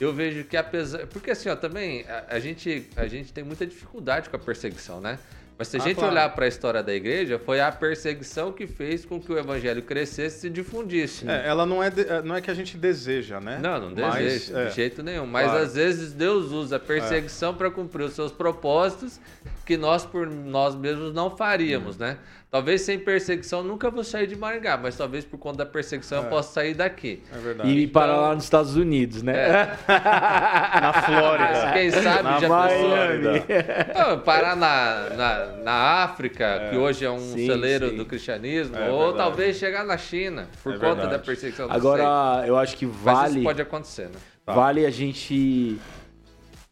eu 0.00 0.12
vejo 0.12 0.42
que 0.42 0.56
apesar. 0.56 1.06
Porque 1.06 1.30
assim, 1.30 1.48
ó, 1.48 1.54
também 1.54 2.04
a, 2.08 2.34
a 2.34 2.40
gente, 2.40 2.88
a 2.96 3.06
gente 3.06 3.32
tem 3.32 3.44
muita 3.44 3.64
dificuldade 3.64 4.28
com 4.28 4.34
a 4.34 4.38
perseguição, 4.38 5.00
né? 5.00 5.16
Mas 5.56 5.68
se 5.68 5.76
a 5.76 5.80
Ah, 5.80 5.84
gente 5.84 5.96
claro. 5.96 6.10
olhar 6.12 6.28
para 6.34 6.46
a 6.46 6.48
história 6.48 6.82
da 6.82 6.92
igreja, 6.92 7.38
foi 7.38 7.60
a 7.60 7.70
perseguição 7.70 8.50
que 8.52 8.66
fez 8.66 9.04
com 9.04 9.20
que 9.20 9.32
o 9.32 9.38
evangelho 9.38 9.82
crescesse 9.82 10.36
e 10.36 10.40
se 10.40 10.50
difundisse. 10.50 11.28
É, 11.30 11.46
ela 11.46 11.64
não 11.64 11.80
é, 11.80 11.90
de- 11.90 12.08
é, 12.08 12.22
não 12.22 12.34
é 12.34 12.40
que 12.40 12.50
a 12.50 12.54
gente 12.54 12.76
deseja, 12.76 13.38
né? 13.40 13.60
Não, 13.62 13.90
não 13.90 14.08
Mas, 14.08 14.14
deseja, 14.16 14.58
é, 14.60 14.66
de 14.66 14.74
jeito 14.74 15.02
nenhum. 15.02 15.26
Mas 15.26 15.46
Claro. 15.46 15.62
às 15.64 15.74
vezes 15.76 16.12
Deus 16.12 16.50
usa 16.50 16.76
a 16.76 16.80
perseguição 16.80 17.54
para 17.54 17.70
cumprir 17.70 18.02
os 18.04 18.14
seus 18.14 18.32
propósitos 18.32 19.20
que 19.64 19.76
nós 19.76 20.04
por 20.04 20.26
nós 20.28 20.74
mesmos 20.74 21.14
não 21.14 21.28
Hum. 21.28 21.36
faríamos, 21.36 21.96
né? 21.96 22.18
Talvez 22.54 22.82
sem 22.82 23.00
perseguição 23.00 23.64
nunca 23.64 23.90
vou 23.90 24.04
sair 24.04 24.28
de 24.28 24.36
Maringá, 24.36 24.76
mas 24.80 24.96
talvez 24.96 25.24
por 25.24 25.36
conta 25.38 25.58
da 25.64 25.66
perseguição 25.66 26.22
eu 26.22 26.28
possa 26.30 26.52
sair 26.52 26.72
daqui. 26.72 27.20
É 27.34 27.36
verdade. 27.38 27.68
E 27.68 27.84
parar 27.88 28.12
Então- 28.12 28.22
lá 28.22 28.34
nos 28.36 28.44
Estados 28.44 28.76
Unidos, 28.76 29.24
né? 29.24 29.34
Na 30.80 30.92
Flórida. 31.02 31.72
Quem 31.72 31.90
sabe 31.90 32.22
Na 32.22 32.38
já 32.38 32.48
Miami. 32.48 33.40
pensou? 33.40 34.08
Não, 34.08 34.20
parar 34.20 34.54
na, 34.54 35.08
na, 35.16 35.46
na 35.64 35.72
África, 36.04 36.68
que 36.70 36.76
hoje 36.76 37.04
é 37.04 37.10
um 37.10 37.18
Sim, 37.18 37.44
celeiro 37.44 37.90
sim. 37.90 37.96
do 37.96 38.04
cristianismo, 38.06 38.76
É 38.76 38.88
ou 38.88 38.98
verdade. 39.06 39.18
talvez 39.18 39.56
chegar 39.56 39.84
na 39.84 39.98
China, 39.98 40.46
por 40.62 40.74
É 40.74 40.76
conta 40.76 40.86
verdade. 40.94 41.10
da 41.10 41.18
perseguição. 41.18 41.66
não 41.66 41.72
sei. 41.74 41.80
Agora, 41.80 42.46
eu 42.46 42.56
acho 42.56 42.76
que 42.76 42.86
Mas 42.86 42.94
vale, 43.02 43.34
isso 43.34 43.42
pode 43.42 43.62
acontecer, 43.62 44.04
né? 44.04 44.18
Tá. 44.46 44.52
vale 44.52 44.86
a 44.86 44.90
gente 44.90 45.76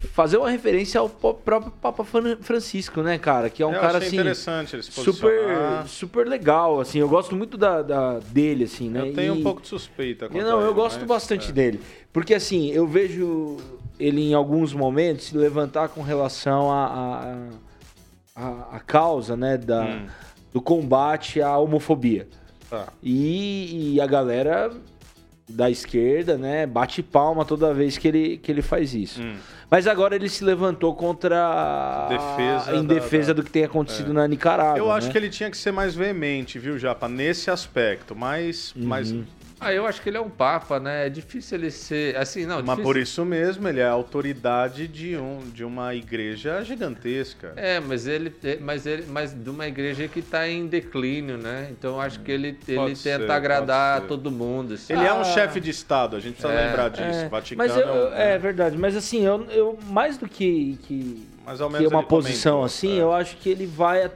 fazer 0.09 0.37
uma 0.37 0.51
referência 0.51 1.01
ao 1.01 1.09
próprio 1.09 1.71
Papa 1.81 2.05
Fran- 2.05 2.37
Francisco, 2.41 3.03
né, 3.03 3.19
cara? 3.19 3.49
Que 3.49 3.63
é 3.63 3.67
um 3.67 3.73
Eu 3.73 3.81
cara 3.81 3.99
assim 3.99 4.17
interessante 4.17 4.75
ele 4.77 4.83
se 4.83 4.91
super 4.93 5.87
super 5.87 6.27
legal, 6.27 6.81
assim. 6.81 6.99
Eu 6.99 7.09
gosto 7.09 7.35
muito 7.37 7.57
da, 7.57 7.83
da- 7.83 8.19
dele, 8.19 8.65
assim, 8.65 8.89
né? 8.91 9.09
Eu 9.09 9.15
tenho 9.15 9.35
E- 9.37 9.39
um 9.39 9.43
pouco 9.43 9.63
de 9.63 9.69
suspeita. 9.69 10.29
quanto 10.29 10.43
Não, 10.43 10.61
eu 10.61 10.67
ele, 10.69 10.75
gosto 10.75 11.05
bastante 11.07 11.51
é. 11.51 11.53
dele. 11.53 11.81
Porque 12.13 12.35
assim, 12.35 12.71
eu 12.71 12.87
vejo 12.87 13.57
ele 13.99 14.21
em 14.31 14.35
alguns 14.35 14.73
momentos 14.75 15.27
se 15.27 15.37
levantar 15.37 15.89
com 15.89 16.03
relação 16.03 16.71
à 16.71 17.47
a, 18.37 18.43
a, 18.45 18.77
a 18.77 18.81
causa, 18.81 19.37
né, 19.37 19.57
da, 19.57 19.85
Hum. 19.85 20.07
do 20.53 20.61
combate 20.61 21.41
à 21.41 21.57
homofobia. 21.59 22.27
Tá. 22.69 22.87
E, 23.03 23.95
e 23.95 24.01
a 24.01 24.07
galera 24.07 24.73
da 25.53 25.71
esquerda, 25.71 26.37
né, 26.37 26.67
bate 26.67 27.03
palma 27.03 27.45
toda 27.45 27.73
vez 27.75 27.99
que 27.99 28.09
ele, 28.09 28.37
que 28.39 28.51
ele 28.51 28.63
faz 28.63 28.95
isso. 28.95 29.21
Hum. 29.23 29.37
Mas 29.71 29.87
agora 29.87 30.15
ele 30.15 30.29
se 30.29 30.45
levantou 30.45 30.95
contra 30.95 31.37
a- 31.39 32.09
Defesa 32.09 32.77
em 32.77 32.85
da- 32.87 32.95
defesa 32.95 33.35
da- 33.35 33.41
do 33.41 33.45
que 33.45 33.51
tem 33.51 33.65
acontecido 33.65 34.13
na 34.13 34.27
Nicarágua. 34.29 34.79
Eu 34.79 34.91
acho 34.91 35.07
né? 35.07 35.13
que 35.13 35.19
ele 35.19 35.31
tinha 35.31 35.51
que 35.51 35.57
ser 35.57 35.73
mais 35.73 35.95
veemente, 35.95 36.59
viu, 36.59 36.79
Japa, 36.79 37.09
nesse 37.09 37.51
aspecto. 37.51 38.15
Mas, 38.15 38.75
Uhum. 38.77 38.85
mas, 38.87 39.15
Ah, 39.63 39.73
eu 39.73 39.87
acho 39.87 40.03
que 40.03 40.09
ele 40.09 40.17
é 40.17 40.21
um 40.21 40.29
papa, 40.31 40.81
né? 40.81 41.07
É 41.07 41.09
difícil 41.11 41.57
ele 41.59 41.71
ser. 41.71 42.17
Assim, 42.17 42.45
não. 42.45 42.57
mas 42.57 42.65
difícil- 42.65 42.83
por 42.85 42.97
isso 42.97 43.25
mesmo 43.25 43.69
ele 43.69 43.81
é 43.81 43.85
a 43.87 43.91
autoridade 43.91 44.89
de, 44.89 45.17
um, 45.17 45.41
de 45.53 45.65
uma 45.65 45.95
igreja 45.95 46.63
gigantesca. 46.65 47.53
É, 47.57 47.81
mas 47.81 48.07
ele, 48.07 48.35
é, 48.45 48.59
mas 48.61 48.87
ele, 48.87 49.05
mas 49.09 49.33
de 49.33 49.49
uma 49.51 49.67
igreja 49.67 50.07
que 50.09 50.19
está 50.21 50.49
em 50.49 50.67
declínio, 50.67 51.39
né? 51.39 51.69
Então 51.71 51.93
eu 51.95 52.01
acho 52.01 52.21
que 52.21 52.31
ele, 52.33 52.57
ele 52.67 52.77
Pode 52.77 53.03
tenta 53.03 53.25
ser, 53.27 53.31
agradar 53.31 54.03
todo 54.03 54.31
mundo. 54.31 54.75
assim. 54.75 54.93
Ele 54.93 55.05
é 55.05 55.13
um 55.13 55.21
Ah. 55.21 55.25
chefe 55.25 55.61
de 55.61 55.71
Estado, 55.71 56.17
a 56.17 56.21
gente 56.21 56.35
precisa 56.35 56.53
É, 56.53 56.67
lembrar 56.67 56.89
disso. 56.91 57.03
É, 57.21 57.29
Vaticano 57.29 57.69
mas 57.69 57.77
eu- 57.77 57.89
é 57.89 57.93
um- 58.11 58.15
é 58.15 58.39
verdade, 58.39 58.77
mas 58.77 58.97
assim, 58.97 59.25
eu, 59.25 59.47
eu 59.51 59.79
mais 59.89 60.17
do 60.19 60.29
que, 60.29 60.79
que, 60.83 61.27
Mas 61.45 61.61
ao 61.61 61.69
que 61.69 61.75
menos 61.77 61.91
uma 61.93 62.01
ele 62.01 62.09
posição 62.09 62.53
comentou, 62.59 62.65
assim, 62.67 62.99
é. 62.99 63.03
eu 63.03 63.13
acho 63.13 63.37
que 63.37 63.49
ele 63.49 63.67
vai. 63.67 64.11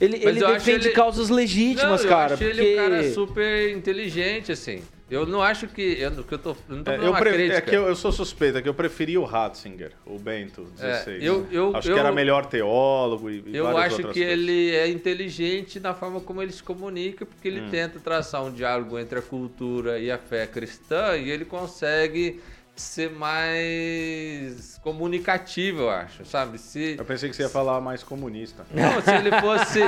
Ele, 0.00 0.16
ele 0.16 0.42
eu 0.42 0.48
defende 0.52 0.86
ele- 0.88 0.94
causas 0.94 1.28
legítimas, 1.28 2.02
não, 2.02 2.10
eu 2.10 2.16
cara. 2.16 2.34
acho 2.34 2.44
porque... 2.44 2.60
ele 2.60 2.72
um 2.74 2.76
cara 2.76 3.12
super 3.12 3.70
inteligente, 3.76 4.52
assim. 4.52 4.80
Eu 5.10 5.24
não 5.24 5.40
acho 5.42 5.66
que. 5.66 5.96
Eu, 5.98 6.10
que 6.22 6.34
eu 6.34 6.38
tô, 6.38 6.50
eu 6.68 6.76
não 6.76 6.84
tô 6.84 6.90
É, 6.90 6.96
eu, 6.98 7.10
uma 7.10 7.18
pre- 7.18 7.32
crítica. 7.32 7.56
é 7.56 7.60
que 7.62 7.74
eu, 7.74 7.88
eu 7.88 7.96
sou 7.96 8.12
suspeita, 8.12 8.60
que 8.60 8.68
eu 8.68 8.74
preferia 8.74 9.18
o 9.18 9.24
Ratzinger, 9.24 9.92
o 10.04 10.18
Bento 10.18 10.66
XVI. 10.76 11.24
eu- 11.24 11.46
eu- 11.50 11.74
acho 11.74 11.88
eu- 11.88 11.94
que 11.94 11.98
era 12.00 12.12
melhor 12.12 12.44
teólogo 12.44 13.30
e, 13.30 13.42
e 13.46 13.56
Eu 13.56 13.74
acho 13.78 13.96
que 13.96 14.02
coisas. 14.02 14.16
ele 14.22 14.70
é 14.76 14.86
inteligente 14.86 15.80
na 15.80 15.94
forma 15.94 16.20
como 16.20 16.42
ele 16.42 16.52
se 16.52 16.62
comunica, 16.62 17.24
porque 17.24 17.48
Hum. 17.48 17.52
ele 17.52 17.70
tenta 17.70 17.98
traçar 17.98 18.44
um 18.44 18.52
diálogo 18.52 18.98
entre 18.98 19.18
a 19.18 19.22
cultura 19.22 19.98
e 19.98 20.10
a 20.10 20.18
fé 20.18 20.46
cristã 20.46 21.16
e 21.16 21.30
ele 21.30 21.46
consegue 21.46 22.38
ser 22.80 23.10
mais 23.10 24.78
comunicativo, 24.82 25.80
eu 25.82 25.90
acho, 25.90 26.24
sabe? 26.24 26.58
Se, 26.58 26.96
Eu 26.98 27.04
pensei 27.04 27.28
que 27.28 27.36
você 27.36 27.42
ia 27.42 27.48
falar 27.48 27.80
mais 27.80 28.02
comunista. 28.02 28.64
Não, 28.72 29.00
se 29.02 29.10
ele 29.14 29.30
fosse 29.40 29.80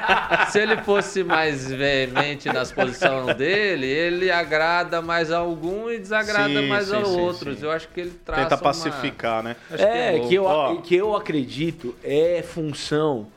se 0.50 0.58
ele 0.60 0.76
fosse 0.82 1.24
mais 1.24 1.70
veemente 1.70 2.48
nas 2.52 2.70
posições 2.72 3.36
dele, 3.36 3.86
ele 3.86 4.30
agrada 4.30 5.00
mais 5.02 5.30
a 5.32 5.38
algum 5.38 5.90
e 5.90 5.98
desagrada 5.98 6.60
Sim, 6.60 6.68
mais 6.68 6.86
sim, 6.88 6.96
a 6.96 7.04
sim, 7.04 7.20
outros. 7.20 7.58
sim. 7.58 7.64
Eu 7.64 7.70
acho 7.70 7.88
que 7.88 8.00
ele 8.00 8.10
traça 8.24 8.42
Tenta 8.42 8.54
uma- 8.56 8.62
pacificar, 8.62 9.42
né? 9.42 9.56
Acho 9.70 9.82
É, 9.82 10.18
bom. 10.18 10.28
que 10.28 10.34
eu, 10.34 10.44
Ó. 10.44 10.76
que 10.76 10.94
eu 10.96 11.16
acredito 11.16 11.94
é 12.04 12.42
função 12.42 13.28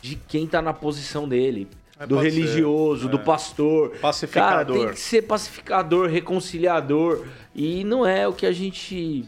de 0.00 0.16
quem 0.16 0.46
tá 0.46 0.60
na 0.60 0.72
posição 0.72 1.28
dele. 1.28 1.68
É, 2.02 2.06
do 2.06 2.16
religioso, 2.18 3.02
ser, 3.04 3.08
do 3.08 3.16
é. 3.16 3.20
pastor. 3.22 3.90
Pacificador. 4.00 4.76
Cara, 4.76 4.86
tem 4.86 4.88
que 4.94 5.00
ser 5.00 5.22
pacificador, 5.22 6.08
reconciliador. 6.08 7.26
E 7.54 7.84
não 7.84 8.06
é 8.06 8.26
o 8.26 8.32
que 8.32 8.46
a 8.46 8.52
gente 8.52 9.24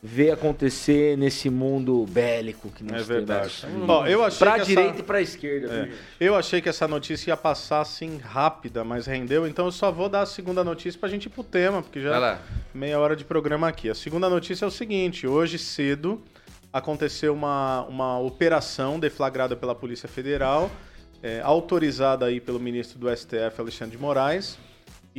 ver 0.00 0.30
acontecer 0.30 1.18
nesse 1.18 1.50
mundo 1.50 2.06
bélico 2.08 2.70
que 2.70 2.84
nós 2.84 3.02
É 3.02 3.04
verdade. 3.04 3.52
temos. 3.62 3.88
Ó, 3.88 4.06
eu 4.06 4.24
achei 4.24 4.38
pra 4.38 4.54
que 4.54 4.60
essa- 4.60 4.68
direita 4.68 5.00
e 5.00 5.02
pra 5.02 5.20
esquerda. 5.20 5.72
É. 5.74 5.82
viu? 5.86 5.94
Eu 6.20 6.34
achei 6.36 6.60
que 6.60 6.68
essa 6.68 6.86
notícia 6.86 7.30
ia 7.32 7.36
passar 7.36 7.80
assim 7.80 8.16
rápida, 8.18 8.84
mas 8.84 9.06
rendeu, 9.06 9.46
então 9.46 9.64
eu 9.66 9.72
só 9.72 9.90
vou 9.90 10.08
dar 10.08 10.22
a 10.22 10.26
segunda 10.26 10.62
notícia 10.62 10.98
pra 11.00 11.08
gente 11.08 11.26
ir 11.26 11.30
pro 11.30 11.42
tema, 11.42 11.82
porque 11.82 12.00
já 12.00 12.16
lá. 12.16 12.38
meia 12.72 12.98
hora 12.98 13.16
de 13.16 13.24
programa 13.24 13.66
aqui. 13.68 13.90
A 13.90 13.94
segunda 13.94 14.30
notícia 14.30 14.64
é 14.64 14.68
o 14.68 14.70
seguinte: 14.70 15.26
hoje 15.26 15.58
cedo 15.58 16.22
aconteceu 16.72 17.34
uma, 17.34 17.82
uma 17.88 18.20
operação 18.20 19.00
deflagrada 19.00 19.56
pela 19.56 19.74
Polícia 19.74 20.08
Federal, 20.08 20.70
é, 21.22 21.40
autorizada 21.40 22.26
aí 22.26 22.40
pelo 22.40 22.60
ministro 22.60 22.98
do 22.98 23.14
STF, 23.14 23.60
Alexandre 23.60 23.96
de 23.96 24.02
Moraes, 24.02 24.58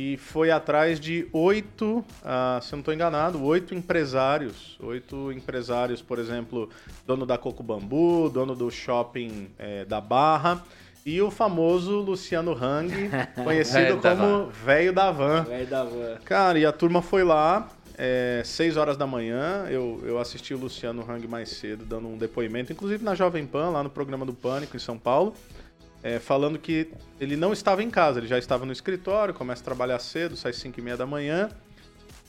e 0.02 0.16
foi 0.16 0.50
atrás 0.50 0.98
de 0.98 1.28
oito, 1.30 2.02
ah, 2.24 2.58
se 2.62 2.72
eu 2.72 2.76
não 2.76 2.80
estou 2.80 2.94
enganado, 2.94 3.44
oito 3.44 3.74
empresários. 3.74 4.78
Oito 4.82 5.30
empresários, 5.30 6.00
por 6.00 6.18
exemplo, 6.18 6.70
dono 7.06 7.26
da 7.26 7.36
Coco 7.36 7.62
Bambu, 7.62 8.30
dono 8.30 8.54
do 8.54 8.70
shopping 8.70 9.50
eh, 9.58 9.84
da 9.84 10.00
Barra. 10.00 10.64
E 11.04 11.20
o 11.20 11.30
famoso 11.30 11.98
Luciano 11.98 12.52
Hang, 12.52 12.90
conhecido 13.44 13.78
Velho 13.78 14.00
da 14.00 14.16
como 14.16 14.46
Velho 14.46 14.92
da 14.92 15.10
Van. 15.10 15.42
Vai 15.42 15.66
dar 15.66 15.84
van. 15.84 16.16
Cara, 16.24 16.58
e 16.58 16.64
a 16.64 16.72
turma 16.72 17.02
foi 17.02 17.22
lá, 17.22 17.68
é, 17.98 18.40
6 18.42 18.78
horas 18.78 18.96
da 18.96 19.06
manhã. 19.06 19.66
Eu, 19.68 20.00
eu 20.04 20.18
assisti 20.18 20.54
o 20.54 20.58
Luciano 20.58 21.04
Hang 21.06 21.26
mais 21.28 21.50
cedo, 21.50 21.84
dando 21.84 22.08
um 22.08 22.16
depoimento, 22.16 22.72
inclusive 22.72 23.04
na 23.04 23.14
Jovem 23.14 23.46
Pan, 23.46 23.68
lá 23.68 23.82
no 23.82 23.90
programa 23.90 24.24
do 24.24 24.32
Pânico, 24.32 24.76
em 24.76 24.80
São 24.80 24.96
Paulo, 24.96 25.34
é, 26.02 26.18
falando 26.18 26.58
que 26.58 26.88
ele 27.20 27.36
não 27.36 27.52
estava 27.52 27.82
em 27.82 27.90
casa, 27.90 28.20
ele 28.20 28.26
já 28.26 28.38
estava 28.38 28.64
no 28.64 28.72
escritório, 28.72 29.34
começa 29.34 29.62
a 29.62 29.64
trabalhar 29.64 29.98
cedo, 29.98 30.36
sai 30.36 30.52
5 30.52 30.78
e 30.78 30.82
meia 30.82 30.96
da 30.96 31.06
manhã. 31.06 31.50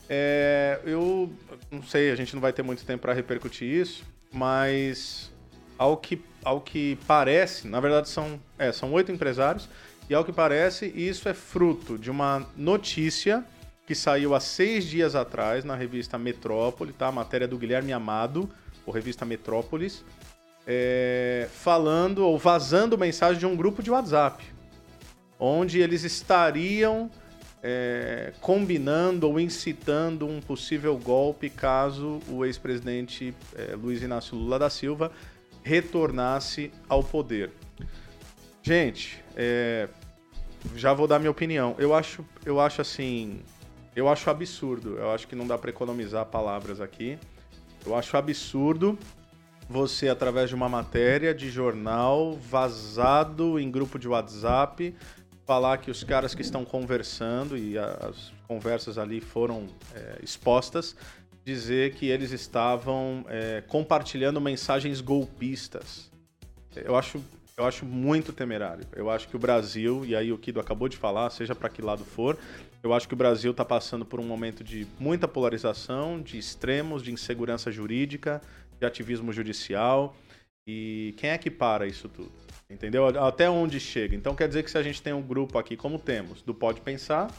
É, 0.08 0.80
eu 0.84 1.32
não 1.70 1.82
sei, 1.82 2.10
a 2.10 2.16
gente 2.16 2.34
não 2.34 2.40
vai 2.40 2.52
ter 2.52 2.62
muito 2.62 2.84
tempo 2.84 3.02
para 3.02 3.12
repercutir 3.12 3.68
isso, 3.68 4.04
mas 4.30 5.32
ao 5.78 5.96
que, 5.96 6.22
ao 6.44 6.60
que 6.60 6.98
parece, 7.06 7.66
na 7.66 7.80
verdade 7.80 8.08
são, 8.08 8.38
é, 8.58 8.70
são 8.72 8.92
oito 8.92 9.10
empresários, 9.10 9.68
e 10.10 10.14
ao 10.14 10.24
que 10.24 10.32
parece, 10.32 10.86
isso 10.88 11.28
é 11.28 11.34
fruto 11.34 11.96
de 11.96 12.10
uma 12.10 12.46
notícia 12.56 13.44
que 13.86 13.94
saiu 13.94 14.34
há 14.34 14.40
seis 14.40 14.84
dias 14.84 15.14
atrás 15.14 15.64
na 15.64 15.74
revista 15.74 16.18
Metrópole, 16.18 16.92
tá? 16.92 17.08
A 17.08 17.12
matéria 17.12 17.48
do 17.48 17.56
Guilherme 17.56 17.92
Amado, 17.92 18.48
ou 18.84 18.92
revista 18.92 19.24
Metrópolis, 19.24 20.04
é, 20.66 21.48
falando 21.52 22.24
ou 22.24 22.38
vazando 22.38 22.96
mensagem 22.96 23.38
de 23.38 23.46
um 23.46 23.56
grupo 23.56 23.82
de 23.82 23.90
WhatsApp, 23.90 24.44
onde 25.38 25.80
eles 25.80 26.04
estariam 26.04 27.10
é, 27.62 28.32
combinando 28.40 29.28
ou 29.28 29.38
incitando 29.38 30.26
um 30.26 30.40
possível 30.40 30.96
golpe 30.98 31.48
caso 31.48 32.20
o 32.28 32.44
ex-presidente 32.44 33.34
é, 33.54 33.74
Luiz 33.76 34.02
Inácio 34.02 34.36
Lula 34.36 34.58
da 34.58 34.68
Silva 34.68 35.12
retornasse 35.62 36.72
ao 36.88 37.04
poder. 37.04 37.50
Gente, 38.62 39.22
é, 39.36 39.88
já 40.76 40.92
vou 40.92 41.06
dar 41.06 41.18
minha 41.18 41.30
opinião. 41.30 41.74
Eu 41.78 41.94
acho, 41.94 42.24
eu 42.44 42.60
acho 42.60 42.80
assim, 42.80 43.40
eu 43.94 44.08
acho 44.08 44.28
absurdo. 44.30 44.96
Eu 44.98 45.10
acho 45.10 45.26
que 45.28 45.34
não 45.34 45.46
dá 45.46 45.56
para 45.56 45.70
economizar 45.70 46.26
palavras 46.26 46.80
aqui. 46.80 47.18
Eu 47.84 47.96
acho 47.96 48.16
absurdo 48.16 48.98
você, 49.68 50.08
através 50.08 50.48
de 50.48 50.54
uma 50.54 50.68
matéria 50.68 51.34
de 51.34 51.50
jornal 51.50 52.36
vazado 52.36 53.58
em 53.58 53.70
grupo 53.70 53.98
de 53.98 54.08
WhatsApp, 54.08 54.94
falar 55.44 55.78
que 55.78 55.90
os 55.90 56.04
caras 56.04 56.34
que 56.34 56.42
estão 56.42 56.64
conversando, 56.64 57.56
e 57.56 57.78
as 57.78 58.32
conversas 58.46 58.98
ali 58.98 59.20
foram 59.20 59.66
é, 59.94 60.18
expostas, 60.22 60.96
dizer 61.44 61.94
que 61.94 62.06
eles 62.06 62.30
estavam 62.30 63.24
é, 63.28 63.62
compartilhando 63.66 64.40
mensagens 64.40 65.00
golpistas. 65.00 66.10
Eu 66.76 66.96
acho, 66.96 67.20
eu 67.56 67.64
acho 67.64 67.84
muito 67.84 68.32
temerário. 68.32 68.86
Eu 68.94 69.10
acho 69.10 69.28
que 69.28 69.36
o 69.36 69.38
Brasil, 69.38 70.04
e 70.04 70.14
aí 70.14 70.32
o 70.32 70.38
Kido 70.38 70.60
acabou 70.60 70.88
de 70.88 70.96
falar, 70.96 71.28
seja 71.30 71.54
para 71.54 71.68
que 71.68 71.82
lado 71.82 72.04
for, 72.04 72.38
eu 72.82 72.92
acho 72.92 73.06
que 73.06 73.14
o 73.14 73.16
Brasil 73.16 73.50
está 73.50 73.64
passando 73.64 74.04
por 74.04 74.18
um 74.18 74.24
momento 74.24 74.64
de 74.64 74.86
muita 74.98 75.28
polarização, 75.28 76.20
de 76.20 76.38
extremos, 76.38 77.02
de 77.02 77.12
insegurança 77.12 77.70
jurídica, 77.70 78.40
de 78.82 78.86
ativismo 78.86 79.32
judicial. 79.32 80.14
E 80.66 81.14
quem 81.16 81.30
é 81.30 81.38
que 81.38 81.50
para 81.50 81.86
isso 81.86 82.08
tudo? 82.08 82.32
Entendeu? 82.68 83.06
Até 83.06 83.48
onde 83.48 83.78
chega. 83.78 84.14
Então 84.14 84.34
quer 84.34 84.48
dizer 84.48 84.62
que 84.62 84.70
se 84.70 84.78
a 84.78 84.82
gente 84.82 85.00
tem 85.00 85.12
um 85.12 85.22
grupo 85.22 85.58
aqui, 85.58 85.76
como 85.76 85.98
temos, 85.98 86.42
do 86.42 86.54
Pode 86.54 86.80
Pensar, 86.80 87.30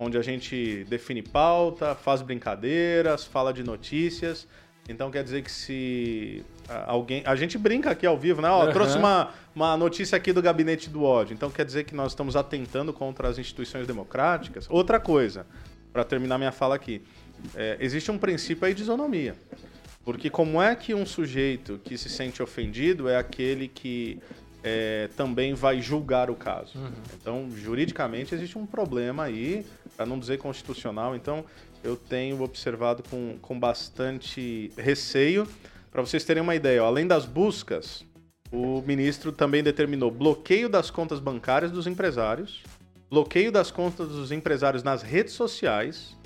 onde 0.00 0.16
a 0.16 0.22
gente 0.22 0.84
define 0.88 1.22
pauta, 1.22 1.94
faz 1.94 2.22
brincadeiras, 2.22 3.24
fala 3.24 3.52
de 3.52 3.62
notícias. 3.62 4.46
Então 4.88 5.10
quer 5.10 5.22
dizer 5.22 5.42
que 5.42 5.50
se 5.50 6.44
alguém. 6.86 7.22
A 7.26 7.36
gente 7.36 7.58
brinca 7.58 7.90
aqui 7.90 8.06
ao 8.06 8.16
vivo, 8.16 8.40
né? 8.40 8.48
Ó, 8.48 8.62
Aham. 8.62 8.72
trouxe 8.72 8.96
uma, 8.96 9.30
uma 9.54 9.76
notícia 9.76 10.16
aqui 10.16 10.32
do 10.32 10.40
gabinete 10.40 10.88
do 10.88 11.04
ódio. 11.04 11.34
Então 11.34 11.50
quer 11.50 11.64
dizer 11.64 11.84
que 11.84 11.94
nós 11.94 12.12
estamos 12.12 12.36
atentando 12.36 12.92
contra 12.92 13.28
as 13.28 13.38
instituições 13.38 13.86
democráticas. 13.86 14.66
Outra 14.70 14.98
coisa, 14.98 15.46
para 15.92 16.04
terminar 16.04 16.38
minha 16.38 16.52
fala 16.52 16.74
aqui. 16.74 17.02
É, 17.54 17.76
existe 17.80 18.10
um 18.10 18.18
princípio 18.18 18.66
aí 18.66 18.74
de 18.74 18.82
isonomia. 18.82 19.36
Porque 20.08 20.30
como 20.30 20.62
é 20.62 20.74
que 20.74 20.94
um 20.94 21.04
sujeito 21.04 21.78
que 21.84 21.98
se 21.98 22.08
sente 22.08 22.42
ofendido 22.42 23.10
é 23.10 23.18
aquele 23.18 23.68
que 23.68 24.18
é, 24.64 25.10
também 25.18 25.52
vai 25.52 25.82
julgar 25.82 26.30
o 26.30 26.34
caso? 26.34 26.78
Então, 27.20 27.50
juridicamente, 27.54 28.34
existe 28.34 28.56
um 28.56 28.64
problema 28.64 29.24
aí, 29.24 29.66
para 29.94 30.06
não 30.06 30.18
dizer 30.18 30.38
constitucional. 30.38 31.14
Então, 31.14 31.44
eu 31.84 31.94
tenho 31.94 32.40
observado 32.40 33.02
com, 33.02 33.36
com 33.42 33.60
bastante 33.60 34.72
receio. 34.78 35.46
Para 35.90 36.00
vocês 36.00 36.24
terem 36.24 36.42
uma 36.42 36.54
ideia, 36.54 36.82
ó, 36.82 36.86
além 36.86 37.06
das 37.06 37.26
buscas, 37.26 38.02
o 38.50 38.80
ministro 38.80 39.30
também 39.30 39.62
determinou 39.62 40.10
bloqueio 40.10 40.70
das 40.70 40.90
contas 40.90 41.20
bancárias 41.20 41.70
dos 41.70 41.86
empresários, 41.86 42.62
bloqueio 43.10 43.52
das 43.52 43.70
contas 43.70 44.08
dos 44.08 44.32
empresários 44.32 44.82
nas 44.82 45.02
redes 45.02 45.34
sociais, 45.34 46.16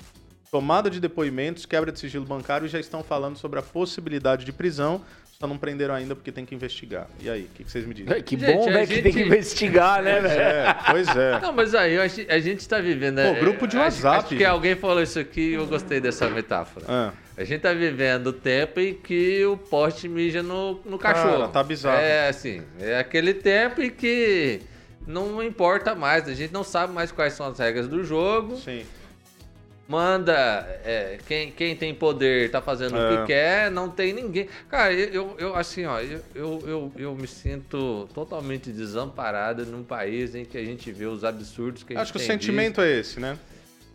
tomada 0.53 0.87
de 0.87 0.99
depoimentos, 0.99 1.65
quebra 1.65 1.91
de 1.91 1.97
sigilo 1.97 2.25
bancário 2.25 2.67
e 2.67 2.69
já 2.69 2.79
estão 2.79 3.03
falando 3.03 3.35
sobre 3.39 3.57
a 3.57 3.63
possibilidade 3.63 4.45
de 4.45 4.53
prisão. 4.53 5.01
Só 5.39 5.47
não 5.47 5.57
prenderam 5.57 5.95
ainda 5.95 6.13
porque 6.15 6.31
tem 6.31 6.45
que 6.45 6.53
investigar. 6.53 7.07
E 7.19 7.27
aí, 7.27 7.45
o 7.45 7.47
que, 7.55 7.63
que 7.63 7.71
vocês 7.71 7.87
me 7.87 7.93
dizem? 7.95 8.13
É, 8.13 8.21
Que 8.21 8.37
Gente, 8.39 8.53
bom, 8.53 8.67
a 8.69 8.71
né? 8.71 8.85
Que 8.85 9.01
tem 9.01 9.11
que 9.11 9.11
gente- 9.17 9.25
investigar, 9.27 10.03
né, 10.03 10.21
velho? 10.21 10.39
É, 10.39 10.75
pois 10.91 11.07
é. 11.07 11.39
Não, 11.39 11.51
mas 11.51 11.73
aí 11.73 11.97
a 11.99 12.07
gente, 12.07 12.31
a 12.31 12.39
gente 12.39 12.69
tá 12.69 12.79
vivendo. 12.79 13.15
Pô, 13.33 13.39
grupo 13.39 13.67
de 13.67 13.75
acho- 13.77 13.97
WhatsApp, 13.97 14.17
Acho, 14.19 14.27
que 14.27 14.35
gente. 14.35 14.45
alguém 14.45 14.75
falou 14.75 15.01
isso 15.01 15.17
aqui 15.19 15.41
e 15.41 15.53
eu 15.55 15.65
gostei 15.65 15.99
dessa 15.99 16.29
metáfora. 16.29 16.85
Ah, 16.87 17.11
A 17.35 17.43
gente 17.43 17.61
tá 17.61 17.73
vivendo 17.73 18.27
o 18.27 18.33
tempo 18.33 18.79
em 18.79 18.93
que 18.93 19.43
o 19.47 19.57
poste 19.57 20.07
mija 20.07 20.43
no, 20.43 20.79
no 20.85 20.99
cachorro. 20.99 21.31
Cara, 21.39 21.47
tá 21.47 21.63
bizarro. 21.63 21.97
É 21.99 22.29
assim, 22.29 22.61
é 22.79 22.99
aquele 22.99 23.33
tempo 23.33 23.81
em 23.81 23.89
que 23.89 24.61
não 25.07 25.41
importa 25.43 25.95
mais, 25.95 26.29
a 26.29 26.33
gente 26.35 26.53
não 26.53 26.63
sabe 26.63 26.93
mais 26.93 27.11
quais 27.11 27.33
são 27.33 27.47
as 27.47 27.57
regras 27.57 27.87
do 27.87 28.03
jogo. 28.03 28.55
sim. 28.57 28.85
Manda, 29.87 30.33
é, 30.85 31.17
quem, 31.27 31.51
quem 31.51 31.75
tem 31.75 31.93
poder 31.93 32.49
tá 32.49 32.61
fazendo 32.61 32.95
o 32.95 32.97
É. 32.97 33.17
que 33.21 33.27
quer, 33.27 33.69
não 33.69 33.89
tem 33.89 34.13
ninguém. 34.13 34.47
Cara, 34.69 34.93
eu, 34.93 35.35
eu, 35.37 35.55
assim, 35.55 35.85
ó, 35.85 35.99
eu, 35.99 36.21
eu, 36.65 36.91
eu, 36.95 37.15
me 37.15 37.27
sinto 37.27 38.07
totalmente 38.13 38.71
desamparado 38.71 39.65
num 39.65 39.83
país 39.83 40.35
em 40.35 40.45
que 40.45 40.57
a 40.57 40.63
gente 40.63 40.89
vê 40.91 41.05
os 41.05 41.25
absurdos 41.25 41.83
que 41.83 41.91
a 41.93 41.95
gente 41.97 42.01
Acho 42.01 42.13
que 42.13 42.17
o 42.17 42.21
sentimento 42.21 42.79
é 42.79 42.99
esse, 42.99 43.19
né? 43.19 43.37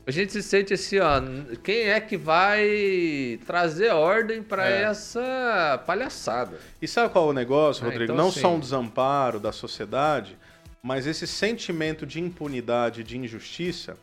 a 0.06 0.10
gente 0.10 0.32
se 0.32 0.42
sente 0.42 0.72
assim, 0.72 0.98
ó, 1.00 1.20
quem 1.62 1.88
é 1.90 2.00
que 2.00 2.16
vai 2.16 3.38
trazer 3.46 3.90
ordem 3.90 4.42
pra 4.42 4.66
É. 4.68 4.82
essa 4.84 5.82
palhaçada? 5.86 6.58
E 6.80 6.88
sabe 6.88 7.12
qual 7.12 7.26
é 7.28 7.30
o 7.30 7.32
negócio, 7.34 7.82
Ah, 7.82 7.90
Rodrigo? 7.90 8.12
então 8.12 8.16
Não 8.24 8.30
sim. 8.32 8.40
só 8.40 8.54
um 8.54 8.58
desamparo 8.60 9.38
da 9.38 9.52
sociedade, 9.52 10.34
mas 10.82 11.06
esse 11.06 11.26
sentimento 11.26 12.06
de 12.06 12.20
impunidade, 12.22 13.04
de 13.04 13.18
injustiça, 13.18 13.98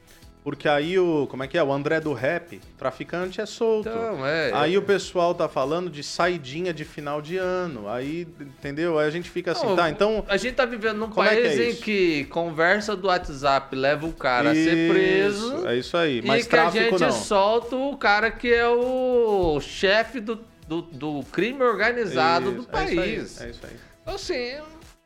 porque 0.45 0.69
aí 0.69 0.99
o, 0.99 1.25
como 1.25 1.41
é 1.41 1.47
que 1.47 1.57
é? 1.57 1.63
O 1.63 1.73
André 1.73 1.99
do 1.99 2.13
rap, 2.13 2.61
traficante 2.77 3.41
é 3.41 3.47
solto. 3.47 3.89
Então, 3.89 4.23
é. 4.23 4.51
Aí 4.53 4.77
o 4.77 4.81
pessoal 4.83 5.33
tá 5.33 5.49
falando 5.49 5.89
de 5.89 6.03
saidinha 6.03 6.71
de 6.71 6.85
final 6.85 7.19
de 7.19 7.35
ano. 7.35 7.89
Aí, 7.89 8.27
entendeu? 8.39 8.99
Aí 8.99 9.07
a 9.07 9.09
gente 9.09 9.27
fica 9.27 9.53
assim, 9.53 9.65
Não, 9.65 9.75
tá, 9.75 9.89
então 9.89 10.23
A 10.27 10.37
gente 10.37 10.53
tá 10.53 10.63
vivendo 10.63 10.99
num 10.99 11.09
Como 11.09 11.27
é 11.27 11.35
que 11.35 11.41
país 11.41 11.59
é 11.59 11.63
em 11.63 11.69
isso? 11.71 11.81
que 11.81 12.25
conversa 12.25 12.95
do 12.95 13.07
WhatsApp 13.07 13.75
leva 13.75 14.05
o 14.05 14.13
cara 14.13 14.51
a 14.51 14.53
ser 14.53 14.91
preso. 14.91 15.55
Isso, 15.55 15.67
É 15.67 15.77
isso 15.77 15.97
aí. 15.97 16.21
Mas 16.23 16.45
e 16.45 16.49
que 16.49 16.55
a 16.55 16.69
gente 16.69 17.01
não. 17.01 17.11
solta 17.11 17.75
o 17.75 17.97
cara 17.97 18.29
que 18.29 18.53
é 18.53 18.67
o 18.67 19.59
chefe 19.59 20.19
do, 20.19 20.39
do, 20.67 20.83
do 20.83 21.23
crime 21.31 21.63
organizado 21.63 22.51
do 22.51 22.61
Isso, 22.61 22.69
é 22.71 22.83
isso 22.83 22.91
aí, 22.91 22.95
país. 22.95 23.41
É 23.41 23.49
isso 23.49 23.61
aí. 23.65 23.75
Assim, 24.05 24.63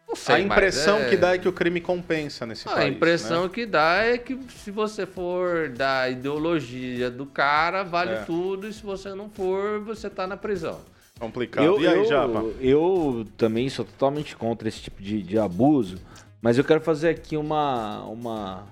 não 0.09 0.15
sei 0.15 0.35
A 0.35 0.39
impressão 0.39 0.97
mais, 0.97 1.09
que 1.11 1.17
dá 1.17 1.35
é 1.35 1.37
que 1.37 1.47
o 1.47 1.53
crime 1.53 1.79
compensa 1.79 2.43
nesse 2.45 2.67
A 2.67 2.71
país. 2.71 2.95
impressão 2.95 3.43
né? 3.43 3.49
que 3.53 3.65
dá 3.65 4.03
é 4.03 4.17
que 4.17 4.37
se 4.55 4.71
você 4.71 5.05
for 5.05 5.69
da 5.69 6.09
ideologia 6.09 7.11
do 7.11 7.27
cara, 7.27 7.83
vale 7.83 8.11
É. 8.13 8.23
tudo, 8.23 8.67
e 8.67 8.73
se 8.73 8.81
você 8.83 9.13
não 9.13 9.29
for, 9.29 9.79
você 9.81 10.09
tá 10.09 10.25
na 10.25 10.35
prisão. 10.35 10.79
Complicado. 11.19 11.63
Eu, 11.63 11.79
e 11.79 11.87
aí, 11.87 11.97
eu, 11.97 12.05
Japa? 12.05 12.43
eu 12.59 13.25
também 13.37 13.69
sou 13.69 13.85
totalmente 13.85 14.35
contra 14.35 14.67
esse 14.67 14.81
tipo 14.81 15.01
de, 15.01 15.21
de 15.21 15.37
abuso, 15.37 15.97
mas 16.41 16.57
eu 16.57 16.63
quero 16.63 16.81
fazer 16.81 17.09
aqui 17.09 17.37
uma, 17.37 18.03
uma, 18.05 18.63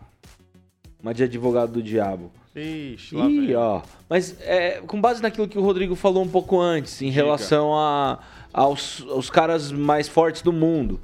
uma 0.99 1.13
de 1.13 1.23
advogado 1.23 1.73
do 1.73 1.83
diabo. 1.83 2.31
Ixi, 2.55 3.13
lá 3.15 3.25
Ih, 3.27 3.53
ó. 3.53 3.81
Mas 4.09 4.35
é, 4.41 4.81
com 4.87 4.99
base 4.99 5.21
naquilo 5.21 5.47
que 5.47 5.59
o 5.59 5.61
Rodrigo 5.61 5.93
falou 5.93 6.23
um 6.23 6.27
pouco 6.27 6.59
antes, 6.59 6.99
em 7.03 7.11
relação 7.11 7.77
a, 7.77 8.17
aos, 8.51 9.05
aos 9.09 9.29
caras 9.29 9.71
mais 9.71 10.07
fortes 10.07 10.41
do 10.41 10.51
mundo. 10.51 10.99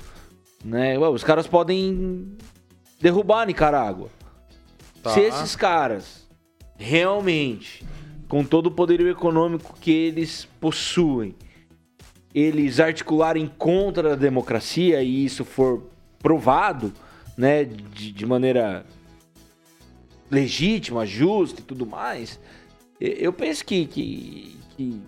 Né? 0.63 0.97
Ué, 0.97 1.09
os 1.09 1.23
caras 1.23 1.47
podem 1.47 2.37
derrubar 2.99 3.41
a 3.41 3.45
Nicarágua. 3.45 4.09
Tá. 5.01 5.11
Se 5.11 5.19
esses 5.19 5.55
caras 5.55 6.27
realmente, 6.77 7.85
com 8.27 8.43
todo 8.43 8.67
o 8.67 8.71
poderio 8.71 9.09
econômico 9.09 9.75
que 9.79 9.91
eles 9.91 10.47
possuem, 10.59 11.35
eles 12.33 12.79
articularem 12.79 13.47
contra 13.57 14.13
a 14.13 14.15
democracia 14.15 15.03
e 15.03 15.25
isso 15.25 15.45
for 15.45 15.83
provado, 16.17 16.93
né, 17.37 17.63
de, 17.63 18.11
de 18.11 18.25
maneira 18.25 18.85
legítima, 20.31 21.05
justa 21.05 21.61
e 21.61 21.63
tudo 21.63 21.85
mais, 21.85 22.39
eu 22.99 23.33
penso 23.33 23.65
que, 23.65 23.85
que, 23.85 24.57
que 24.75 25.01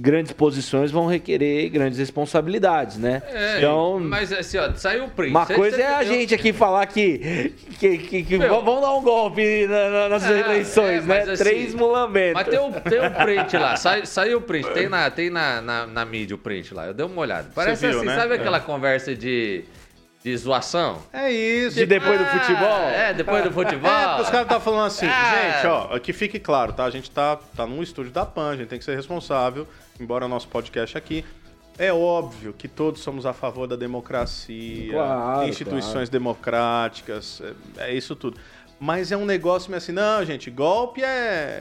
grandes 0.00 0.32
posições 0.32 0.92
vão 0.92 1.06
requerer 1.06 1.68
grandes 1.70 1.98
responsabilidades, 1.98 2.96
né? 2.98 3.20
É, 3.26 3.58
então, 3.58 3.98
mas 3.98 4.32
assim, 4.32 4.56
ó, 4.56 4.72
saiu 4.74 5.06
o 5.06 5.10
print. 5.10 5.30
uma 5.30 5.44
Cê- 5.44 5.54
coisa 5.54 5.76
cê- 5.76 5.82
é 5.82 5.94
a 5.94 6.04
eu- 6.04 6.06
gente 6.06 6.32
aqui 6.34 6.52
falar 6.52 6.86
que, 6.86 7.52
que, 7.80 7.98
que, 7.98 8.22
que 8.22 8.38
Meu. 8.38 8.62
vamos 8.62 8.80
dar 8.80 8.94
um 8.94 9.02
golpe 9.02 9.66
na- 9.66 9.90
na- 9.90 10.08
nas 10.10 10.24
É, 10.24 10.38
eleições, 10.38 11.02
é, 11.02 11.06
né? 11.06 11.20
assim, 11.22 11.42
Três 11.42 11.74
mulamentos. 11.74 12.34
Mas 12.34 12.46
tem 12.48 12.60
um, 12.60 12.70
tem 12.72 13.00
um 13.00 13.10
print 13.10 13.56
lá, 13.56 13.74
sai, 13.76 14.06
saiu 14.06 14.38
o 14.38 14.40
print, 14.40 14.68
tem, 14.70 14.88
na, 14.88 15.10
tem 15.10 15.30
na, 15.30 15.60
na, 15.60 15.86
na 15.86 16.04
mídia 16.04 16.36
o 16.36 16.38
print 16.38 16.72
lá, 16.72 16.86
eu 16.86 16.94
dei 16.94 17.04
uma 17.04 17.20
olhada. 17.20 17.50
Parece 17.52 17.86
viu, 17.88 17.96
assim, 17.98 18.06
né? 18.06 18.14
sabe 18.16 18.34
É. 18.34 18.36
aquela 18.36 18.60
conversa 18.60 19.16
de, 19.16 19.64
de 20.22 20.36
zoação? 20.36 20.98
É 21.12 21.28
isso. 21.30 21.76
De 21.76 21.86
depois 21.86 22.18
do 22.20 22.24
Ah, 22.24 22.38
futebol? 22.38 22.80
É, 22.88 23.12
depois 23.14 23.42
do 23.42 23.50
futebol. 23.52 23.90
É, 23.90 24.20
os 24.20 24.30
caras 24.30 24.46
tá 24.46 24.60
falando 24.60 24.86
assim, 24.86 25.06
Ah. 25.06 25.52
gente, 25.56 25.66
ó, 25.66 25.98
que 25.98 26.12
fique 26.12 26.38
claro, 26.38 26.72
tá? 26.72 26.84
A 26.84 26.90
gente 26.90 27.10
tá, 27.10 27.36
tá 27.56 27.66
num 27.66 27.82
estúdio 27.82 28.12
da 28.12 28.24
PAN, 28.24 28.50
a 28.50 28.56
gente 28.56 28.68
tem 28.68 28.78
que 28.78 28.84
ser 28.84 28.94
responsável, 28.94 29.66
embora 30.00 30.26
o 30.26 30.28
nosso 30.28 30.48
podcast 30.48 30.96
aqui. 30.96 31.24
É 31.78 31.92
óbvio 31.92 32.52
que 32.52 32.66
todos 32.66 33.00
somos 33.02 33.24
a 33.24 33.32
favor 33.32 33.68
da 33.68 33.76
democracia, 33.76 34.92
Claro, 34.92 35.48
instituições 35.48 36.08
democráticas, 36.08 37.40
é, 37.78 37.90
é 37.90 37.94
isso 37.94 38.16
tudo. 38.16 38.36
Mas 38.80 39.10
é 39.10 39.16
um 39.16 39.24
negócio 39.24 39.70
meio 39.70 39.78
assim, 39.78 39.90
não, 39.92 40.24
gente, 40.24 40.50
golpe 40.50 41.02
é, 41.02 41.06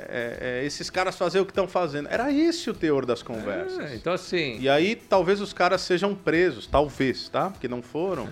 é- 0.09 0.37
é 0.61 0.65
esses 0.65 0.87
caras 0.89 1.15
fazer 1.17 1.39
o 1.39 1.45
que 1.45 1.51
estão 1.51 1.67
fazendo. 1.67 2.07
Era 2.11 2.31
esse 2.31 2.69
o 2.69 2.73
teor 2.75 3.05
das 3.07 3.23
conversas. 3.23 3.91
É, 3.91 3.95
então 3.95 4.13
assim, 4.13 4.59
E 4.59 4.69
aí 4.69 4.95
talvez 4.95 5.41
os 5.41 5.51
caras 5.51 5.81
sejam 5.81 6.13
presos, 6.13 6.67
talvez, 6.67 7.27
tá? 7.29 7.49
Porque 7.49 7.67
não 7.67 7.81
foram. 7.81 8.27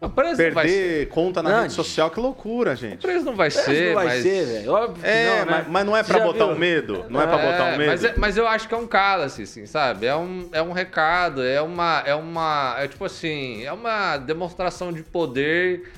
O 0.00 0.08
preço 0.08 0.40
não 0.42 0.52
vai 0.52 0.68
ser. 0.68 0.74
Perder 0.74 1.08
conta 1.08 1.42
na 1.42 1.50
Não, 1.50 1.62
rede 1.62 1.72
social, 1.74 2.10
que 2.10 2.20
loucura, 2.20 2.76
gente. 2.76 2.98
O 2.98 3.08
preço 3.08 3.24
não 3.24 3.34
vai 3.34 3.46
Mas 3.48 3.54
ser, 3.54 3.86
não 3.88 3.94
vai 3.94 4.06
mas... 4.06 4.22
ser, 4.22 4.46
velho. 4.46 4.72
Óbvio 4.72 5.02
que 5.02 5.08
É, 5.08 5.24
não, 5.26 5.36
né? 5.36 5.44
mas, 5.50 5.68
mas 5.68 5.86
não 5.86 5.96
é 5.96 6.02
pra 6.04 6.20
botar 6.20 6.44
viu? 6.46 6.54
um 6.54 6.58
medo? 6.58 7.04
Não 7.10 7.20
é 7.20 7.26
pra 7.26 7.38
botar 7.38 7.64
um 7.64 7.76
medo? 7.76 7.90
Mas, 7.90 8.04
é- 8.04 8.14
mas 8.16 8.36
eu 8.36 8.46
acho 8.46 8.68
que 8.68 8.74
é 8.74 8.76
um 8.76 8.86
cálice, 8.86 9.42
assim, 9.42 9.66
sabe? 9.66 10.06
É 10.06 10.14
um, 10.14 10.48
é 10.52 10.62
um 10.62 10.72
recado, 10.72 11.42
é 11.42 11.60
uma. 11.60 12.02
É 12.06 12.14
uma. 12.14 12.76
É 12.78 12.86
tipo 12.86 13.04
assim, 13.04 13.64
é 13.64 13.72
uma 13.72 14.16
demonstração 14.18 14.92
de 14.92 15.02
poder 15.02 15.90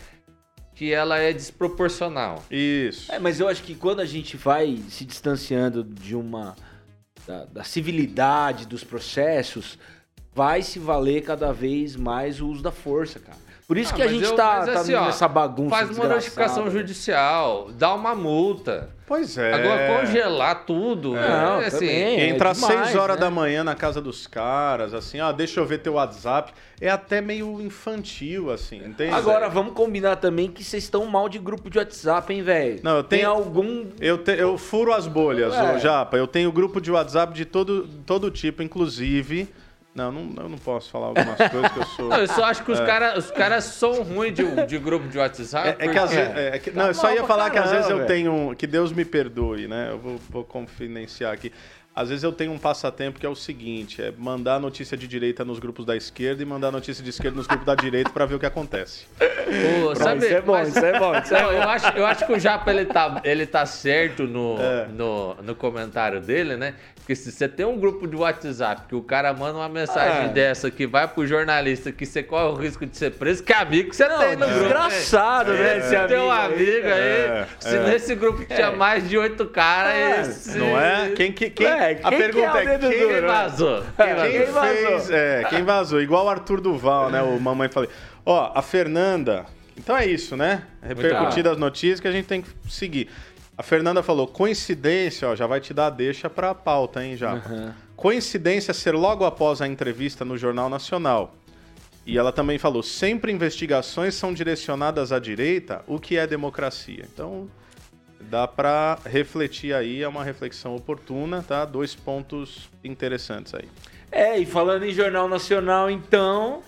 que 0.75 0.93
ela 0.95 1.19
é 1.19 1.31
desproporcional. 1.33 2.43
Isso. 2.51 3.13
É, 3.13 3.19
mas 3.19 3.39
eu 3.39 3.49
acho 3.49 3.63
que 3.63 3.75
quando 3.75 4.01
a 4.01 4.07
gente 4.07 4.35
vai 4.37 4.79
se 4.89 5.05
distanciando 5.05 5.85
de 5.85 6.17
uma. 6.17 6.57
da, 7.27 7.45
da 7.45 7.65
civilidade 7.65 8.65
dos 8.67 8.83
processos, 8.83 9.79
vai 10.35 10.63
se 10.63 10.79
valer 10.79 11.23
cada 11.23 11.53
vez 11.53 11.97
mais 11.97 12.41
o 12.41 12.49
uso 12.49 12.63
da 12.63 12.73
força, 12.73 13.19
cara. 13.21 13.37
Por 13.71 13.79
isso 13.79 13.93
Ah, 13.93 13.97
que 13.97 14.03
a 14.03 14.09
gente 14.09 14.25
eu- 14.25 14.35
tá, 14.35 14.65
tá 14.67 14.73
assim, 14.81 14.95
ó, 14.95 15.05
nessa 15.05 15.29
bagunça. 15.29 15.71
Faz 15.77 15.97
uma 15.97 16.09
notificação 16.09 16.65
velho. 16.65 16.79
judicial, 16.79 17.69
dá 17.79 17.95
uma 17.95 18.17
multa. 18.17 18.91
Pois 19.07 19.39
é. 19.39 19.53
Agora, 19.53 20.01
congelar 20.01 20.65
tudo. 20.67 21.13
Não, 21.15 21.61
é, 21.61 21.67
assim, 21.67 21.79
também. 21.87 22.21
É 22.21 22.29
Entrar 22.31 22.51
às 22.51 22.59
demais, 22.61 22.89
6 22.89 22.97
horas 22.97 23.15
né? 23.17 23.23
da 23.23 23.31
manhã 23.31 23.63
na 23.63 23.77
casa 23.77 24.01
dos 24.01 24.27
caras, 24.27 24.93
assim, 24.93 25.21
ó, 25.21 25.31
deixa 25.31 25.61
eu 25.61 25.67
ver 25.67 25.79
teu 25.79 25.93
WhatsApp. 25.93 26.53
É 26.81 26.91
até 26.91 27.21
meio 27.21 27.61
infantil, 27.61 28.51
assim, 28.51 28.79
entende? 28.79 29.15
Agora, 29.15 29.49
vamos 29.49 29.73
combinar 29.75 30.17
também 30.17 30.49
que 30.51 30.65
vocês 30.65 30.83
estão 30.83 31.07
mal 31.07 31.29
de 31.29 31.39
grupo 31.39 31.71
de 31.71 31.79
WhatsApp, 31.79 32.33
hein, 32.33 32.43
velho? 32.43 32.81
Não, 32.83 32.97
eu 32.97 33.05
Tem 33.05 33.21
tenho- 33.21 33.31
algum. 33.31 33.87
Eu, 34.01 34.19
te- 34.19 34.33
eu 34.37 34.59
furo 34.59 34.93
as 34.93 35.07
bolhas, 35.07 35.55
É. 35.55 35.75
ô 35.75 35.79
Japa. 35.79 36.17
Eu 36.17 36.27
tenho 36.27 36.51
grupo 36.51 36.81
de 36.81 36.91
WhatsApp 36.91 37.33
de 37.33 37.45
todo, 37.45 37.87
todo 38.05 38.33
tipo, 38.33 38.65
inclusive. 38.65 39.49
Não, 39.93 40.13
não, 40.13 40.45
eu 40.45 40.49
não 40.49 40.57
posso 40.59 40.89
falar 40.89 41.07
algumas 41.09 41.37
coisas 41.37 41.73
que 41.73 41.79
eu 41.81 41.85
sou. 41.87 42.09
Não, 42.11 42.19
eu 42.19 42.29
só 42.29 42.45
acho 42.45 42.63
que 42.65 42.71
os 42.71 42.79
caras 42.79 43.25
os 43.25 43.31
caras 43.33 43.65
são 43.65 44.03
ruins 44.05 44.33
de, 44.35 44.45
de 44.67 44.79
grupo 44.79 45.09
de 45.09 45.19
WhatsApp. 45.19 45.77
É, 45.83 45.87
é 45.87 45.89
que 45.91 45.99
às 45.99 46.11
vezes. 46.11 46.37
é 46.37 46.59
que- 46.61 46.71
Tá 46.71 46.81
não, 46.81 46.87
eu 46.89 46.95
só 46.95 47.13
ia 47.13 47.25
falar 47.25 47.51
que 47.51 47.59
às 47.59 47.71
vezes 47.71 47.87
eu 47.91 47.97
caramba, 47.99 48.07
tenho. 48.07 48.55
Que 48.57 48.67
Deus 48.69 48.93
me 48.93 49.05
perdoe, 49.05 49.67
né? 49.67 49.89
Eu 49.91 49.99
vou, 49.99 50.21
vou 50.31 50.45
confidenciar 50.45 51.33
aqui. 51.33 51.53
Às 51.93 52.09
vezes 52.09 52.23
eu 52.23 52.31
tenho 52.31 52.53
um 52.53 52.59
passatempo 52.59 53.19
que 53.19 53.27
é 53.27 53.29
o 53.29 53.35
seguinte: 53.35 54.01
é 54.01 54.13
mandar 54.17 54.61
notícia 54.61 54.97
de 54.97 55.09
direita 55.09 55.45
nos 55.45 55.59
grupos 55.59 55.85
da 55.85 55.97
esquerda 55.97 56.41
e 56.41 56.47
mandar 56.47 56.71
notícia 56.71 57.03
de 57.03 57.11
esquerda 57.11 57.37
nos 57.37 57.49
grupos 57.49 57.67
da 57.67 57.75
direita 57.75 58.11
pra 58.11 58.25
ver 58.27 58.37
o 58.37 58.39
que 58.39 58.47
acontece. 58.47 59.07
Sabe, 59.97 60.25
isso 60.27 60.35
é 60.37 60.41
bom, 60.41 60.53
mas- 60.53 60.69
isso 60.69 60.79
é 60.87 60.99
bom, 61.01 61.19
isso 61.19 61.35
é 61.35 61.43
bom. 61.43 61.51
eu 61.51 61.63
acho, 61.69 61.89
eu 61.99 62.07
acho 62.07 62.27
que 62.27 62.33
o 62.33 62.39
Japa 62.39 62.71
ele 62.71 62.85
tá, 62.85 63.21
ele 63.25 63.45
tá 63.45 63.67
certo 63.67 64.23
no, 64.23 64.57
É. 64.61 64.87
no, 64.87 65.35
no 65.43 65.55
comentário 65.57 66.21
dele, 66.21 66.57
né? 66.57 66.75
Porque 67.01 67.17
se 67.17 67.33
você 67.33 67.49
tem 67.49 67.67
um 67.67 67.77
grupo 67.79 68.07
de 68.07 68.15
WhatsApp 68.15 68.83
que 68.89 68.95
o 68.95 69.03
cara 69.03 69.33
manda 69.33 69.59
uma 69.59 69.69
mensagem 69.69 70.27
É. 70.27 70.29
dessa 70.29 70.71
que 70.71 70.87
vai 70.87 71.09
pro 71.09 71.27
jornalista 71.27 71.91
que 71.91 72.07
você 72.07 72.23
corre 72.23 72.53
o 72.53 72.55
risco 72.55 72.87
de 72.87 72.97
ser 72.97 73.11
preso, 73.13 73.43
que 73.43 73.53
amigo 73.53 73.91
que 73.91 73.97
você 73.97 74.07
Não, 74.07 74.19
tem 74.19 74.37
no 74.37 74.47
grupo. 74.47 74.61
desgraçado, 74.61 75.53
né? 75.53 75.79
Esse 75.79 75.97
amigo. 75.97 76.09
Tem 76.09 76.19
um 76.21 76.31
amigo 76.31 76.87
aí. 76.87 76.93
É, 76.93 77.47
se 77.59 77.77
é. 77.77 77.83
nesse 77.85 78.15
grupo 78.15 78.45
que 78.45 78.55
tinha 78.55 78.71
mais 78.71 79.09
de 79.09 79.19
oito 79.19 79.47
caras, 79.47 79.93
É, 79.95 80.21
esse- 80.21 80.59
Não 80.59 80.79
é? 80.81 81.11
Quem 81.17 81.33
que. 81.33 81.51
Quem, 81.51 81.67
É, 81.67 81.73
a 81.73 81.95
quem 81.95 81.97
que 81.97 82.17
pergunta 82.17 82.47
é 82.47 82.53
o 82.53 82.69
é, 82.69 82.79
quem, 82.79 82.91
Quem 82.91 83.21
vazou? 83.23 83.79
É, 83.99 84.05
Quem 84.05 84.15
vazou? 84.15 84.31
quem 84.31 84.43
Quem 84.45 84.53
vazou? 84.53 84.87
fez. 85.01 85.11
É, 85.11 85.45
quem 85.51 85.63
vazou? 85.65 86.01
Igual 86.01 86.27
o 86.27 86.29
Arthur 86.29 86.61
Duval, 86.61 87.11
né? 87.11 87.21
O 87.23 87.41
mamãe 87.41 87.69
falei. 87.69 87.89
Ó, 88.25 88.53
a 88.55 88.63
Fernanda. 88.63 89.47
Então 89.77 89.97
é 89.97 90.05
isso, 90.07 90.37
né? 90.37 90.63
Repercutidas 90.83 91.53
as 91.53 91.59
notícias 91.59 92.01
que 92.01 92.07
a 92.07 92.13
gente 92.13 92.27
tem 92.27 92.43
que 92.43 92.49
seguir. 92.69 93.09
A 93.61 93.63
Fernanda 93.63 94.03
falou, 94.03 94.27
coincidência, 94.27 95.29
ó, 95.29 95.37
já 95.37 95.47
vai 95.47 95.61
te 95.61 95.75
dar 95.75 95.89
a 95.89 95.91
deixa 95.91 96.31
pra 96.31 96.55
pauta, 96.55 97.05
hein, 97.05 97.15
já. 97.15 97.43
Coincidência 97.95 98.73
ser 98.73 98.95
logo 98.95 99.23
após 99.23 99.61
a 99.61 99.69
entrevista 99.69 100.25
no 100.25 100.39
Jornal 100.39 100.71
Nacional. 100.71 101.35
E 102.07 102.17
ela 102.17 102.33
também 102.33 102.57
falou, 102.57 102.83
sempre 102.83 103.31
investigações 103.31 104.15
são 104.15 104.33
direcionadas 104.33 105.13
à 105.13 105.19
direita, 105.19 105.85
o 105.87 105.99
que 105.99 106.17
é 106.17 106.27
democracia? 106.27 107.07
Então, 107.13 107.51
dá 108.19 108.49
pra 108.49 108.99
refletir 109.05 109.75
aí, 109.75 110.03
é 110.03 110.09
uma 110.09 110.25
reflexão 110.25 110.75
oportuna, 110.75 111.45
tá? 111.47 111.67
Dois 111.67 111.95
pontos 111.95 112.71
interessantes 112.83 113.55
aí. 113.55 113.69
É, 114.11 114.39
e 114.39 114.47
falando 114.47 114.87
em 114.87 114.91
Jornal 114.95 115.29
Nacional, 115.29 115.91
então, 115.91 116.63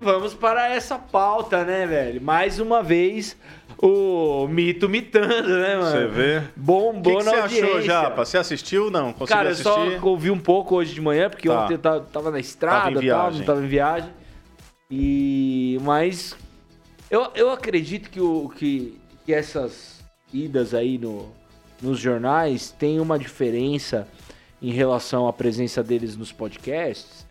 vamos 0.00 0.34
para 0.34 0.74
essa 0.74 0.98
pauta, 0.98 1.64
né, 1.64 1.86
velho? 1.86 2.20
Mais 2.20 2.58
uma 2.58 2.82
vez, 2.82 3.36
o 3.84 4.46
mito 4.48 4.88
mitando, 4.88 5.48
né, 5.58 5.76
mano? 5.76 5.90
Você 5.90 6.06
vê? 6.06 6.42
Bombou 6.54 7.18
que, 7.18 7.18
que 7.18 7.24
na 7.24 7.30
você 7.32 7.36
audiência. 7.40 7.66
achou, 7.66 7.82
Japa? 7.82 8.24
Você 8.24 8.38
assistiu 8.38 8.84
ou 8.84 8.90
não? 8.90 9.12
Conseguiu 9.12 9.26
Cara, 9.36 9.48
eu 9.48 9.52
assistir? 9.52 10.00
só 10.00 10.06
ouvi 10.08 10.30
um 10.30 10.38
pouco 10.38 10.76
hoje 10.76 10.94
de 10.94 11.00
manhã, 11.00 11.28
porque 11.28 11.48
Tá. 11.48 11.64
ontem 11.64 11.74
eu 11.74 11.78
tava, 11.78 12.00
tava 12.00 12.30
na 12.30 12.38
estrada, 12.38 12.76
Tava 12.78 12.90
em 12.90 12.94
tal, 12.94 13.02
viagem. 13.02 13.38
não 13.40 13.46
tava 13.46 13.64
em 13.64 13.68
viagem. 13.68 14.10
E 14.90 15.78
mas 15.82 16.36
eu, 17.10 17.28
eu 17.34 17.50
acredito 17.50 18.08
que, 18.10 18.20
o, 18.20 18.48
que, 18.54 19.00
que 19.26 19.32
essas 19.34 20.00
idas 20.32 20.74
aí 20.74 20.96
no, 20.98 21.32
nos 21.80 21.98
jornais 21.98 22.70
tem 22.70 23.00
uma 23.00 23.18
diferença 23.18 24.06
em 24.60 24.70
relação 24.70 25.26
à 25.26 25.32
presença 25.32 25.82
deles 25.82 26.16
nos 26.16 26.30
podcasts, 26.30 27.26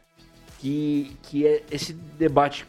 que, 0.59 1.15
que 1.23 1.47
é 1.47 1.63
esse 1.71 1.93
debate 1.93 2.65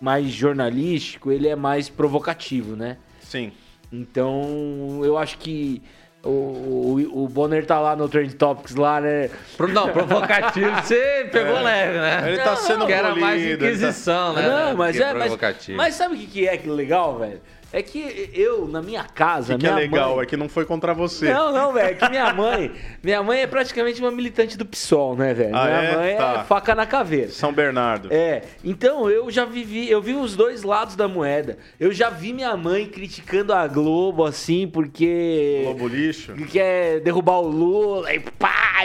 mais 0.00 0.30
jornalístico, 0.30 1.32
ele 1.32 1.48
é 1.48 1.56
mais 1.56 1.88
provocativo, 1.88 2.76
né? 2.76 2.98
Sim. 3.28 3.52
Então, 3.92 5.00
eu 5.04 5.16
acho 5.16 5.38
que 5.38 5.82
o, 6.22 6.28
o, 6.28 7.24
o 7.24 7.28
Bonner 7.28 7.64
tá 7.64 7.78
lá 7.80 7.94
no 7.94 8.08
Trend 8.08 8.34
Topics 8.34 8.74
lá, 8.74 9.00
né? 9.00 9.30
Pro- 9.56 9.68
Não, 9.68 9.88
provocativo, 9.90 10.70
você 10.82 11.28
pegou 11.30 11.60
leve, 11.62 11.98
né? 11.98 12.24
Ele 12.32 12.38
tá 12.42 12.56
sendo 12.56 12.86
que 12.86 12.92
era 12.92 13.14
mais 13.14 13.42
tá- 13.42 13.48
inquisição, 13.54 14.32
né? 14.32 14.42
Não, 14.48 14.76
mas 14.76 14.96
que 14.96 15.02
é. 15.02 15.12
Mas, 15.12 15.22
provocativo. 15.22 15.76
mas 15.76 15.94
sabe 15.94 16.14
o 16.14 16.18
que, 16.18 16.26
que 16.26 16.48
é 16.48 16.56
que 16.56 16.68
legal, 16.68 17.18
velho? 17.18 17.40
É 17.72 17.82
que 17.82 18.30
eu, 18.32 18.66
na 18.68 18.80
minha 18.80 19.02
casa, 19.04 19.54
O 19.54 19.58
que, 19.58 19.64
que 19.64 19.66
é 19.66 19.74
minha 19.74 19.82
legal 19.82 20.14
mãe... 20.16 20.22
é 20.22 20.26
que 20.26 20.36
não 20.36 20.48
foi 20.48 20.64
contra 20.64 20.94
você. 20.94 21.32
Não, 21.32 21.52
não, 21.52 21.72
velho. 21.72 21.88
É 21.88 21.94
que 21.94 22.08
minha 22.08 22.32
mãe. 22.32 22.72
Minha 23.02 23.22
mãe 23.22 23.40
é 23.40 23.46
praticamente 23.46 24.00
uma 24.00 24.10
militante 24.10 24.56
do 24.56 24.64
PSOL, 24.64 25.16
né, 25.16 25.34
velho? 25.34 25.54
Ah, 25.54 25.64
minha 25.64 25.82
é? 25.82 25.96
mãe 25.96 26.16
Tá. 26.16 26.40
é 26.40 26.44
faca 26.44 26.74
na 26.74 26.86
caveira. 26.86 27.28
São 27.30 27.52
Bernardo. 27.52 28.08
É, 28.10 28.42
então 28.64 29.10
eu 29.10 29.30
já 29.30 29.44
vivi, 29.44 29.90
eu 29.90 30.00
vi 30.00 30.14
os 30.14 30.36
dois 30.36 30.62
lados 30.62 30.94
da 30.96 31.08
moeda. 31.08 31.58
Eu 31.78 31.92
já 31.92 32.08
vi 32.08 32.32
minha 32.32 32.56
mãe 32.56 32.86
criticando 32.86 33.52
a 33.52 33.66
Globo 33.66 34.24
assim, 34.24 34.66
porque 34.68 35.62
Lobo 35.66 35.88
lixo. 35.88 36.34
que 36.34 36.44
quer 36.46 37.00
derrubar 37.00 37.40
o 37.40 37.48
Lula 37.48 38.14
e 38.14 38.22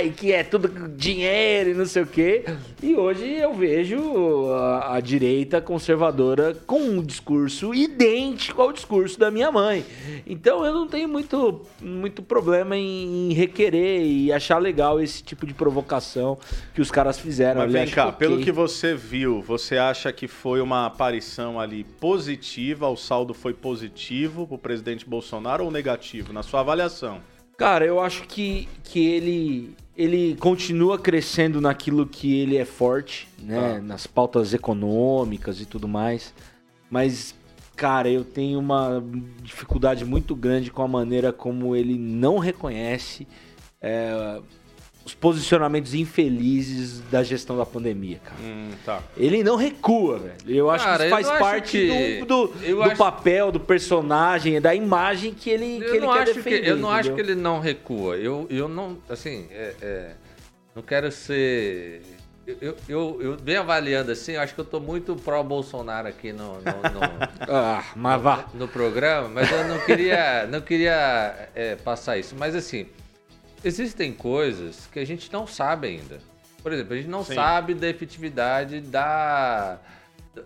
e 0.03 0.09
que 0.09 0.31
é 0.31 0.41
tudo 0.41 0.69
dinheiro 0.95 1.71
e 1.71 1.73
não 1.73 1.85
sei 1.85 2.03
o 2.03 2.07
quê. 2.07 2.45
E 2.81 2.95
hoje 2.95 3.25
eu 3.35 3.53
vejo 3.53 4.49
a, 4.53 4.95
a 4.95 4.99
direita 5.01 5.59
conservadora 5.61 6.55
com 6.65 6.79
um 6.79 7.03
discurso 7.03 7.73
idêntico 7.75 8.61
ao 8.61 8.70
o 8.71 8.73
discurso 8.73 9.19
da 9.19 9.29
minha 9.29 9.51
mãe. 9.51 9.85
Então 10.25 10.65
eu 10.65 10.73
não 10.73 10.87
tenho 10.87 11.07
muito, 11.07 11.61
muito 11.79 12.23
problema 12.23 12.75
em, 12.75 13.31
em 13.31 13.33
requerer 13.33 14.01
e 14.01 14.33
achar 14.33 14.57
legal 14.57 14.99
esse 14.99 15.21
tipo 15.21 15.45
de 15.45 15.53
provocação 15.53 16.37
que 16.73 16.81
os 16.81 16.89
caras 16.89 17.19
fizeram. 17.19 17.61
Mas 17.61 17.71
vem 17.71 17.87
cá, 17.87 18.07
ok. 18.07 18.17
pelo 18.17 18.41
que 18.41 18.51
você 18.51 18.95
viu, 18.95 19.41
você 19.41 19.77
acha 19.77 20.11
que 20.11 20.27
foi 20.27 20.61
uma 20.61 20.85
aparição 20.85 21.59
ali 21.59 21.83
positiva, 21.83 22.87
o 22.87 22.97
saldo 22.97 23.33
foi 23.33 23.53
positivo 23.53 24.47
pro 24.47 24.57
presidente 24.57 25.05
Bolsonaro 25.05 25.65
ou 25.65 25.71
negativo, 25.71 26.33
na 26.33 26.43
sua 26.43 26.61
avaliação? 26.61 27.21
Cara, 27.61 27.85
eu 27.85 27.99
acho 27.99 28.23
que, 28.23 28.67
que 28.83 29.05
ele, 29.05 29.75
ele 29.95 30.35
continua 30.39 30.97
crescendo 30.97 31.61
naquilo 31.61 32.07
que 32.07 32.39
ele 32.39 32.57
é 32.57 32.65
forte, 32.65 33.27
né? 33.39 33.75
Ah. 33.77 33.81
Nas 33.81 34.07
pautas 34.07 34.51
econômicas 34.51 35.61
e 35.61 35.65
tudo 35.67 35.87
mais. 35.87 36.33
Mas, 36.89 37.35
cara, 37.81 38.07
eu 38.07 38.23
tenho 38.23 38.59
uma 38.59 39.03
dificuldade 39.41 40.05
muito 40.05 40.35
grande 40.35 40.69
com 40.69 40.83
a 40.83 40.87
maneira 40.87 41.33
como 41.33 41.75
ele 41.75 41.97
não 41.97 42.37
reconhece 42.37 43.27
é, 43.81 44.39
os 45.03 45.15
posicionamentos 45.15 45.95
infelizes 45.95 46.99
da 47.09 47.23
gestão 47.23 47.57
da 47.57 47.65
pandemia, 47.65 48.19
cara. 48.23 48.37
Hum, 48.39 48.69
tá. 48.85 49.01
Ele 49.17 49.43
não 49.43 49.55
recua, 49.55 50.19
velho. 50.19 50.35
Eu 50.45 50.69
acho 50.69 50.85
Cara, 50.85 50.97
que 50.99 51.03
isso 51.05 51.09
faz 51.15 51.27
acho 51.27 51.39
parte 51.39 51.71
que- 51.71 52.19
do, 52.19 52.47
do, 52.47 52.47
do 52.75 52.83
acho- 52.83 52.95
papel, 52.97 53.51
do 53.51 53.59
personagem, 53.59 54.61
da 54.61 54.75
imagem 54.75 55.33
que 55.33 55.49
ele, 55.49 55.79
que 55.79 55.85
Eu 55.85 55.95
ele 55.95 56.05
não, 56.05 56.13
quer 56.13 56.19
acho 56.21 56.33
defender. 56.35 56.61
que, 56.61 56.69
eu 56.69 56.77
não 56.77 56.91
acho 56.91 57.09
entendeu? 57.09 57.15
que 57.25 57.31
ele 57.31 57.41
não 57.41 57.59
recua. 57.59 58.15
Eu, 58.17 58.45
eu 58.51 58.67
não, 58.67 58.99
assim, 59.09 59.47
é, 59.49 59.73
é, 59.81 60.11
não 60.75 60.83
quero 60.83 61.11
ser. 61.11 62.03
Eu, 62.59 62.77
eu, 62.87 63.21
eu 63.21 63.37
venho 63.37 63.59
avaliando 63.61 64.11
assim, 64.11 64.33
eu 64.33 64.41
acho 64.41 64.53
que 64.53 64.61
eu 64.61 64.65
tô 64.65 64.79
muito 64.79 65.15
pró-Bolsonaro 65.15 66.07
aqui 66.07 66.33
no, 66.33 66.55
no, 66.55 66.61
no, 66.61 67.01
Ah, 67.47 67.83
mas 67.95 68.21
vá. 68.21 68.45
no 68.53 68.67
programa, 68.67 69.29
mas 69.29 69.51
eu 69.51 69.63
não 69.65 69.79
queria, 69.79 70.47
não 70.47 70.61
queria 70.61 71.49
é, 71.55 71.75
passar 71.75 72.17
isso. 72.17 72.35
Mas 72.37 72.55
assim, 72.55 72.87
existem 73.63 74.11
coisas 74.11 74.87
que 74.91 74.99
a 74.99 75.05
gente 75.05 75.31
não 75.31 75.45
sabe 75.45 75.87
ainda. 75.87 76.19
Por 76.61 76.71
exemplo, 76.71 76.93
a 76.93 76.97
gente 76.97 77.09
não 77.09 77.23
Sim. 77.23 77.35
sabe 77.35 77.73
da 77.73 77.87
efetividade 77.87 78.81
da, 78.81 79.79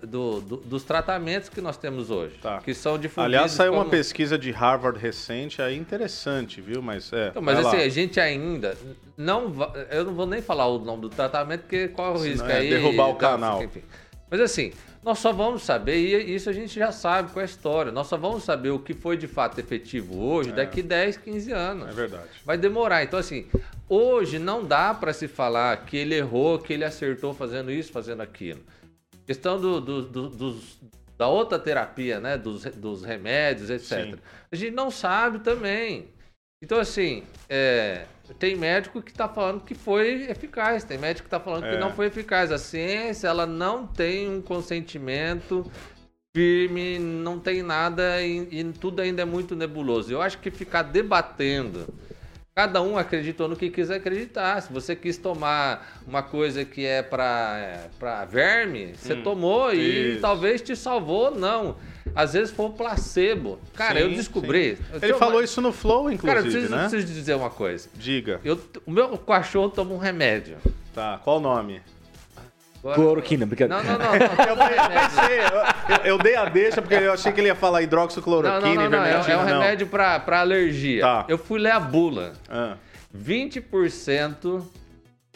do- 0.08 0.42
do- 0.42 0.58
dos 0.58 0.84
tratamentos 0.84 1.48
que 1.48 1.62
nós 1.62 1.78
temos 1.78 2.10
hoje, 2.10 2.36
Tá. 2.42 2.58
que 2.60 2.74
são 2.74 2.98
difundidos. 2.98 3.26
Aliás, 3.26 3.52
saiu 3.52 3.74
uma 3.74 3.80
como- 3.80 3.92
pesquisa 3.92 4.38
de 4.38 4.50
Harvard 4.52 5.00
recente 5.00 5.62
aí 5.62 5.78
interessante, 5.78 6.60
viu? 6.60 6.82
Mas 6.82 7.14
é. 7.14 7.28
Então, 7.30 7.42
mas 7.42 7.60
assim, 7.60 7.78
lá. 7.78 7.84
a 7.84 7.90
gente 7.90 8.20
ainda 8.20 8.76
não 9.16 9.50
va- 9.52 9.72
eu 9.92 10.04
não 10.06 10.14
vou 10.16 10.26
nem 10.26 10.42
falar 10.42 10.68
o 10.68 10.80
nome 10.80 11.04
do 11.04 11.10
tratamento 11.10 11.62
porque 11.62 11.88
qual 11.90 12.16
é 12.16 12.18
o 12.18 12.22
risco 12.22 12.48
é 12.48 12.58
aí? 12.58 12.70
derrubar 12.70 13.06
o 13.06 13.08
Não, 13.10 13.16
canal. 13.16 13.64
enfim. 13.64 13.84
Mas 14.30 14.42
assim, 14.42 14.74
nós 15.04 15.20
só 15.20 15.32
vamos 15.32 15.62
saber 15.62 15.98
e 15.98 16.34
isso 16.36 16.50
a 16.50 16.54
gente 16.54 16.74
já 16.80 16.92
sabe 16.92 17.32
com 17.32 17.40
a 17.40 17.44
história. 17.46 17.92
Nós 17.92 18.08
só 18.08 18.18
vamos 18.18 18.44
saber 18.44 18.72
o 18.72 18.80
que 18.80 18.94
foi 18.96 19.16
de 19.16 19.28
fato 19.28 19.60
efetivo 19.60 20.20
hoje 20.20 20.52
daqui 20.52 20.82
10, 20.82 21.16
15 21.16 21.52
anos. 21.52 21.90
É 21.90 21.92
verdade. 21.92 22.24
Vai 22.44 22.58
demorar. 22.58 23.04
Então 23.04 23.20
assim, 23.20 23.46
hoje 23.88 24.40
não 24.40 24.66
dá 24.66 24.96
para 24.96 25.14
se 25.14 25.28
falar 25.28 25.78
que 25.86 25.96
ele 25.96 26.16
errou, 26.16 26.58
que 26.58 26.74
ele 26.74 26.84
acertou 26.84 27.36
fazendo 27.36 27.72
isso, 27.72 27.92
fazendo 27.92 28.22
aquilo. 28.22 28.62
Questão 29.26 29.60
do, 29.60 29.82
do- 29.82 30.02
do- 30.04 30.30
dos, 30.30 30.80
da 31.18 31.28
outra 31.28 31.58
terapia, 31.58 32.20
né? 32.20 32.38
Dos, 32.38 32.64
dos 32.66 33.04
remédios, 33.04 33.70
etc. 33.70 34.06
Sim. 34.12 34.16
A 34.52 34.56
gente 34.56 34.74
não 34.74 34.92
sabe 34.92 35.40
também. 35.40 36.10
Então, 36.64 36.80
assim, 36.80 37.24
é, 37.50 38.06
tem 38.40 38.56
médico 38.56 39.02
que 39.02 39.12
está 39.12 39.28
falando 39.28 39.62
que 39.64 39.76
foi 39.76 40.24
eficaz, 40.30 40.84
tem 40.84 40.98
médico 40.98 41.28
que 41.28 41.36
está 41.36 41.40
falando 41.40 41.66
É. 41.66 41.72
que 41.72 41.78
não 41.78 41.92
foi 41.94 42.08
eficaz. 42.08 42.52
A 42.52 42.58
ciência, 42.58 43.28
ela 43.28 43.46
não 43.46 43.86
tem 43.86 44.30
um 44.30 44.42
consentimento 44.42 45.70
firme, 46.36 47.00
não 47.00 47.40
tem 47.40 47.64
nada 47.64 48.22
e, 48.22 48.48
e 48.52 48.64
tudo 48.74 49.02
ainda 49.02 49.22
é 49.22 49.26
muito 49.26 49.56
nebuloso. 49.56 50.12
Eu 50.12 50.22
acho 50.22 50.38
que 50.40 50.52
ficar 50.52 50.84
debatendo 50.84 51.88
Cada 52.58 52.82
um 52.82 52.98
acreditou 52.98 53.50
no 53.50 53.56
que 53.58 53.70
quis 53.70 53.92
acreditar. 53.92 54.62
Se 54.62 54.72
você 54.72 54.96
quis 54.96 55.18
tomar 55.18 56.00
uma 56.08 56.24
coisa 56.24 56.64
que 56.64 56.86
é 56.86 57.04
para 57.04 57.90
para 58.00 58.24
verme, 58.24 58.94
você 58.96 59.14
Hum, 59.14 59.24
tomou 59.24 59.74
e 59.74 60.14
isso. 60.14 60.22
talvez 60.22 60.62
te 60.62 60.74
salvou, 60.74 61.36
não. 61.38 61.76
Às 62.16 62.32
vezes 62.32 62.52
foi 62.54 62.68
um 62.68 62.72
placebo. 62.72 63.60
Cara, 63.74 64.00
eu 64.00 64.08
Sim, 64.10 64.16
descobri. 64.16 64.70
Eu 64.90 64.92
Ele 64.92 65.00
tenho 65.02 65.18
falou 65.18 65.36
uma- 65.36 65.44
isso 65.44 65.60
no 65.60 65.74
Flow, 65.74 66.04
Cara, 66.04 66.12
eu 66.12 66.14
inclusive, 66.16 66.44
preciso, 66.44 66.74
eu 66.74 66.78
né? 66.78 66.88
preciso 66.90 67.14
dizer 67.14 67.34
uma 67.36 67.50
coisa. 67.50 67.90
Diga. 67.94 68.40
Eu, 68.42 68.58
o 68.86 68.92
meu 68.92 69.18
cachorro 69.18 69.70
toma 69.70 69.94
um 69.94 69.98
remédio. 69.98 70.56
Tá, 70.94 71.20
qual 71.22 71.40
o 71.40 71.42
nome? 71.42 71.82
Cloroquina, 72.94 73.46
brincadeira. 73.46 73.82
Não, 73.84 73.92
não, 73.94 74.00
não. 74.00 74.12
não, 74.12 74.20
Eu 74.46 74.56
pensei, 74.58 75.40
eu, 75.40 76.12
eu- 76.14 76.18
dei 76.18 76.36
a 76.36 76.46
deixa 76.46 76.82
porque 76.82 76.96
eu 76.96 77.14
achei 77.14 77.32
que 77.32 77.40
ele 77.42 77.48
ia 77.48 77.56
falar 77.56 77.82
hidroxicloroquina 77.82 78.60
não, 78.60 78.76
não, 78.76 78.86
e 78.86 78.90
não, 78.90 79.00
É, 79.00 79.08
vermectina. 79.08 79.34
é 79.34 79.38
um 79.38 79.46
não. 79.46 79.60
remédio 79.62 79.88
pra, 79.88 80.20
pra 80.20 80.40
alergia. 80.42 81.02
Tá. 81.02 81.26
Eu 81.28 81.38
fui 81.38 81.60
ler 81.60 81.72
a 81.72 81.80
bula. 81.80 82.34
Ah, 82.50 82.76
20% 83.18 84.62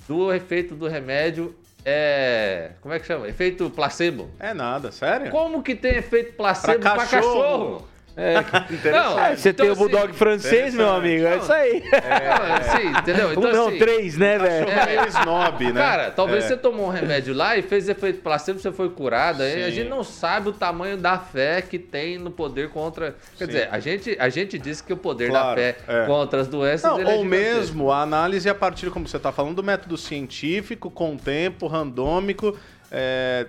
do 0.07 0.33
efeito 0.33 0.75
do 0.75 0.87
remédio 0.87 1.55
é. 1.85 2.71
Como 2.81 2.93
é 2.93 2.99
que 2.99 3.05
chama? 3.07 3.27
Efeito 3.27 3.69
placebo. 3.69 4.29
é 4.39 4.53
nada, 4.53 4.91
sério? 4.91 5.31
Como 5.31 5.63
que 5.63 5.75
tem 5.75 5.95
efeito 5.97 6.33
placebo 6.33 6.79
Pra 6.79 6.95
pra 6.95 7.05
cachorro. 7.05 7.87
É, 8.17 8.33
Não, 8.91 9.19
é, 9.19 9.35
você 9.35 9.49
então, 9.49 9.63
tem 9.63 9.69
o 9.69 9.71
assim, 9.73 9.81
Bulldog 9.81 10.13
francês, 10.13 10.73
meu 10.73 10.89
amigo. 10.89 11.25
É 11.25 11.37
isso 11.37 11.53
aí. 11.53 11.83
Não, 11.83 12.55
assim, 12.55 12.87
entendeu? 12.99 13.31
Então, 13.33 13.49
um 13.49 13.53
não, 13.53 13.67
assim, 13.69 13.77
três, 13.77 14.17
né, 14.17 14.37
velho? 14.37 14.65
Cachorro 14.65 14.85
meio 14.85 15.07
snob, 15.07 15.73
né? 15.73 15.81
Cara, 15.81 16.11
talvez 16.11 16.43
É. 16.43 16.47
você 16.49 16.57
tomou 16.57 16.87
um 16.87 16.89
remédio 16.89 17.33
lá 17.33 17.55
e 17.57 17.61
fez 17.61 17.87
efeito 17.87 18.21
placebo, 18.21 18.59
você 18.59 18.71
foi 18.71 18.89
curado. 18.89 19.41
Aí 19.43 19.63
a 19.63 19.67
Sim. 19.67 19.71
gente 19.71 19.89
não 19.89 20.03
sabe 20.03 20.49
o 20.49 20.51
tamanho 20.51 20.97
da 20.97 21.17
fé 21.17 21.61
que 21.61 21.79
tem 21.79 22.17
no 22.17 22.31
poder 22.31 22.69
contra. 22.69 23.15
Quer 23.37 23.45
Sim. 23.45 23.47
dizer, 23.47 23.69
a 23.71 23.79
gente, 23.79 24.17
a 24.19 24.29
gente 24.29 24.59
disse 24.59 24.83
que 24.83 24.91
o 24.91 24.97
poder 24.97 25.29
Claro, 25.29 25.49
da 25.49 25.55
fé 25.55 25.77
é. 25.87 26.05
contra 26.05 26.41
as 26.41 26.47
doenças. 26.47 26.89
Não, 26.91 26.99
ele 26.99 27.09
é 27.09 27.13
ou 27.13 27.23
mesmo 27.23 27.91
a 27.91 28.01
análise 28.01 28.49
a 28.49 28.55
partir, 28.55 28.89
como 28.89 29.07
você 29.07 29.17
está 29.17 29.31
falando, 29.31 29.55
do 29.55 29.63
método 29.63 29.95
científico, 29.97 30.89
com 30.91 31.15
tempo, 31.15 31.67
randômico, 31.67 32.57
é, 32.91 33.45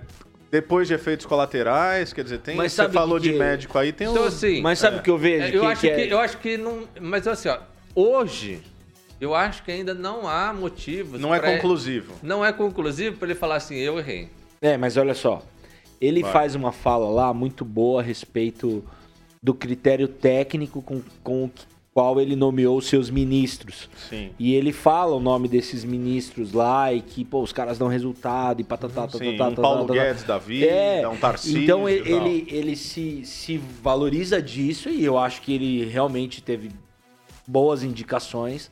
depois 0.51 0.89
de 0.89 0.95
efeitos 0.95 1.27
colaterais, 1.27 2.13
quer 2.13 2.25
dizer, 2.25 2.39
tem, 2.39 2.57
Mas 2.57 2.73
você 2.73 2.89
falou 2.89 3.21
que- 3.21 3.31
de 3.31 3.39
médico 3.39 3.79
aí, 3.79 3.93
tem 3.93 4.09
Então, 4.09 4.25
um... 4.25 4.27
assim. 4.27 4.61
Mas 4.61 4.79
sabe 4.79 4.99
o 4.99 5.03
que 5.03 5.11
eu 5.11 5.17
vejo? 5.19 5.45
É, 5.45 5.57
eu, 5.57 5.61
que, 5.61 5.67
acho 5.67 5.81
que 5.81 5.89
que, 5.95 6.01
é- 6.01 6.13
eu 6.13 6.19
acho 6.19 6.39
que 6.39 6.57
não. 6.57 6.89
Mas 7.01 7.27
assim, 7.29 7.49
ó, 7.49 7.59
hoje, 7.95 8.61
eu 9.21 9.35
acho 9.35 9.63
que 9.63 9.71
ainda 9.71 9.95
não 9.95 10.27
há 10.27 10.53
motivos. 10.53 11.21
Não 11.21 11.35
é 11.35 11.39
conclusivo. 11.39 12.15
Não 12.23 12.45
é 12.45 12.53
conclusivo 12.53 13.17
para 13.17 13.29
ele 13.29 13.35
falar 13.39 13.57
assim, 13.57 13.77
eu 13.77 13.99
errei. 13.99 14.29
É, 14.61 14.77
mas 14.77 14.97
olha 14.97 15.15
só. 15.15 15.43
Ele 16.01 16.23
Vai. 16.23 16.33
faz 16.33 16.55
uma 16.55 16.73
fala 16.73 17.09
lá 17.11 17.33
muito 17.35 17.65
boa 17.65 18.01
a 18.01 18.05
respeito 18.05 18.83
do 19.43 19.55
critério 19.55 20.09
técnico 20.09 20.83
com, 20.83 21.03
com 21.23 21.51
qual 21.93 22.21
ele 22.21 22.37
nomeou 22.37 22.81
seus 22.81 23.11
ministros. 23.11 23.89
Sim. 24.09 24.31
E 24.39 24.55
ele 24.55 24.73
fala 24.73 25.15
o 25.15 25.21
nome 25.21 25.49
desses 25.49 25.85
ministros 25.85 26.53
lá 26.53 26.93
e 26.93 27.01
que, 27.01 27.25
pô, 27.25 27.43
os 27.43 27.53
caras 27.53 27.79
dão 27.79 27.89
resultado 27.89 28.61
e 28.61 28.65
patatá, 28.65 29.03
tatatá, 29.03 29.19
Sim, 29.19 29.35
um 29.35 29.37
tatatá, 29.37 29.63
Paulo 29.63 29.87
tatatá. 29.87 30.05
Guedes 30.05 30.23
da 30.23 30.39
vida, 30.39 30.67
É, 30.67 31.09
um 31.09 31.17
Tarcísio 31.17 31.63
então 31.63 31.89
ele, 31.89 32.09
ele, 32.09 32.47
ele 32.49 32.77
se, 32.77 33.25
se 33.25 33.59
valoriza 33.59 34.41
disso 34.41 34.89
e 34.89 35.05
eu 35.05 35.19
acho 35.19 35.43
que 35.43 35.53
ele 35.53 35.85
realmente 35.85 36.41
teve 36.41 36.71
boas 37.47 37.83
indicações. 37.83 38.71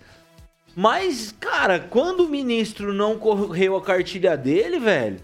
Mas, 0.77 1.35
cara, 1.41 1.81
quando 1.81 2.21
o 2.21 2.29
ministro 2.29 2.95
não 2.95 3.19
correu 3.19 3.77
a 3.77 3.83
cartilha 3.83 4.37
dele, 4.37 4.79
velho, 4.79 5.19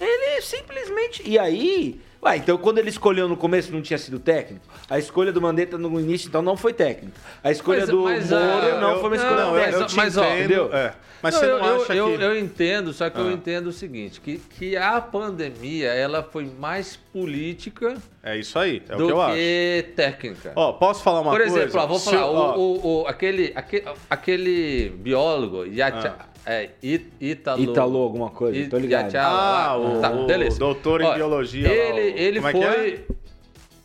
ele 0.00 0.40
simplesmente. 0.40 1.22
E 1.28 1.38
aí. 1.38 2.00
Ué, 2.24 2.36
então 2.38 2.56
quando 2.58 2.78
ele 2.78 2.88
escolheu 2.88 3.28
no 3.28 3.36
começo 3.36 3.70
não 3.72 3.80
tinha 3.82 3.98
sido 3.98 4.18
técnico? 4.18 4.64
A 4.90 4.98
escolha 4.98 5.32
do 5.32 5.40
Mandetta 5.40 5.78
no 5.78 6.00
início, 6.00 6.28
então 6.28 6.42
não 6.42 6.56
foi 6.56 6.72
técnico. 6.72 7.16
A 7.44 7.50
escolha 7.50 7.80
Mas- 7.80 7.88
do 7.90 8.02
mas, 8.02 8.30
Moro 8.30 8.80
não 8.80 8.90
eu- 8.92 9.00
foi 9.00 9.10
uma 9.10 9.16
escolha 9.16 9.36
Não, 9.36 9.48
eu, 9.54 9.60
técnica. 9.60 9.78
eu 9.82 9.86
te 9.86 9.96
mas, 9.96 10.16
ó, 10.16 10.24
entendo, 10.24 10.38
entendeu? 10.38 10.70
é. 10.74 10.94
Mas 11.22 11.34
Não, 11.34 11.40
você 11.40 11.46
eu, 11.50 11.58
não 11.58 11.66
eu- 11.66 11.82
acha 11.82 11.94
eu, 11.94 12.06
que... 12.18 12.24
eu 12.24 12.38
entendo, 12.38 12.92
só 12.92 13.08
que 13.08 13.18
eu 13.18 13.28
Ah. 13.28 13.32
entendo 13.32 13.68
o 13.68 13.72
seguinte, 13.72 14.20
que, 14.20 14.36
que 14.38 14.76
a 14.76 15.00
pandemia 15.00 15.88
ela 15.92 16.22
foi 16.22 16.44
mais 16.58 16.96
política 16.96 17.96
É 18.22 18.36
isso 18.36 18.58
aí, 18.58 18.82
é 18.88 18.94
o 18.94 18.98
do 18.98 19.06
que 19.06 19.12
eu 19.12 19.20
acho. 19.22 19.34
que 19.34 19.86
técnica. 19.96 20.52
Ó, 20.54 20.72
posso 20.74 21.02
falar 21.02 21.20
uma 21.20 21.30
Por 21.30 21.40
coisa? 21.40 21.58
exemplo, 21.60 21.80
ó, 21.80 21.86
vou 21.86 21.98
Se- 21.98 22.10
falar, 22.10 22.26
ó, 22.26 22.56
o, 22.56 22.60
o- 22.60 23.02
o- 23.02 23.06
aquele, 23.08 23.50
aquele, 23.54 23.84
aquele 24.10 24.90
biólogo, 24.98 25.64
Yacha, 25.64 26.16
Ah. 26.18 26.26
É, 26.46 26.70
It- 26.82 27.12
Italo... 27.20 27.62
Italo 27.62 27.98
alguma 27.98 28.30
coisa, 28.30 28.56
It- 28.58 28.70
tô 28.70 28.78
ligado. 28.78 29.06
Yachala, 29.06 29.36
Ah, 29.38 29.74
lá, 29.74 29.78
o, 29.78 30.00
tá, 30.00 30.10
o 30.12 30.26
beleza. 30.26 30.58
doutor 30.58 31.00
em 31.02 31.04
Ó, 31.06 31.14
biologia 31.14 31.68
lá, 31.68 31.74
Ele, 31.74 32.00
o- 32.00 32.18
ele 32.18 32.40
como 32.40 32.48
é 32.48 32.52
que 32.52 32.62
foi... 32.74 32.90
é? 32.94 33.16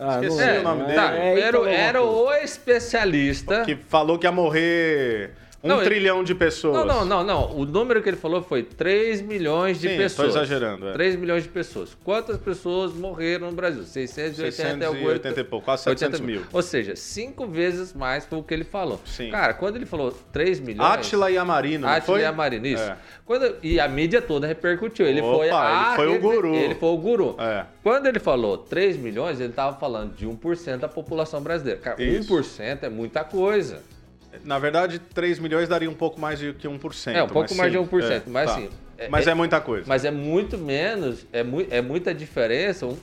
Ah, 0.03 0.14
Esqueci 0.22 0.38
lembro. 0.38 0.59
o 0.59 0.64
nome 0.64 0.93
tá, 0.93 1.07
dele. 1.12 1.22
É, 1.22 1.39
era, 1.41 1.70
era 1.72 1.99
alguma 1.99 2.24
coisa. 2.26 2.41
o 2.41 2.43
especialista... 2.43 3.64
Que 3.66 3.76
falou 3.76 4.18
que 4.18 4.26
ia 4.26 4.32
morrer 4.32 5.32
Um 5.64 5.68
Não, 5.68 5.78
ele- 5.78 5.86
trilhão 5.86 6.24
de 6.24 6.34
pessoas. 6.34 6.76
Não, 6.76 6.86
não, 6.86 7.05
não, 7.05 7.24
não. 7.24 7.55
O 7.55 7.66
número 7.66 8.01
que 8.01 8.09
ele 8.09 8.18
falou 8.18 8.41
foi 8.41 8.64
3 8.64 9.22
milhões 9.22 9.80
de 9.80 9.89
Sim, 9.89 9.97
pessoas. 9.97 10.34
tô 10.34 10.39
exagerando, 10.39 10.89
é. 10.89 10.93
3 10.93 11.16
milhões 11.16 11.43
de 11.43 11.49
pessoas. 11.49 11.95
Quantas 12.03 12.38
pessoas 12.38 12.93
morreram 12.93 13.47
no 13.51 13.53
Brasil? 13.55 13.84
680 13.84 14.51
680 14.91 15.39
e 15.39 15.43
pouco, 15.43 15.66
quase 15.66 15.84
700 15.84 16.20
mil. 16.20 16.41
Ou 16.51 16.62
seja, 16.64 16.95
cinco 16.95 17.45
vezes 17.45 17.93
mais 17.93 18.26
foi 18.26 18.39
o 18.39 18.43
que 18.43 18.53
ele 18.53 18.64
falou. 18.64 18.99
Sim. 19.05 19.30
Cara, 19.30 19.53
quando 19.53 19.76
ele 19.76 19.86
falou 19.86 20.12
3 20.32 20.59
milhões... 20.59 20.89
Átila 20.89 21.30
e 21.30 21.38
Amarino, 21.38 21.88
foi? 22.01 22.22
e 22.22 22.26
Amarino, 22.26 22.66
isso. 22.66 22.82
É. 22.82 22.97
Quando, 23.24 23.55
e 23.62 23.80
a 23.80 23.88
mídia 23.88 24.22
toda 24.22 24.47
repercutiu. 24.47 25.05
Ele 25.05 25.22
Opa, 25.22 25.38
foi 25.38 25.45
ele 25.45 25.55
a 25.55 25.93
foi 25.95 26.07
o 26.07 26.20
guru. 26.20 26.55
Ele 26.55 26.76
foi 26.76 26.89
o 26.89 26.97
guru. 26.97 27.36
É. 27.39 27.66
Quando 27.84 28.07
ele 28.07 28.20
falou 28.20 28.57
3 28.57 28.97
milhões, 28.97 29.39
ele 29.39 29.49
estava 29.51 29.78
falando 29.78 30.16
de 30.16 30.26
1% 30.28 30.78
da 30.80 30.88
população 30.88 31.39
brasileira. 31.41 31.80
Cara, 31.80 32.01
Isso. 32.01 32.34
1% 32.34 32.84
é 32.84 32.89
muita 32.89 33.24
coisa. 33.24 33.82
Na 34.43 34.57
verdade, 34.59 34.99
3 34.99 35.39
milhões 35.39 35.67
daria 35.69 35.89
um 35.89 35.93
pouco 35.93 36.19
mais 36.19 36.39
de 36.39 36.51
que 36.53 36.67
1%. 36.67 37.15
É, 37.15 37.23
um 37.23 37.27
pouco 37.27 37.53
mais 37.55 37.71
de 37.71 37.77
sim, 37.77 37.84
1%, 37.84 38.23
mas 38.27 38.49
tá. 38.49 38.57
assim, 38.57 38.69
é- 38.97 39.07
mas 39.09 39.27
é- 39.27 39.32
é 39.32 39.34
muita 39.34 39.59
coisa. 39.61 39.86
Mas 39.88 40.05
é 40.05 40.11
muito 40.11 40.57
menos, 40.57 41.25
é, 41.34 41.43
mui- 41.43 41.67
é 41.69 41.82
muita 41.82 42.13
diferença, 42.13 42.86
um, 42.86 42.97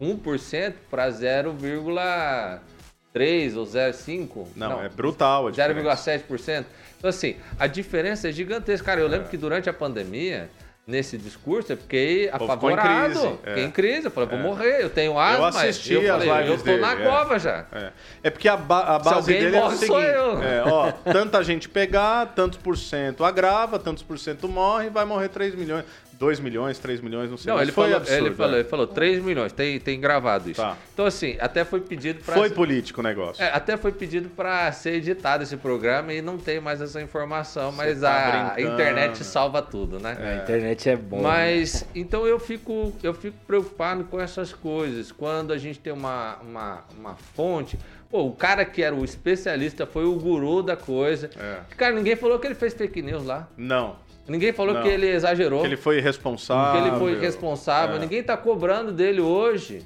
1% 0.00 0.74
para 0.90 1.10
0,3 1.10 3.56
ou 3.56 3.64
0,5. 3.66 4.48
Não, 4.56 4.82
é 4.82 4.88
brutal 4.88 5.48
a 5.48 5.50
diferença. 5.50 5.96
0,7%. 5.96 6.64
Então, 6.98 7.10
assim, 7.10 7.36
a 7.58 7.66
diferença 7.66 8.28
é 8.28 8.32
gigantesca. 8.32 8.86
Cara, 8.86 9.00
eu 9.00 9.08
lembro 9.08 9.26
É. 9.26 9.30
que 9.30 9.36
durante 9.36 9.68
a 9.68 9.72
pandemia, 9.72 10.48
nesse 10.90 11.16
discurso, 11.16 11.72
eu 11.72 11.76
fiquei 11.76 12.24
ficou 12.30 12.40
em 12.40 12.44
apavorado. 12.74 13.12
crise, 13.14 13.28
Fiquei 13.44 13.62
é. 13.62 13.66
em 13.66 13.70
crise. 13.70 14.04
Eu 14.06 14.10
falei, 14.10 14.28
vou 14.28 14.38
É. 14.38 14.42
morrer, 14.42 14.82
eu 14.82 14.90
tenho 14.90 15.18
asma. 15.18 15.48
assisti 15.48 15.94
eu 15.94 16.00
as 16.14 16.24
falei, 16.24 16.44
lives 16.48 16.66
eu 16.66 16.74
tô 16.74 16.80
na 16.80 16.92
é. 16.92 16.96
cova 17.04 17.38
já. 17.38 17.64
É, 17.72 17.90
É 18.24 18.30
porque 18.30 18.48
a, 18.48 18.56
ba- 18.56 18.96
a 18.96 18.98
base 18.98 19.32
dele 19.32 19.56
é 19.56 19.58
o 19.60 19.62
morre, 19.62 19.76
seguinte: 19.76 19.86
sou 19.92 20.00
eu. 20.02 20.42
é, 20.42 20.62
ó, 20.66 20.92
tanta 21.12 21.42
gente 21.44 21.68
pegar, 21.68 22.26
tantos 22.34 22.58
por 22.58 22.76
cento 22.76 23.24
agrava, 23.24 23.78
tantos 23.78 24.02
por 24.02 24.18
cento 24.18 24.48
morre, 24.48 24.90
vai 24.90 25.04
morrer 25.04 25.28
3 25.28 25.54
milhões, 25.54 25.84
2 26.20 26.38
milhões, 26.38 26.78
3 26.78 27.00
milhões, 27.00 27.30
não 27.30 27.38
sei. 27.38 27.50
Não, 27.50 27.62
ele 27.62 27.72
foi 27.72 27.84
falou, 27.84 27.96
absurdo, 27.96 28.26
ele 28.26 28.34
falou, 28.34 28.54
é. 28.54 28.58
ele 28.58 28.68
falou 28.68 28.86
3 28.86 29.24
milhões, 29.24 29.52
tem, 29.54 29.80
tem 29.80 29.98
gravado 29.98 30.50
isso. 30.50 30.60
Tá. 30.60 30.76
Então, 30.92 31.06
assim, 31.06 31.38
até 31.40 31.64
foi 31.64 31.80
pedido 31.80 32.22
para. 32.22 32.34
Foi 32.34 32.50
político 32.50 33.00
o 33.00 33.02
negócio. 33.02 33.42
É, 33.42 33.48
até 33.48 33.74
foi 33.78 33.90
pedido 33.90 34.28
para 34.28 34.70
ser 34.70 34.96
editado 34.96 35.42
esse 35.42 35.56
programa 35.56 36.12
e 36.12 36.20
não 36.20 36.36
tem 36.36 36.60
mais 36.60 36.82
essa 36.82 37.00
informação, 37.00 37.72
mas 37.72 38.00
tá 38.00 38.10
a 38.10 38.54
brincando. 38.54 38.74
internet 38.74 39.24
salva 39.24 39.62
tudo, 39.62 39.98
né? 39.98 40.14
A 40.20 40.42
internet 40.42 40.90
é 40.90 40.96
bom. 40.96 41.22
Mas 41.22 41.86
então 41.94 42.26
eu 42.26 42.38
fico, 42.38 42.92
eu 43.02 43.14
fico 43.14 43.38
preocupado 43.46 44.04
com 44.04 44.20
essas 44.20 44.52
coisas. 44.52 45.10
Quando 45.10 45.54
a 45.54 45.58
gente 45.58 45.78
tem 45.78 45.92
uma, 45.92 46.36
uma, 46.42 46.84
uma 46.98 47.14
fonte. 47.14 47.78
Pô, 48.10 48.24
o 48.24 48.32
cara 48.32 48.64
que 48.64 48.82
era 48.82 48.94
o 48.94 49.04
especialista 49.04 49.86
foi 49.86 50.04
o 50.04 50.16
guru 50.16 50.62
da 50.62 50.76
coisa. 50.76 51.30
É. 51.38 51.60
Cara, 51.76 51.94
ninguém 51.94 52.16
falou 52.16 52.38
que 52.38 52.46
ele 52.46 52.56
fez 52.56 52.74
fake 52.74 53.00
news 53.00 53.24
lá. 53.24 53.48
Não. 53.56 53.96
Ninguém 54.28 54.52
falou 54.52 54.74
Não. 54.74 54.82
que 54.82 54.88
ele 54.88 55.08
exagerou. 55.08 55.60
Que 55.60 55.66
ele 55.66 55.76
foi 55.76 56.00
responsável. 56.00 56.80
que 56.82 56.88
ele 56.88 56.98
foi 56.98 57.18
responsável. 57.18 57.96
É. 57.96 57.98
Ninguém 57.98 58.22
tá 58.22 58.36
cobrando 58.36 58.92
dele 58.92 59.20
hoje. 59.20 59.82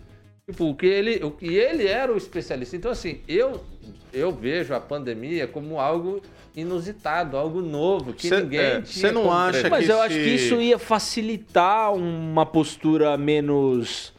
Tipo, 0.49 0.69
o 0.69 0.75
que 0.75 0.85
ele, 0.87 1.25
o 1.25 1.31
que 1.31 1.47
ele 1.55 1.87
era 1.87 2.13
o 2.13 2.17
especialista. 2.19 2.77
Então, 2.77 2.91
assim, 2.91 3.21
eu, 3.27 3.65
eu 4.13 4.31
vejo 4.31 4.75
a 4.75 4.81
pandemia 4.81 5.47
como 5.47 5.81
algo 5.81 6.21
inusitado, 6.55 7.37
algo 7.37 7.63
novo, 7.63 8.13
que 8.13 8.29
Cê- 8.29 8.41
ninguém 8.43 8.61
é, 8.61 8.81
tinha 8.83 9.09
cê 9.09 9.11
não 9.11 9.33
acha 9.33 9.53
prever. 9.61 9.71
Mas 9.71 9.87
que 9.87 9.93
eu 9.93 10.01
acho 10.03 10.15
se- 10.15 10.21
que 10.23 10.29
isso 10.31 10.61
ia 10.61 10.79
facilitar 10.79 11.93
uma 11.95 12.45
postura 12.45 13.17
menos 13.17 14.13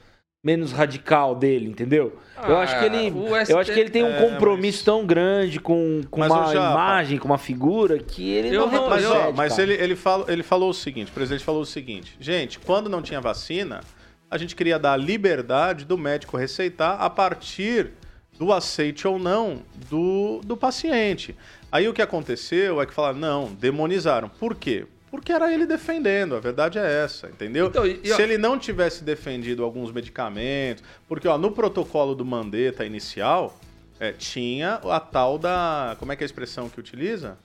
menos 0.44 0.72
radical 0.72 1.34
dele, 1.36 1.68
entendeu? 1.70 2.18
Eu 2.38 2.58
Ah, 2.58 2.62
acho 2.64 2.80
que 2.80 2.86
ele 2.86 3.12
o 3.12 3.28
eu 3.28 3.58
acho 3.60 3.72
que 3.74 3.80
ele 3.80 3.90
tem 3.90 4.04
um 4.04 4.10
é, 4.16 4.22
compromisso 4.30 4.80
mas- 4.80 4.86
tão 4.86 5.06
grande 5.06 5.60
com, 5.60 6.02
com 6.10 6.20
Mas, 6.20 6.32
uma 6.32 6.54
Japa, 6.54 6.72
imagem, 6.72 7.18
com 7.18 7.26
uma 7.28 7.38
figura 7.38 7.98
que 8.00 8.30
ele 8.30 8.50
Eu 8.56 8.68
não 8.68 8.72
não- 8.72 8.90
Mas, 8.90 9.06
ó, 9.06 9.32
mas 9.32 9.58
ele, 9.58 9.74
ele, 9.74 9.96
falou, 9.96 10.26
ele 10.30 10.44
falou 10.44 10.70
o 10.70 10.74
seguinte, 10.74 11.10
o 11.10 11.14
presidente 11.14 11.44
falou 11.44 11.62
o 11.62 11.66
seguinte, 11.66 12.16
gente, 12.20 12.60
quando 12.60 12.90
não 12.90 13.02
tinha 13.02 13.22
vacina, 13.22 13.82
a 14.30 14.38
gente 14.38 14.56
queria 14.56 14.78
dar 14.78 14.94
a 14.94 14.98
liberdade 14.98 15.86
do 15.86 15.98
médico 15.98 16.36
receitar 16.38 17.00
a 17.02 17.10
partir 17.10 17.92
do 18.38 18.52
aceite 18.52 19.08
ou 19.08 19.18
não 19.18 19.62
do, 19.90 20.42
do 20.44 20.58
paciente. 20.58 21.36
Aí 21.72 21.88
o 21.88 21.94
que 21.94 22.02
aconteceu 22.02 22.82
é 22.82 22.86
que 22.86 22.94
falaram, 22.94 23.18
não, 23.18 23.46
demonizaram. 23.54 24.28
Por 24.28 24.56
quê? 24.56 24.86
Porque 25.16 25.32
era 25.32 25.54
ele 25.54 25.66
defendendo, 25.66 26.36
a 26.36 26.40
verdade 26.40 26.78
é 26.78 27.04
essa, 27.04 27.28
entendeu? 27.28 27.68
Então, 27.68 27.86
e- 27.86 28.02
ó- 28.12 28.16
Se 28.16 28.22
ele 28.22 28.38
não 28.38 28.58
tivesse 28.60 29.04
defendido 29.04 29.64
alguns 29.64 29.92
medicamentos, 29.92 30.84
porque 31.08 31.28
ó, 31.28 31.38
no 31.38 31.52
protocolo 31.52 32.14
do 32.14 32.26
Mandetta 32.26 32.86
inicial, 32.86 33.58
é, 34.00 34.12
tinha 34.12 34.76
a 34.84 35.00
tal 35.00 35.38
da. 35.38 35.96
Como 36.00 36.12
é 36.12 36.16
que 36.16 36.24
é 36.24 36.26
a 36.26 36.28
expressão 36.28 36.68
que 36.70 36.80
utiliza? 36.80 37.38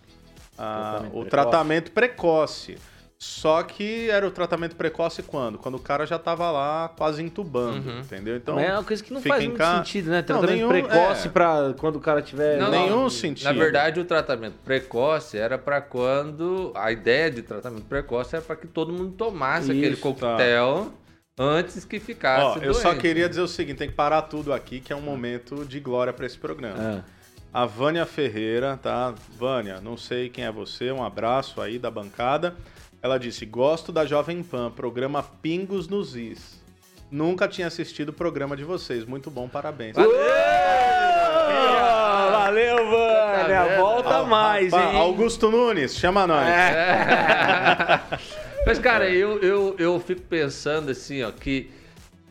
Ah, 0.58 0.98
Tratamento 0.98 1.06
o 1.06 1.10
precoce. 1.20 1.30
tratamento 1.30 1.92
precoce. 1.92 2.78
Só 3.22 3.62
que 3.62 4.08
era 4.08 4.26
o 4.26 4.30
tratamento 4.30 4.74
precoce 4.74 5.22
quando? 5.22 5.58
Quando 5.58 5.74
o 5.74 5.78
cara 5.78 6.06
já 6.06 6.18
tava 6.18 6.50
lá 6.50 6.88
quase 6.96 7.22
entubando, 7.22 7.86
Uhum. 7.90 8.00
entendeu? 8.00 8.34
Então, 8.34 8.58
é 8.58 8.72
uma 8.72 8.82
coisa 8.82 9.04
que 9.04 9.12
não 9.12 9.20
faz 9.20 9.44
muito 9.44 9.58
ca- 9.58 9.76
sentido, 9.76 10.08
né? 10.08 10.16
Não, 10.20 10.22
Tratamento 10.24 10.52
nenhum- 10.54 10.68
precoce 10.70 11.28
é. 11.28 11.30
pra 11.30 11.74
quando 11.76 11.96
o 11.96 12.00
cara 12.00 12.22
tiver 12.22 12.58
Não, 12.58 12.70
nenhum 12.70 13.00
não. 13.02 13.10
sentido. 13.10 13.44
Na 13.44 13.52
verdade, 13.52 14.00
o 14.00 14.06
tratamento 14.06 14.54
precoce 14.64 15.36
era 15.36 15.58
para 15.58 15.82
quando. 15.82 16.72
A 16.74 16.90
ideia 16.90 17.30
de 17.30 17.42
tratamento 17.42 17.82
precoce 17.84 18.36
era 18.36 18.42
para 18.44 18.56
que 18.56 18.66
todo 18.66 18.90
mundo 18.90 19.12
tomasse 19.12 19.70
aquele 19.70 19.88
Isso, 19.92 20.00
coquetel 20.00 20.90
antes 21.38 21.84
que 21.84 22.00
ficasse. 22.00 22.58
Ó, 22.58 22.62
eu 22.62 22.72
só 22.72 22.88
doente. 22.88 23.02
queria 23.02 23.28
dizer 23.28 23.42
o 23.42 23.48
seguinte, 23.48 23.76
tem 23.76 23.88
que 23.90 23.94
parar 23.94 24.22
tudo 24.22 24.50
aqui, 24.50 24.80
que 24.80 24.94
é 24.94 24.96
um 24.96 25.02
momento 25.02 25.66
de 25.66 25.78
glória 25.78 26.12
para 26.14 26.24
esse 26.24 26.38
programa. 26.38 27.04
Ah. 27.04 27.04
A 27.52 27.66
Vânia 27.66 28.06
Ferreira, 28.06 28.78
tá? 28.82 29.12
Vânia, 29.36 29.78
não 29.82 29.96
sei 29.98 30.30
quem 30.30 30.44
é 30.46 30.50
você, 30.50 30.90
um 30.90 31.04
abraço 31.04 31.60
aí 31.60 31.78
da 31.78 31.90
bancada. 31.90 32.54
Ela 33.02 33.18
disse: 33.18 33.46
Gosto 33.46 33.90
da 33.92 34.04
Jovem 34.04 34.42
Pan, 34.42 34.70
programa 34.70 35.22
Pingos 35.22 35.88
nos 35.88 36.14
Is. 36.16 36.60
Nunca 37.10 37.48
tinha 37.48 37.66
assistido 37.66 38.10
o 38.10 38.12
programa 38.12 38.56
de 38.56 38.62
vocês. 38.62 39.04
Muito 39.04 39.30
bom, 39.30 39.48
parabéns. 39.48 39.96
Ah, 41.48 42.28
Valeu, 42.32 42.76
Vânia. 42.90 43.64
Tá? 43.66 43.76
Volta 43.80 44.14
Al- 44.16 44.26
mais, 44.26 44.72
Rapaz, 44.72 44.94
hein? 44.94 45.00
Augusto 45.00 45.50
Nunes, 45.50 45.96
chama 45.96 46.26
nós. 46.26 46.46
É. 46.46 48.00
Mas, 48.66 48.78
cara, 48.78 49.08
eu, 49.08 49.38
eu, 49.40 49.74
eu 49.78 49.98
fico 50.00 50.20
pensando 50.22 50.90
assim, 50.90 51.22
ó, 51.22 51.30
que. 51.30 51.70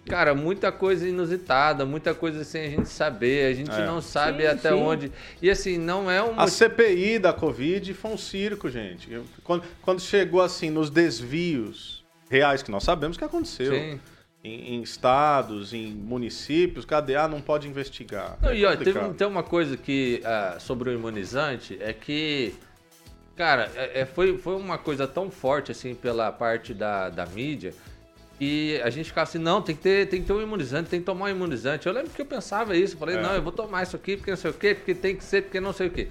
Cara, 0.09 0.33
muita 0.33 0.71
coisa 0.71 1.07
inusitada, 1.07 1.85
muita 1.85 2.13
coisa 2.15 2.43
sem 2.43 2.65
a 2.65 2.69
gente 2.69 2.89
saber, 2.89 3.51
a 3.51 3.53
gente 3.55 3.71
É. 3.71 3.85
não 3.85 4.01
sabe 4.01 4.41
Sim, 4.43 4.47
até 4.49 4.69
sim. 4.69 4.75
onde. 4.75 5.11
E 5.41 5.49
assim, 5.49 5.77
não 5.77 6.09
é 6.09 6.21
um. 6.23 6.39
A 6.39 6.47
CPI 6.47 7.19
da 7.19 7.31
Covid 7.31 7.93
foi 7.93 8.11
um 8.11 8.17
circo, 8.17 8.69
gente. 8.69 9.11
Eu- 9.11 9.23
Quando, 9.43 9.63
quando 9.83 10.01
chegou 10.01 10.41
assim 10.41 10.69
nos 10.69 10.89
desvios 10.89 12.03
reais, 12.29 12.61
que 12.63 12.71
nós 12.71 12.83
sabemos 12.83 13.17
que 13.17 13.23
aconteceu. 13.23 13.71
Sim. 13.73 13.99
Em, 14.43 14.75
em 14.75 14.81
estados, 14.81 15.73
em 15.73 15.87
municípios, 15.93 16.85
cadê? 16.85 17.15
Ah, 17.15 17.27
não 17.27 17.41
pode 17.41 17.67
investigar. 17.67 18.37
Não, 18.41 18.49
É 18.51 18.57
e 18.57 18.65
ó, 18.65 18.75
teve, 18.75 18.97
tem 19.13 19.27
uma 19.27 19.43
coisa 19.43 19.75
que 19.75 20.21
ah, 20.23 20.55
sobre 20.59 20.89
o 20.89 20.93
imunizante 20.93 21.77
é 21.81 21.91
que, 21.91 22.53
cara, 23.35 23.69
é, 23.75 24.01
é- 24.01 24.05
foi, 24.05 24.37
foi 24.37 24.55
uma 24.55 24.77
coisa 24.77 25.05
tão 25.05 25.29
forte 25.29 25.71
assim 25.73 25.93
pela 25.93 26.31
parte 26.31 26.73
da, 26.73 27.09
da 27.09 27.25
mídia 27.25 27.73
que 28.39 28.81
a 28.81 28.89
gente 28.89 29.07
ficava 29.07 29.27
assim, 29.29 29.37
não, 29.37 29.61
tem 29.61 29.75
que, 29.75 29.81
ter, 29.81 30.07
tem 30.07 30.21
que 30.21 30.25
ter 30.27 30.33
um 30.33 30.41
imunizante, 30.41 30.89
tem 30.89 30.99
que 31.01 31.05
tomar 31.05 31.25
um 31.25 31.29
imunizante. 31.29 31.85
Eu 31.85 31.93
lembro 31.93 32.09
que 32.09 32.21
eu 32.21 32.25
pensava 32.25 32.75
isso, 32.75 32.95
eu 32.95 32.99
falei, 32.99 33.17
É. 33.17 33.21
não, 33.21 33.35
eu 33.35 33.41
vou 33.41 33.51
tomar 33.51 33.83
isso 33.83 33.95
aqui 33.97 34.15
porque 34.15 34.31
não 34.31 34.37
sei 34.37 34.51
o 34.51 34.53
quê, 34.53 34.73
porque 34.73 34.95
tem 34.95 35.15
que 35.15 35.23
ser, 35.23 35.43
porque 35.43 35.59
não 35.59 35.73
sei 35.73 35.87
o 35.87 35.91
quê. 35.91 36.07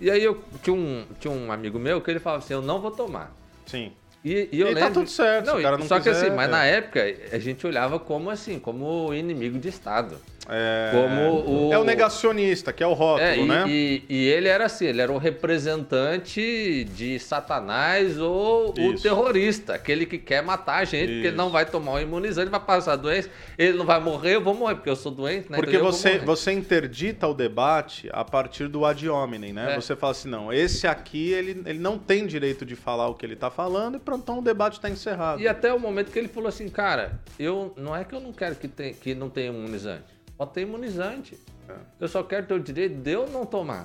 E 0.00 0.10
aí 0.10 0.24
eu 0.24 0.42
tinha 0.62 0.74
um, 0.74 1.04
tinha 1.20 1.30
um 1.32 1.52
amigo 1.52 1.78
meu 1.78 2.00
que 2.00 2.10
ele 2.10 2.18
falava 2.18 2.42
assim, 2.42 2.54
eu 2.54 2.62
não 2.62 2.80
vou 2.80 2.90
tomar. 2.90 3.30
Sim. 3.66 3.92
E, 4.24 4.48
e 4.50 4.60
eu 4.60 4.68
E 4.68 4.74
tá 4.74 4.80
lembro... 4.80 4.94
tudo 4.94 5.10
certo, 5.10 5.50
se 5.50 5.56
o 5.56 5.62
cara 5.62 5.78
não 5.78 5.86
só 5.86 5.98
que 5.98 6.08
quiser, 6.10 6.26
assim, 6.26 6.34
mas 6.36 6.48
é. 6.48 6.50
na 6.50 6.64
época 6.64 7.00
a 7.30 7.38
gente 7.38 7.66
olhava 7.66 7.98
como 7.98 8.30
assim, 8.30 8.58
como 8.58 9.12
inimigo 9.14 9.58
de 9.58 9.68
Estado. 9.68 10.16
É, 10.48 10.90
Como 10.92 11.68
o- 11.68 11.72
é 11.72 11.78
o 11.78 11.84
negacionista, 11.84 12.72
que 12.72 12.82
é 12.82 12.86
o 12.86 12.92
rótulo, 12.92 13.28
É, 13.28 13.36
e, 13.38 13.46
né? 13.46 13.64
e- 13.68 14.02
e 14.08 14.26
ele 14.28 14.48
era 14.48 14.64
assim, 14.64 14.86
ele 14.86 15.00
era 15.00 15.12
o 15.12 15.18
representante 15.18 16.84
de 16.94 17.18
Satanás 17.18 18.18
ou 18.18 18.74
o 18.76 18.92
Isso. 18.94 19.02
terrorista, 19.02 19.74
aquele 19.74 20.06
que 20.06 20.18
quer 20.18 20.42
matar 20.42 20.76
a 20.78 20.84
gente, 20.84 21.06
porque 21.06 21.18
ele 21.18 21.28
Isso. 21.28 21.36
não 21.36 21.50
vai 21.50 21.66
tomar 21.66 21.92
o 21.92 22.00
imunizante, 22.00 22.50
vai 22.50 22.60
passar 22.60 22.96
doença, 22.96 23.28
ele 23.58 23.76
não 23.76 23.84
vai 23.84 24.00
morrer, 24.00 24.36
eu 24.36 24.40
vou 24.40 24.54
morrer, 24.54 24.76
porque 24.76 24.90
eu 24.90 24.96
sou 24.96 25.12
doente, 25.12 25.50
né? 25.50 25.56
Porque 25.58 25.76
Então 25.76 25.84
você, 25.92 26.18
você 26.18 26.52
interdita 26.52 27.26
o 27.26 27.34
debate 27.34 28.08
a 28.12 28.24
partir 28.24 28.68
do 28.68 28.84
ad 28.84 29.08
hominem, 29.08 29.52
né? 29.52 29.72
É. 29.72 29.80
Você 29.80 29.94
fala 29.94 30.12
assim, 30.12 30.28
não, 30.28 30.52
esse 30.52 30.86
aqui, 30.86 31.32
ele, 31.32 31.62
ele 31.66 31.78
não 31.78 31.98
tem 31.98 32.26
direito 32.26 32.64
de 32.64 32.74
falar 32.74 33.08
o 33.08 33.14
que 33.14 33.24
ele 33.26 33.36
tá 33.36 33.50
falando 33.50 33.96
e 33.96 34.00
pronto, 34.00 34.22
então 34.22 34.38
o 34.38 34.42
debate 34.42 34.74
está 34.74 34.88
encerrado. 34.88 35.40
E 35.40 35.46
até 35.48 35.72
o 35.72 35.78
momento 35.78 36.10
que 36.10 36.18
ele 36.18 36.28
falou 36.28 36.48
assim, 36.48 36.68
cara, 36.68 37.20
eu 37.38 37.72
não 37.76 37.94
é 37.94 38.04
que 38.04 38.14
eu 38.14 38.20
não 38.20 38.32
quero 38.32 38.54
que, 38.56 38.68
tem, 38.68 38.94
que 38.94 39.14
não 39.14 39.28
tenha 39.28 39.48
imunizante, 39.48 40.04
pode 40.40 40.52
ter 40.52 40.62
imunizante. 40.62 41.38
É. 41.68 41.74
Eu 42.00 42.08
só 42.08 42.22
quero 42.22 42.46
ter 42.46 42.54
o 42.54 42.60
direito 42.60 42.94
de 42.94 43.10
eu 43.10 43.28
não 43.28 43.44
tomar. 43.44 43.84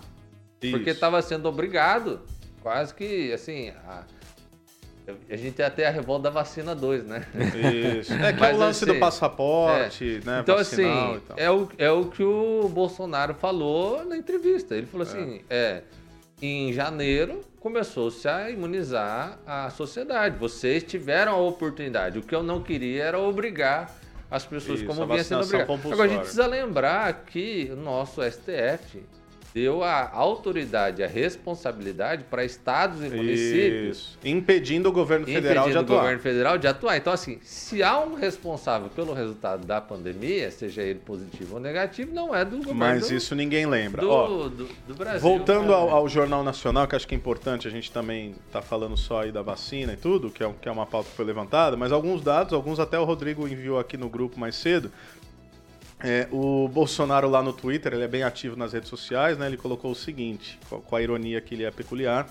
Porque 0.58 0.90
Isso. 0.90 0.90
estava 0.90 1.22
sendo 1.22 1.50
obrigado, 1.50 2.22
quase 2.62 2.96
que, 2.96 3.34
assim, 3.34 3.74
a, 3.86 4.04
a 5.30 5.36
gente 5.36 5.52
tem 5.52 5.66
até 5.66 5.86
a 5.86 5.90
revolta 5.90 6.24
da 6.24 6.30
vacina 6.30 6.74
2, 6.74 7.04
né? 7.04 7.28
Isso. 8.00 8.14
É 8.14 8.32
que 8.32 8.40
é 8.40 8.40
Mas 8.48 8.56
o 8.56 8.60
lance 8.60 8.84
assim, 8.86 8.94
do 8.94 9.00
passaporte, 9.02 10.22
né? 10.24 10.40
Então, 10.40 10.56
vacinal 10.56 11.10
assim, 11.10 11.18
e 11.18 11.20
tal. 11.20 11.38
é 11.38 11.52
o, 11.52 11.70
é 11.78 11.92
o 11.92 12.06
que 12.06 12.24
o 12.24 12.70
Bolsonaro 12.70 13.34
falou 13.34 14.06
na 14.06 14.16
entrevista. 14.16 14.76
Ele 14.76 14.88
falou 14.88 15.06
assim: 15.06 15.42
é. 15.50 15.82
em 16.42 16.72
janeiro, 16.72 17.42
começou-se 17.60 18.26
a 18.30 18.50
imunizar 18.50 19.38
a 19.46 19.70
sociedade. 19.72 20.38
Vocês 20.40 20.84
tiveram 20.84 21.34
a 21.34 21.38
oportunidade. 21.38 22.18
O 22.18 22.22
que 22.22 22.34
eu 22.34 22.42
não 22.42 22.64
queria 22.64 23.04
era 23.04 23.20
obrigar 23.20 24.05
as 24.30 24.46
pessoas 24.46 24.80
Isso, 24.80 24.88
como 24.88 25.06
vinha 25.08 25.24
sendo 25.24 25.44
obrigado. 25.44 25.72
Agora 25.92 26.04
a 26.04 26.08
gente 26.08 26.22
precisa 26.22 26.48
lembrar 26.48 27.26
que 27.26 27.70
o 27.72 27.76
nosso 27.76 28.22
STF 28.24 29.04
deu 29.56 29.82
a 29.84 30.12
autoridade, 30.12 31.02
a 31.02 31.08
responsabilidade 31.08 32.26
para 32.26 32.44
estados 32.44 33.02
e 33.02 33.10
municípios 33.10 33.98
Isso. 33.98 34.20
Impedindo 34.26 34.90
o 34.90 34.92
governo 34.92 35.26
federal 35.26 35.64
de 35.64 35.70
impedindo 35.72 35.78
o 35.80 35.82
atuar. 35.84 36.00
governo 36.02 36.20
federal 36.22 36.58
de 36.58 36.68
atuar. 36.68 36.98
Então, 36.98 37.14
assim, 37.14 37.40
se 37.42 37.82
há 37.82 37.98
um 38.02 38.16
responsável 38.16 38.90
pelo 38.90 39.14
resultado 39.14 39.66
da 39.66 39.80
pandemia, 39.80 40.52
seja 40.52 40.82
ele 40.82 41.00
positivo 41.00 41.54
ou 41.56 41.62
negativo, 41.62 42.14
não 42.14 42.36
é 42.36 42.44
do 42.44 42.58
governo 42.58 42.76
Mas 42.76 43.08
do, 43.08 43.16
isso 43.16 43.34
ninguém 43.34 43.66
lembra. 43.66 44.02
do, 44.02 44.12
Ó, 44.12 44.28
do- 44.50 44.68
do 44.88 44.94
Brasil. 44.94 45.22
Voltando 45.22 45.74
ao, 45.74 45.86
né? 45.86 45.92
ao 45.94 46.10
Jornal 46.10 46.44
Nacional, 46.44 46.86
que 46.86 46.94
acho 46.98 47.08
que 47.08 47.16
é 47.16 47.18
importante, 47.18 47.66
a 47.66 47.72
gente 47.72 47.90
também 47.90 48.36
tá 48.52 48.62
falando 48.62 48.98
só 48.98 49.22
aí 49.22 49.32
da 49.32 49.42
vacina 49.42 49.94
e 49.94 49.98
tudo, 49.98 50.30
que 50.30 50.44
é, 50.44 50.52
que 50.62 50.68
é 50.68 50.72
uma 50.72 50.86
pauta 50.86 51.10
que 51.10 51.16
foi 51.16 51.24
levantada, 51.24 51.78
mas 51.78 51.94
alguns 51.94 52.22
dados, 52.22 52.52
alguns 52.52 52.78
até 52.78 53.00
o 53.00 53.06
Rodrigo 53.06 53.48
enviou 53.48 53.80
aqui 53.80 53.96
no 53.96 54.10
grupo 54.10 54.38
mais 54.38 54.56
cedo. 54.56 54.92
É, 56.08 56.28
o 56.32 56.68
Bolsonaro 56.68 57.28
lá 57.28 57.42
no 57.42 57.52
Twitter, 57.52 57.92
ele 57.94 58.04
é 58.04 58.08
bem 58.08 58.22
ativo 58.22 58.56
nas 58.56 58.74
redes 58.74 58.90
sociais, 58.90 59.40
né? 59.40 59.48
Ele 59.48 59.58
colocou 59.58 59.90
o 59.90 59.96
seguinte, 59.96 60.60
com, 60.70 60.96
a 60.96 61.02
ironia 61.02 61.42
que 61.42 61.56
ele 61.56 61.64
é 61.64 61.72
peculiar. 61.72 62.30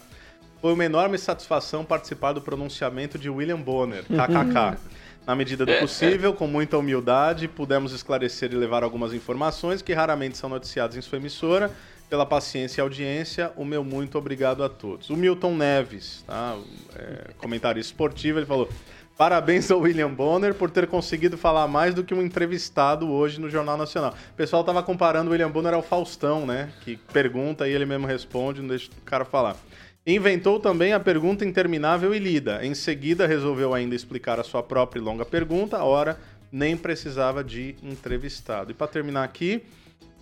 Foi 0.61 0.73
uma 0.73 0.85
enorme 0.85 1.19
satisfação 1.19 1.85
participar 1.85 2.33
do 2.33 2.41
pronunciamento 2.41 3.19
de 3.19 3.29
William 3.29 3.61
Bonner, 3.61 4.05
kkk. 4.05 4.79
Na 5.27 5.35
medida 5.35 5.67
do 5.67 5.73
possível, 5.75 6.33
com 6.33 6.47
muita 6.47 6.79
humildade, 6.79 7.49
pudemos 7.49 7.93
esclarecer 7.93 8.53
e 8.53 8.55
levar 8.55 8.85
algumas 8.85 9.13
informações 9.13 9.83
que 9.83 9.93
raramente 9.93 10.39
são 10.39 10.49
noticiadas 10.49 10.97
em 10.97 11.01
sua 11.01 11.19
emissora. 11.19 11.71
Pela 12.09 12.25
paciência 12.25 12.81
e 12.81 12.83
audiência, 12.83 13.51
o 13.57 13.65
meu 13.65 13.83
muito 13.83 14.17
obrigado 14.17 14.63
a 14.63 14.69
todos. 14.69 15.11
O 15.11 15.17
Milton 15.17 15.57
Neves, 15.57 16.23
tá? 16.25 16.57
É, 16.95 17.33
comentarista 17.39 17.93
esportivo, 17.93 18.39
ele 18.39 18.47
falou: 18.47 18.69
Parabéns 19.17 19.71
ao 19.71 19.79
William 19.81 20.13
Bonner 20.13 20.55
por 20.55 20.71
ter 20.71 20.89
conseguido 20.89 21.39
falar 21.39 21.69
mais 21.69 21.95
do 21.95 22.03
que 22.03 22.13
um 22.13 22.21
entrevistado 22.21 23.09
hoje 23.09 23.41
no 23.41 23.49
Jornal 23.49 23.77
Nacional. 23.77 24.13
O 24.33 24.35
pessoal 24.37 24.65
tava 24.65 24.83
comparando 24.83 25.29
o 25.29 25.33
William 25.33 25.51
Bonner 25.51 25.73
ao 25.73 25.83
Faustão, 25.83 26.45
né? 26.45 26.73
Que 26.81 26.97
pergunta 27.13 27.69
e 27.69 27.73
ele 27.73 27.87
mesmo 27.87 28.09
responde, 28.09 28.61
não 28.61 28.69
deixa 28.69 28.91
o 28.91 29.05
cara 29.05 29.25
falar. 29.25 29.57
Inventou 30.05 30.59
também 30.59 30.93
a 30.93 30.99
pergunta 30.99 31.45
interminável 31.45 32.13
e 32.13 32.19
lida. 32.19 32.67
Em 32.67 32.75
seguida, 32.75 33.25
resolveu 33.27 33.73
ainda 33.73 33.95
explicar 33.95 34.41
a 34.41 34.43
sua 34.43 34.63
própria 34.65 35.01
longa 35.01 35.25
pergunta. 35.25 35.83
Ora, 35.83 36.19
nem 36.51 36.77
precisava 36.77 37.43
de 37.45 37.77
entrevistado. 37.83 38.73
E 38.73 38.75
para 38.75 38.89
terminar 38.89 39.23
aqui, 39.23 39.63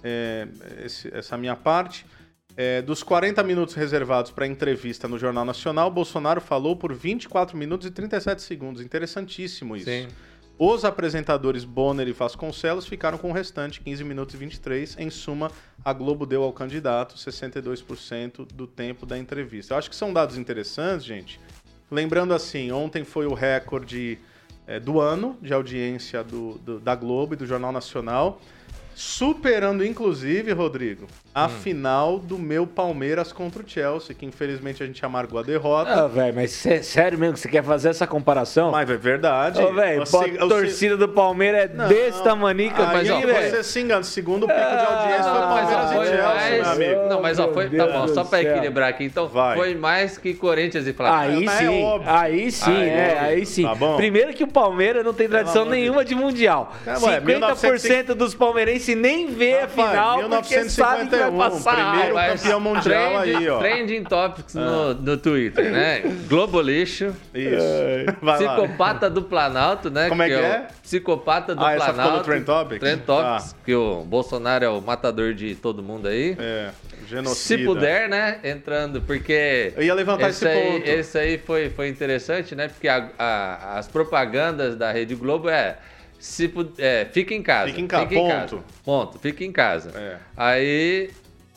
é, 0.04 0.46
esse- 0.84 1.08
essa 1.14 1.36
minha 1.38 1.56
parte, 1.56 2.04
é, 2.56 2.82
dos 2.82 3.02
40 3.02 3.42
minutos 3.42 3.74
reservados 3.74 4.30
para 4.30 4.46
entrevista 4.46 5.08
no 5.08 5.18
Jornal 5.18 5.44
Nacional, 5.44 5.90
Bolsonaro 5.90 6.40
falou 6.40 6.76
por 6.76 6.92
24 6.92 7.56
minutos 7.56 7.86
e 7.86 7.90
37 7.90 8.42
segundos. 8.42 8.82
Interessantíssimo 8.82 9.76
isso. 9.76 9.86
Sim. 9.86 10.08
Os 10.58 10.84
apresentadores 10.84 11.64
Bonner 11.64 12.06
e 12.06 12.12
Vasconcelos 12.12 12.86
ficaram 12.86 13.16
com 13.18 13.30
o 13.30 13.32
restante, 13.32 13.80
15 13.80 14.04
minutos 14.04 14.34
e 14.34 14.38
23. 14.38 14.96
Em 14.98 15.10
suma, 15.10 15.50
a 15.84 15.92
Globo 15.92 16.26
deu 16.26 16.42
ao 16.42 16.52
candidato 16.52 17.16
62% 17.16 18.46
do 18.54 18.66
tempo 18.66 19.06
da 19.06 19.18
entrevista. 19.18 19.74
Eu 19.74 19.78
acho 19.78 19.88
que 19.90 19.96
são 19.96 20.12
dados 20.12 20.36
interessantes, 20.36 21.04
gente. 21.06 21.40
Lembrando 21.90 22.32
assim, 22.34 22.70
ontem 22.70 23.02
foi 23.02 23.26
o 23.26 23.34
recorde 23.34 24.18
eh, 24.66 24.78
do 24.78 25.00
ano 25.00 25.36
de 25.42 25.52
audiência 25.52 26.22
do- 26.22 26.58
do- 26.58 26.78
da 26.78 26.94
Globo 26.94 27.34
e 27.34 27.36
do 27.36 27.46
Jornal 27.46 27.72
Nacional. 27.72 28.40
Superando, 28.94 29.84
inclusive, 29.84 30.52
Rodrigo, 30.52 31.06
a 31.34 31.48
final 31.48 32.18
do 32.18 32.38
meu 32.38 32.66
Palmeiras 32.66 33.32
contra 33.32 33.62
o 33.62 33.68
Chelsea, 33.68 34.14
que 34.14 34.26
infelizmente 34.26 34.82
a 34.82 34.86
gente 34.86 35.04
amargou 35.04 35.40
a 35.40 35.42
derrota. 35.42 36.04
Ah, 36.04 36.06
velho, 36.06 36.34
mas 36.34 36.50
sé- 36.52 36.82
sério 36.82 37.18
mesmo 37.18 37.34
que 37.34 37.40
você 37.40 37.48
quer 37.48 37.64
fazer 37.64 37.88
essa 37.88 38.06
comparação? 38.06 38.70
Mas 38.70 38.88
é 38.90 38.96
verdade. 38.96 39.60
Ô, 39.62 39.72
velho, 39.72 40.02
a 40.02 40.46
torcida 40.48 40.96
do 40.96 41.08
Palmeiras 41.08 41.70
é 41.70 41.74
Não, 41.74 41.88
desse 41.88 42.22
tamanica, 42.22 42.82
Aí 42.86 42.96
mas 42.96 43.10
ó, 43.10 43.16
ó, 43.16 43.20
você 43.50 43.62
se 43.64 43.80
engana. 43.80 44.02
Segundo 44.02 44.46
pico 44.46 44.58
de 44.60 44.64
audiência 44.84 45.22
foi 45.22 45.40
Não, 45.40 45.48
mas 45.48 45.70
Palmeiras 45.70 45.84
ó, 45.86 45.92
e 45.92 45.96
foi 45.96 46.06
Chelsea, 46.06 46.24
mais- 46.34 46.78
meu 46.78 46.90
amigo. 46.90 47.08
Não, 47.08 47.22
mas 47.22 47.38
ó, 47.38 47.52
foi. 47.52 47.70
Tá 47.70 47.86
bom, 47.86 48.08
só 48.08 48.24
céu. 48.24 48.40
equilibrar 48.42 48.88
aqui, 48.90 49.04
então. 49.04 49.26
Vai. 49.28 49.56
Foi 49.56 49.74
mais 49.74 50.18
que 50.18 50.34
Corinthians 50.34 50.86
e 50.86 50.92
Flamengo. 50.92 51.38
Aí 51.38 51.44
Mas 51.44 51.54
é 51.54 51.58
sim, 51.66 51.82
óbvio. 51.84 52.10
aí 52.12 52.52
sim, 52.52 52.70
Aí, 52.70 52.88
é, 52.90 53.08
óbvio. 53.14 53.26
aí 53.28 53.46
sim. 53.46 53.62
Tá 53.62 53.74
bom? 53.74 53.96
Primeiro 53.96 54.34
que 54.34 54.44
o 54.44 54.48
Palmeiras 54.48 55.04
não 55.04 55.14
tem 55.14 55.28
tradição 55.28 55.64
nenhuma 55.64 56.04
de 56.04 56.14
mundial. 56.14 56.74
É, 56.86 56.90
ué, 56.98 57.20
50% 57.20 58.14
dos 58.14 58.34
palmeirenses 58.34 58.94
nem 58.96 59.28
vê 59.28 59.60
a 59.60 59.68
final 59.68 60.28
porque 60.28 60.68
sabe 60.68 61.08
que 61.08 61.21
vai 61.30 61.48
1951, 61.48 61.50
passar. 61.50 61.90
primeiro 61.92 62.14
raiva. 62.16 62.36
campeão 62.38 62.60
mundial 62.60 63.22
trend- 63.22 63.36
aí, 63.36 63.48
ó. 63.48 63.58
Trending 63.58 64.04
Topics 64.04 64.54
no, 64.54 64.94
no 64.94 65.16
Twitter, 65.16 65.70
né? 65.72 66.00
Globo 66.28 66.60
Lixo. 66.60 67.14
Isso. 67.34 68.16
Vai 68.20 68.44
lá. 68.44 68.54
Psicopata 68.56 69.10
do 69.10 69.22
Planalto, 69.22 69.90
né? 69.90 70.08
Como 70.08 70.22
é 70.22 70.28
que 70.28 70.34
o 70.34 70.38
é? 70.38 70.68
Psicopata 70.82 71.54
do 71.54 71.64
Ah, 71.64 71.72
essa 71.74 71.84
ficou 71.86 71.94
Planalto. 71.94 72.18
no 72.18 72.24
Trend 72.24 72.44
Topics? 72.44 72.80
Trend 72.80 73.02
Topics, 73.02 73.56
que 73.64 73.74
o 73.74 74.02
Bolsonaro 74.04 74.64
é 74.64 74.68
o 74.68 74.80
matador 74.80 75.32
de 75.34 75.54
todo 75.54 75.82
mundo 75.82 76.08
aí. 76.08 76.36
É, 76.38 76.70
genocida. 77.08 77.58
Se 77.60 77.64
puder, 77.64 78.08
né? 78.08 78.38
Entrando, 78.44 79.00
porque. 79.02 79.72
Eu 79.76 79.82
ia 79.82 79.94
levantar 79.94 80.30
esse 80.30 80.46
aí, 80.46 80.72
ponto. 80.72 80.86
Esse 80.88 81.18
aí 81.18 81.38
foi, 81.38 81.70
foi 81.70 81.88
interessante, 81.88 82.54
né? 82.54 82.68
Porque 82.68 82.88
a- 82.88 83.08
a- 83.18 83.78
as 83.78 83.88
propagandas 83.88 84.76
da 84.76 84.90
Rede 84.92 85.14
Globo 85.14 85.48
é. 85.48 85.76
Se 86.22 86.48
é, 86.78 87.04
fica 87.12 87.34
em 87.34 87.42
casa. 87.42 87.66
Fica 87.66 87.80
em 87.80 87.86
casa, 87.88 88.06
ponto. 88.06 88.64
Ponto, 88.84 89.18
fica 89.18 89.42
em 89.42 89.50
casa. 89.50 89.90
É. 89.98 90.18
Aí. 90.36 91.10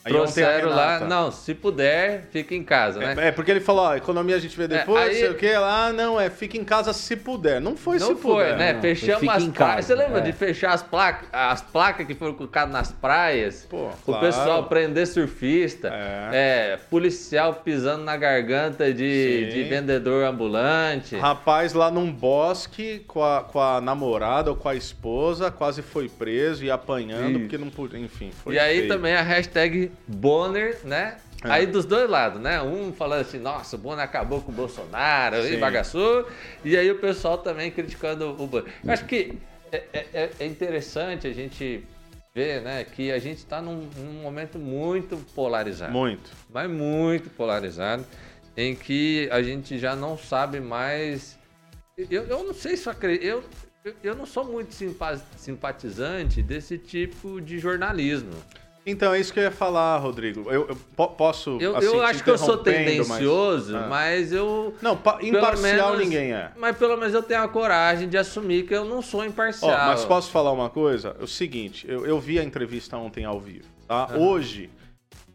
Aí 0.06 0.14
trouxeram 0.14 0.70
lá. 0.70 0.94
Renata. 1.00 1.06
Não, 1.08 1.32
se 1.32 1.56
puder, 1.56 2.28
fica 2.32 2.54
em 2.54 2.64
casa, 2.64 3.00
né? 3.00 3.16
É, 3.18 3.28
é, 3.30 3.32
porque 3.32 3.50
ele 3.50 3.60
falou, 3.60 3.86
ó, 3.86 3.96
economia 3.96 4.36
a 4.36 4.40
gente 4.40 4.56
vê 4.56 4.68
depois, 4.68 5.10
aí- 5.10 5.16
sei 5.16 5.30
o 5.32 5.36
quê. 5.36 5.58
Lá, 5.58 5.92
não, 5.92 6.22
é 6.22 6.30
fica 6.30 6.56
em 6.58 6.64
casa 6.64 6.94
se 6.94 7.16
puder. 7.16 7.60
Não 7.60 7.76
foi 7.76 7.98
Não 7.98 8.10
se 8.10 8.22
foi, 8.22 8.44
puder. 8.44 8.56
né? 8.58 8.74
Não, 8.74 8.82
Fechamos 8.82 9.22
fica 9.22 9.34
as 9.34 9.44
em 9.44 9.50
praias. 9.52 9.76
casa, 9.76 9.88
Você 9.88 9.96
lembra 9.96 10.20
é. 10.20 10.22
de 10.22 10.32
fechar 10.32 10.74
as 10.74 10.84
placas, 10.84 11.28
as 11.34 11.62
placas 11.64 12.06
que 12.06 12.14
foram 12.14 12.36
colocadas 12.36 12.72
nas 12.72 12.92
praias? 12.92 13.66
Pô, 13.68 13.88
o 13.88 13.92
claro. 14.06 14.26
pessoal 14.28 14.64
prender 14.66 15.08
surfista. 15.08 15.88
É. 15.92 16.30
É, 16.74 16.78
policial 16.90 17.56
pisando 17.56 18.04
na 18.04 18.16
garganta 18.16 18.94
de, 18.94 19.50
de 19.52 19.64
vendedor 19.64 20.24
ambulante. 20.24 21.16
Rapaz 21.16 21.74
lá 21.74 21.90
num 21.90 22.12
bosque 22.12 23.04
com 23.08 23.24
a, 23.24 23.42
com 23.42 23.60
a 23.60 23.82
namorada 23.82 24.52
ou 24.52 24.56
com 24.56 24.70
a 24.70 24.76
esposa, 24.76 25.50
quase 25.50 25.82
foi 25.82 26.08
preso 26.08 26.64
e 26.64 26.70
apanhando 26.70 27.32
Isso. 27.32 27.40
porque 27.40 27.58
não 27.58 27.70
podia. 27.72 28.00
Enfim, 28.00 28.30
foi 28.44 28.54
e 28.54 28.60
aí 28.60 28.78
feio. 28.82 28.88
também 28.88 29.16
a 29.16 29.22
hashtag 29.24 29.92
Bonner, 30.08 30.80
né? 30.84 31.18
É. 31.44 31.50
Aí 31.52 31.66
dos 31.68 31.86
dois 31.86 32.10
lados, 32.10 32.42
né? 32.42 32.62
Um 32.62 32.92
falando 32.94 33.22
assim, 33.22 33.38
nossa, 33.40 33.76
o 33.76 33.80
Bonner 33.80 34.04
acabou 34.04 34.42
com 34.42 34.52
o 34.52 34.56
Bolsonaro 34.56 35.36
e 35.48 35.58
bagaçou. 35.58 36.28
E 36.64 36.76
aí 36.76 36.90
o 36.90 36.98
pessoal 37.00 37.38
também 37.38 37.70
criticando 37.72 38.30
o 38.42 38.48
Bonner. 38.48 38.72
Eu 38.84 38.92
acho 38.92 39.06
que 39.06 39.38
é, 39.72 39.84
é- 39.94 40.30
é 40.40 40.46
interessante 40.46 41.28
a 41.28 41.34
gente 41.34 41.84
ver, 42.34 42.62
né? 42.62 42.84
Que 42.84 43.12
a 43.12 43.20
gente 43.20 43.38
está 43.38 43.62
num, 43.62 43.88
num 43.98 44.22
momento 44.24 44.58
muito 44.58 45.18
polarizado. 45.36 45.92
Muito. 45.92 46.32
Mas 46.52 46.70
muito 46.70 47.30
polarizado. 47.30 48.06
Em 48.58 48.74
que 48.76 49.28
a 49.32 49.42
gente 49.44 49.78
já 49.78 49.96
não 49.96 50.18
sabe 50.18 50.60
mais... 50.60 51.38
Eu, 51.98 52.24
eu 52.24 52.44
não 52.44 52.54
sei 52.54 52.76
se 52.78 52.88
eu 52.88 52.92
acredito... 52.92 53.26
Eu, 53.84 53.94
eu, 54.04 54.16
não 54.16 54.26
sou 54.26 54.44
muito 54.46 54.74
simpa- 54.74 55.22
simpatizante 55.38 56.42
desse 56.42 56.78
tipo 56.78 57.40
de 57.40 57.60
jornalismo. 57.60 58.32
Então, 58.86 59.14
é 59.14 59.20
isso 59.20 59.34
que 59.34 59.40
eu 59.40 59.44
ia 59.44 59.52
falar, 59.52 59.98
Rodrigo. 59.98 60.42
Eu, 60.52 60.68
eu 60.70 60.78
po- 60.96 61.08
posso. 61.08 61.58
Eu, 61.60 61.76
assim, 61.76 61.88
eu 61.88 62.04
acho 62.04 62.24
que 62.24 62.30
eu 62.30 62.38
sou 62.38 62.56
interrompendo, 62.62 62.98
mas- 63.00 63.08
tendencioso, 63.08 63.78
Ah. 63.78 63.88
mas 63.90 64.32
eu. 64.32 64.76
Não, 64.82 64.94
imparcial 65.22 65.92
menos- 65.94 65.98
ninguém 66.06 66.34
é. 66.34 66.52
Mas 66.56 66.78
pelo 66.78 66.96
menos 66.96 67.14
eu 67.14 67.24
tenho 67.24 67.42
a 67.42 67.48
coragem 67.48 68.08
de 68.08 68.18
assumir 68.18 68.68
que 68.68 68.76
eu 68.76 68.86
não 68.86 69.02
sou 69.02 69.22
Ó, 69.22 69.26
imparcial. 69.26 69.88
mas 69.88 70.06
posso 70.06 70.30
falar 70.30 70.52
uma 70.52 70.70
coisa? 70.70 71.16
É 71.20 71.24
o 71.24 71.28
seguinte, 71.28 71.86
eu, 71.90 72.06
eu 72.06 72.20
vi 72.20 72.38
a 72.40 72.44
entrevista 72.44 72.96
ontem 72.96 73.26
ao 73.26 73.40
vivo, 73.40 73.66
tá? 73.88 74.10
Hoje 74.16 74.70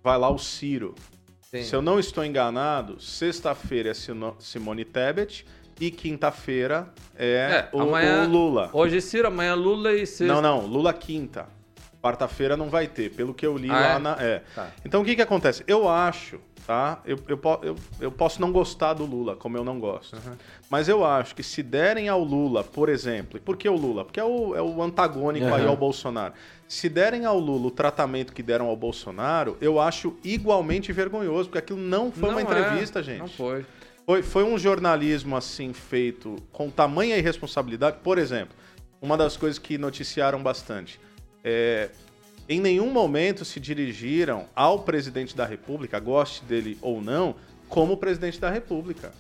vai 0.03 0.17
lá 0.17 0.31
o 0.31 0.39
Ciro. 0.39 0.95
Sim. 1.51 1.65
Se 1.65 1.75
eu 1.75 1.83
não 1.83 1.99
estou 1.99 2.25
enganado, 2.25 3.01
sexta-feira 3.01 3.91
é 3.91 3.95
Simone 4.39 4.85
Tebet 4.85 5.45
e 5.81 5.91
quinta-feira 5.91 6.89
é, 7.19 7.69
É, 7.73 7.77
o, 7.77 7.81
amanhã- 7.81 8.23
o 8.25 8.29
Lula. 8.31 8.71
Hoje 8.73 9.01
Ciro, 9.01 9.27
amanhã 9.27 9.55
Lula 9.57 9.93
e 9.93 10.07
sexta. 10.07 10.33
Não, 10.33 10.41
não, 10.41 10.65
Lula 10.67 10.93
quinta. 10.93 11.49
Quarta-feira 12.03 12.57
não 12.57 12.71
vai 12.71 12.87
ter, 12.87 13.11
pelo 13.11 13.35
que 13.35 13.47
eu 13.47 13.57
li 13.57 13.71
Ah, 13.71 13.75
lá 13.75 13.95
é? 13.95 13.99
na. 13.99 14.13
É. 14.23 14.43
Tá. 14.55 14.71
Então 14.85 15.03
o 15.03 15.05
que 15.05 15.15
que 15.15 15.21
acontece? 15.23 15.63
Eu 15.67 15.87
acho, 15.89 16.41
tá? 16.67 16.99
Eu, 17.05 17.19
eu, 17.29 17.39
eu, 17.63 17.77
eu 18.01 18.11
posso 18.11 18.41
não 18.41 18.51
gostar 18.51 18.95
do 18.95 19.05
Lula, 19.05 19.37
como 19.37 19.59
eu 19.59 19.65
não 19.65 19.79
gosto. 19.79 20.17
Mas 20.71 20.89
eu 20.89 21.05
acho 21.05 21.35
que 21.35 21.43
se 21.43 21.63
derem 21.63 22.09
ao 22.09 22.23
Lula, 22.25 22.65
por 22.65 22.89
exemplo, 22.89 23.37
e 23.37 23.41
por 23.41 23.57
que 23.57 23.69
o 23.69 23.77
Lula? 23.77 24.05
Porque 24.05 24.19
é 24.19 24.25
o, 24.25 24.57
é 24.57 24.63
o 24.63 24.83
antagônico 24.83 25.47
aí 25.47 25.61
Aham. 25.63 25.69
ao 25.69 25.77
Bolsonaro. 25.77 26.33
Se 26.67 26.89
derem 26.89 27.27
ao 27.27 27.39
Lula 27.39 27.67
o 27.67 27.71
tratamento 27.71 28.33
que 28.33 28.43
deram 28.43 28.67
ao 28.69 28.77
Bolsonaro, 28.77 29.59
eu 29.61 29.79
acho 29.79 30.17
igualmente 30.25 30.93
vergonhoso, 30.93 31.49
porque 31.51 31.59
aquilo 31.59 31.81
não 31.81 32.11
foi 32.11 32.31
uma 32.31 32.41
Não 32.43 32.53
é, 32.53 32.61
entrevista, 32.61 33.03
gente. 33.03 33.19
Não 33.19 33.29
foi. 33.29 33.67
Foi, 34.07 34.23
foi 34.23 34.45
um 34.45 34.57
jornalismo 34.59 35.37
assim 35.37 35.73
feito 35.75 36.37
com 36.51 36.71
tamanha 36.71 37.17
irresponsabilidade. 37.19 37.99
Por 38.03 38.17
exemplo, 38.19 38.57
uma 39.03 39.17
das 39.17 39.37
coisas 39.37 39.59
que 39.59 39.77
noticiaram 39.77 40.43
bastante. 40.43 40.99
É, 41.45 41.91
em 42.49 42.61
nenhum 42.61 42.91
momento 42.91 43.45
se 43.45 43.61
dirigiram 43.61 44.49
ao 44.57 44.81
presidente 44.81 45.37
da 45.37 45.47
República, 45.47 46.01
goste 46.01 46.45
dele 46.45 46.77
ou 46.83 47.01
não, 47.01 47.37
como 47.71 47.97
presidente 47.97 48.39
da 48.41 48.51
República. 48.51 49.13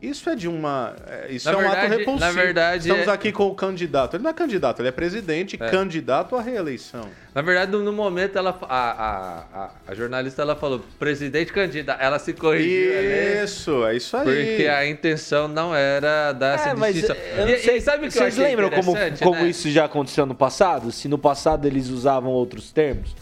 Isso 0.00 0.30
é 0.30 0.34
de 0.36 0.48
uma. 0.48 0.94
é, 1.06 1.26
Isso 1.32 1.46
Na 1.46 1.52
é 1.52 1.56
um 1.56 1.60
verdade- 1.60 1.86
ato 1.86 1.98
repulsivo. 1.98 2.20
na 2.20 2.30
verdade, 2.30 2.88
Estamos 2.88 3.08
é- 3.08 3.10
aqui 3.10 3.32
com 3.32 3.48
o 3.48 3.54
candidato. 3.54 4.14
Ele 4.16 4.22
não 4.22 4.30
é 4.30 4.32
candidato, 4.32 4.80
ele 4.80 4.88
é 4.88 4.92
presidente, 4.92 5.58
É. 5.60 5.68
candidato 5.68 6.36
à 6.36 6.40
reeleição. 6.40 7.08
Na 7.34 7.42
verdade, 7.42 7.72
no 7.72 7.92
momento, 7.92 8.38
ela, 8.38 8.56
a, 8.62 8.76
a, 8.76 9.38
a, 9.64 9.70
a 9.88 9.94
jornalista 9.94 10.40
ela 10.40 10.54
falou, 10.56 10.80
presidente 10.98 11.52
candidato. 11.52 12.00
Ela 12.00 12.18
se 12.18 12.32
corrigiu 12.32 12.96
ali, 12.98 13.44
Isso, 13.44 13.84
é 13.86 13.96
isso 13.96 14.16
aí. 14.16 14.24
porque 14.24 14.66
a 14.68 14.86
intenção 14.86 15.48
não 15.48 15.74
era 15.74 16.32
dar 16.32 16.54
essa 16.54 16.70
É, 16.70 16.74
mas 16.74 16.94
distinção. 16.94 17.16
não 17.38 17.48
E- 17.48 17.58
sei, 17.58 17.76
e 17.76 17.80
sabe 17.80 18.06
o 18.06 18.08
que 18.08 18.14
vocês 18.14 18.36
lembram 18.38 18.70
como, 18.70 18.92
interessante, 18.92 19.22
como 19.22 19.40
né? 19.42 19.48
isso 19.48 19.68
já 19.70 19.84
aconteceu 19.84 20.24
no 20.24 20.34
passado? 20.34 20.90
Se 20.92 21.08
no 21.08 21.18
passado 21.18 21.66
eles 21.66 21.88
usavam 21.88 22.30
outros 22.30 22.70
termos? 22.72 23.14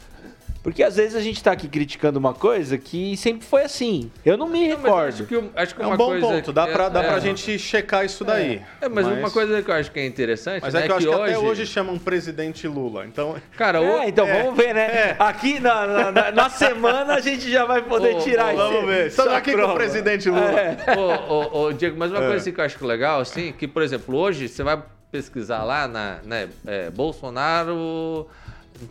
Porque 0.69 0.83
às 0.83 0.97
vezes 0.97 1.17
a 1.17 1.21
gente 1.23 1.43
tá 1.43 1.53
aqui 1.53 1.67
criticando 1.67 2.19
uma 2.19 2.35
coisa 2.35 2.77
que 2.77 3.17
sempre 3.17 3.47
foi 3.47 3.63
assim. 3.63 4.11
Eu 4.23 4.37
não 4.37 4.47
me 4.47 4.69
Não, 4.69 4.77
mas 4.77 4.85
recordo. 4.85 5.09
acho 5.09 5.25
que, 5.25 5.51
acho 5.57 5.75
que 5.75 5.81
É 5.83 5.87
uma 5.87 5.95
um 5.95 5.97
bom 5.97 6.07
coisa 6.09 6.27
ponto, 6.27 6.53
dá 6.53 6.67
que- 6.67 6.73
pra, 6.75 6.89
dá 6.91 7.03
é, 7.03 7.09
pra 7.09 7.19
gente 7.21 7.59
checar 7.59 8.05
isso 8.05 8.23
daí. 8.23 8.61
É, 8.79 8.87
mas, 8.87 9.07
uma 9.07 9.31
coisa 9.31 9.63
que 9.63 9.71
eu 9.71 9.75
acho 9.75 9.91
que 9.91 9.99
é 9.99 10.05
interessante, 10.05 10.61
Mas 10.61 10.75
né, 10.75 10.81
é 10.81 10.83
que 10.85 10.93
eu 10.93 10.97
acho 10.97 11.07
que 11.09 11.15
hoje, 11.15 11.33
até 11.33 11.39
hoje 11.39 11.67
chamam 11.67 11.99
presidente 11.99 12.69
Lula. 12.69 13.07
Então, 13.07 13.37
Cara, 13.57 13.81
o- 13.81 13.85
É, 14.03 14.09
então 14.11 14.27
É. 14.29 14.43
vamos 14.43 14.59
ver, 14.59 14.75
né? 14.75 15.17
Aqui 15.19 15.59
na, 15.59 15.87
na, 15.87 16.13
na- 16.13 16.33
na 16.33 16.51
semana 16.51 17.15
a 17.15 17.21
gente 17.21 17.51
já 17.51 17.65
vai 17.65 17.81
poder 17.81 18.17
Ô, 18.17 18.19
tirar 18.21 18.49
ô, 18.49 18.51
esse- 18.51 18.59
vamos 18.59 18.85
ver. 18.91 19.07
Estamos 19.07 19.33
aqui 19.33 19.53
com 19.53 19.57
o 19.57 19.61
prova. 19.61 19.75
presidente 19.75 20.29
Lula. 20.29 20.51
É. 20.61 20.77
ô, 20.99 21.33
ô, 21.33 21.63
ô, 21.63 21.73
Diego, 21.73 21.97
mas 21.99 22.11
uma 22.11 22.19
É. 22.19 22.27
coisa 22.27 22.37
assim 22.37 22.53
que 22.53 22.61
eu 22.61 22.65
acho 22.67 22.77
que 22.77 22.85
é 22.85 22.87
legal, 22.87 23.21
assim, 23.23 23.53
que, 23.53 23.67
por 23.67 23.81
exemplo, 23.81 24.15
hoje 24.15 24.47
você 24.49 24.63
vai 24.63 24.79
pesquisar 25.11 25.65
lá 25.65 25.89
na 25.89 26.19
né, 26.27 26.47
é, 26.67 26.91
Bolsonaro 26.91 28.27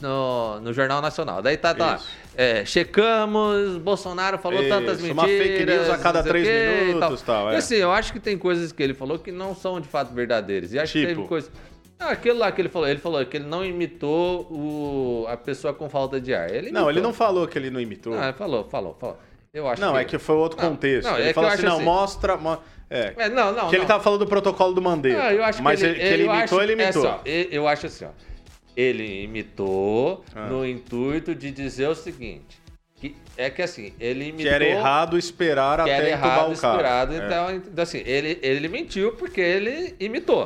no, 0.02 0.60
no 0.60 0.74
Jornal 0.74 1.02
Nacional. 1.02 1.42
Daí 1.42 1.58
tá, 1.58 1.74
tá 1.74 2.00
é, 2.36 2.64
checamos, 2.66 3.78
Bolsonaro 3.78 4.38
falou 4.38 4.60
Isso, 4.62 4.70
tantas 4.70 5.02
uma 5.02 5.24
mentiras. 5.24 5.48
fake 5.48 5.66
news 5.66 5.90
a 5.90 5.98
cada 5.98 6.22
não 6.22 6.28
três 6.30 6.48
quê 6.48 6.54
e 6.54 6.86
minutos, 6.94 7.22
tal, 7.22 7.52
E 7.52 7.56
é. 7.56 7.58
assim, 7.58 7.76
eu 7.76 7.92
acho 7.92 8.14
que 8.14 8.20
tem 8.20 8.38
coisas 8.38 8.72
que 8.72 8.82
ele 8.84 8.94
falou 8.94 9.18
que 9.20 9.32
não 9.32 9.56
são 9.56 9.80
de 9.80 9.88
fato 9.88 10.14
verdadeiras. 10.14 10.74
E 10.74 10.80
acho 10.80 10.94
que 10.94 11.00
Tipo? 11.06 11.16
teve 11.16 11.28
coisas. 11.28 11.52
Ah, 12.00 12.12
aquilo 12.12 12.38
lá 12.38 12.52
que 12.52 12.62
ele 12.62 12.70
falou, 12.70 12.88
ele 12.88 13.00
falou 13.00 13.26
que 13.26 13.38
ele 13.38 13.48
não 13.48 13.66
imitou 13.66 14.42
o, 14.52 15.26
a 15.28 15.36
pessoa 15.36 15.74
com 15.74 15.90
falta 15.90 16.22
de 16.22 16.32
ar. 16.34 16.54
Ele 16.54 16.70
Não, 16.72 16.90
ele 16.90 17.02
não 17.02 17.12
falou 17.12 17.48
que 17.48 17.58
ele 17.58 17.72
não 17.72 17.82
imitou. 17.82 18.16
Não, 18.16 18.24
ele 18.24 18.34
falou, 18.34 18.64
falou, 18.70 18.96
falou. 19.00 19.18
Eu 19.52 19.68
acho 19.68 19.82
Não, 19.82 19.94
que... 19.94 20.00
é 20.00 20.04
que 20.06 20.20
foi 20.20 20.36
outro 20.36 20.62
Não, 20.62 20.70
contexto. 20.70 21.08
não, 21.10 21.16
é 21.18 21.20
ele 21.22 21.28
que 21.30 21.34
falou 21.34 21.50
assim, 21.50 21.64
não, 21.66 21.76
assim- 21.78 21.84
mostra... 21.86 22.38
mo- 22.38 22.60
É, 22.90 23.14
É, 23.18 23.30
não, 23.30 23.52
não, 23.52 23.70
que 23.70 23.76
ele 23.76 23.82
não. 23.82 23.88
tava 23.88 24.04
falando 24.04 24.20
do 24.20 24.28
protocolo 24.28 24.74
do 24.76 24.82
Mandetta. 24.82 25.24
Ah, 25.24 25.34
eu 25.34 25.44
acho 25.44 25.64
mas 25.64 25.80
que 25.80 25.86
ele, 25.88 25.96
que 25.96 26.06
ele 26.06 26.24
imitou, 26.26 26.62
ele 26.62 26.72
é 26.74 26.76
imitou. 26.86 27.08
assim, 27.08 27.18
ó, 27.18 27.28
e- 27.28 27.48
eu 27.52 27.68
acho 27.68 27.88
assim, 27.88 28.06
ó. 28.06 28.10
Ele 28.78 29.24
imitou 29.24 30.24
Ah. 30.36 30.48
no 30.48 30.64
intuito 30.66 31.34
de 31.34 31.50
dizer 31.52 31.88
o 31.88 31.96
seguinte. 31.96 32.62
Que 32.96 33.16
é 33.36 33.50
que 33.50 33.62
assim, 33.62 33.92
ele 34.00 34.26
imitou. 34.26 34.44
que 34.44 34.48
era 34.50 34.66
errado 34.66 35.18
esperar 35.18 35.78
que 35.84 35.90
até 35.90 35.94
era 35.94 36.10
errado 36.10 36.50
o 36.50 36.54
esperado. 36.54 37.14
É. 37.14 37.18
Então, 37.26 37.52
então, 37.56 37.84
assim, 37.84 38.02
ele, 38.06 38.40
ele 38.42 38.68
mentiu 38.68 39.14
porque 39.14 39.42
ele 39.42 39.96
imitou. 40.00 40.44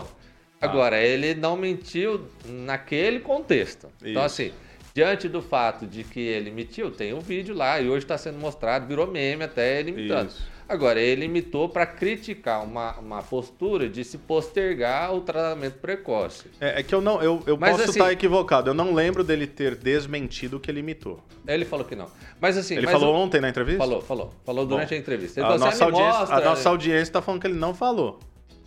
Ah. 0.61 0.65
Agora, 0.65 1.01
ele 1.01 1.35
não 1.35 1.55
mentiu 1.57 2.25
naquele 2.45 3.19
contexto. 3.19 3.87
Então, 4.01 4.11
Isso. 4.25 4.41
assim, 4.41 4.51
diante 4.93 5.27
do 5.27 5.41
fato 5.41 5.85
de 5.85 6.03
que 6.03 6.19
ele 6.19 6.51
mentiu, 6.51 6.89
tem 6.91 7.13
um 7.13 7.19
vídeo 7.19 7.53
lá 7.55 7.79
e 7.81 7.89
hoje 7.89 8.05
está 8.05 8.17
sendo 8.17 8.37
mostrado, 8.39 8.85
virou 8.87 9.07
meme 9.07 9.43
até 9.43 9.79
ele 9.79 9.91
imitando. 9.91 10.29
Isso. 10.29 10.41
Agora, 10.71 11.01
ele 11.01 11.25
imitou 11.25 11.67
para 11.67 11.85
criticar 11.85 12.63
uma, 12.63 12.93
uma 12.97 13.21
postura 13.21 13.89
de 13.89 14.05
se 14.05 14.17
postergar 14.17 15.13
o 15.13 15.19
tratamento 15.19 15.79
precoce. 15.79 16.45
É, 16.61 16.79
é 16.79 16.83
que 16.83 16.95
eu 16.95 17.01
não, 17.01 17.21
eu, 17.21 17.43
eu 17.45 17.57
Mas, 17.57 17.71
posso 17.71 17.83
assim- 17.89 17.99
estar 17.99 18.11
equivocado. 18.13 18.69
Eu 18.69 18.73
não 18.73 18.93
lembro 18.93 19.21
dele 19.21 19.45
ter 19.45 19.75
desmentido 19.75 20.55
o 20.55 20.59
que 20.61 20.71
ele 20.71 20.79
imitou. 20.79 21.19
Ele 21.45 21.65
falou 21.65 21.83
que 21.85 21.95
não. 21.95 22.07
Mas 22.39 22.57
assim. 22.57 22.75
Ele 22.77 22.85
mas 22.85 22.93
falou 22.93 23.13
o- 23.13 23.17
ontem 23.17 23.41
na 23.41 23.49
entrevista? 23.49 23.79
Falou, 23.83 24.01
falou. 24.01 24.33
Falou 24.45 24.65
durante 24.65 24.89
Bom, 24.91 24.95
a 24.95 24.97
entrevista. 24.97 25.39
Ele 25.41 25.45
A 25.45 25.49
falou 25.49 25.65
nossa, 25.65 25.75
assim, 25.75 25.83
"Ah, 25.83 25.87
me 25.87 25.91
audiência, 26.03 26.19
mostra." 26.19 26.37
a 26.37 26.49
nossa 26.49 26.69
audiência 26.69 27.13
tá 27.13 27.21
falando 27.21 27.41
que 27.41 27.47
ele 27.47 27.59
não 27.59 27.73
falou. 27.73 28.19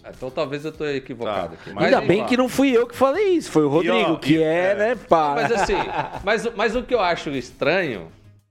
Ah, 0.05 0.11
Então 0.15 0.31
talvez 0.31 0.63
eu 0.67 0.73
tô 0.73 0.85
equivocado 0.87 1.57
Tá, 1.57 1.63
aqui. 1.63 1.73
mas 1.73 1.85
Ainda 1.87 2.03
bem 2.03 2.21
lá. 2.21 2.27
que 2.27 2.37
não 2.37 2.47
fui 2.51 2.71
eu 2.77 2.87
que 2.87 2.95
falei 2.95 3.29
isso, 3.31 3.51
foi 3.51 3.63
o 3.65 3.69
Rodrigo, 3.71 3.95
ó, 4.13 4.17
que 4.17 4.35
e- 4.35 4.43
é, 4.43 4.73
é. 4.73 4.75
né, 4.75 4.95
pá. 5.09 5.33
Mas 5.37 5.51
assim, 5.53 5.73
mas, 6.23 6.55
mas 6.55 6.77
o 6.77 6.83
que 6.83 6.95
eu 6.95 7.01
acho 7.01 7.31
estranho, 7.31 8.09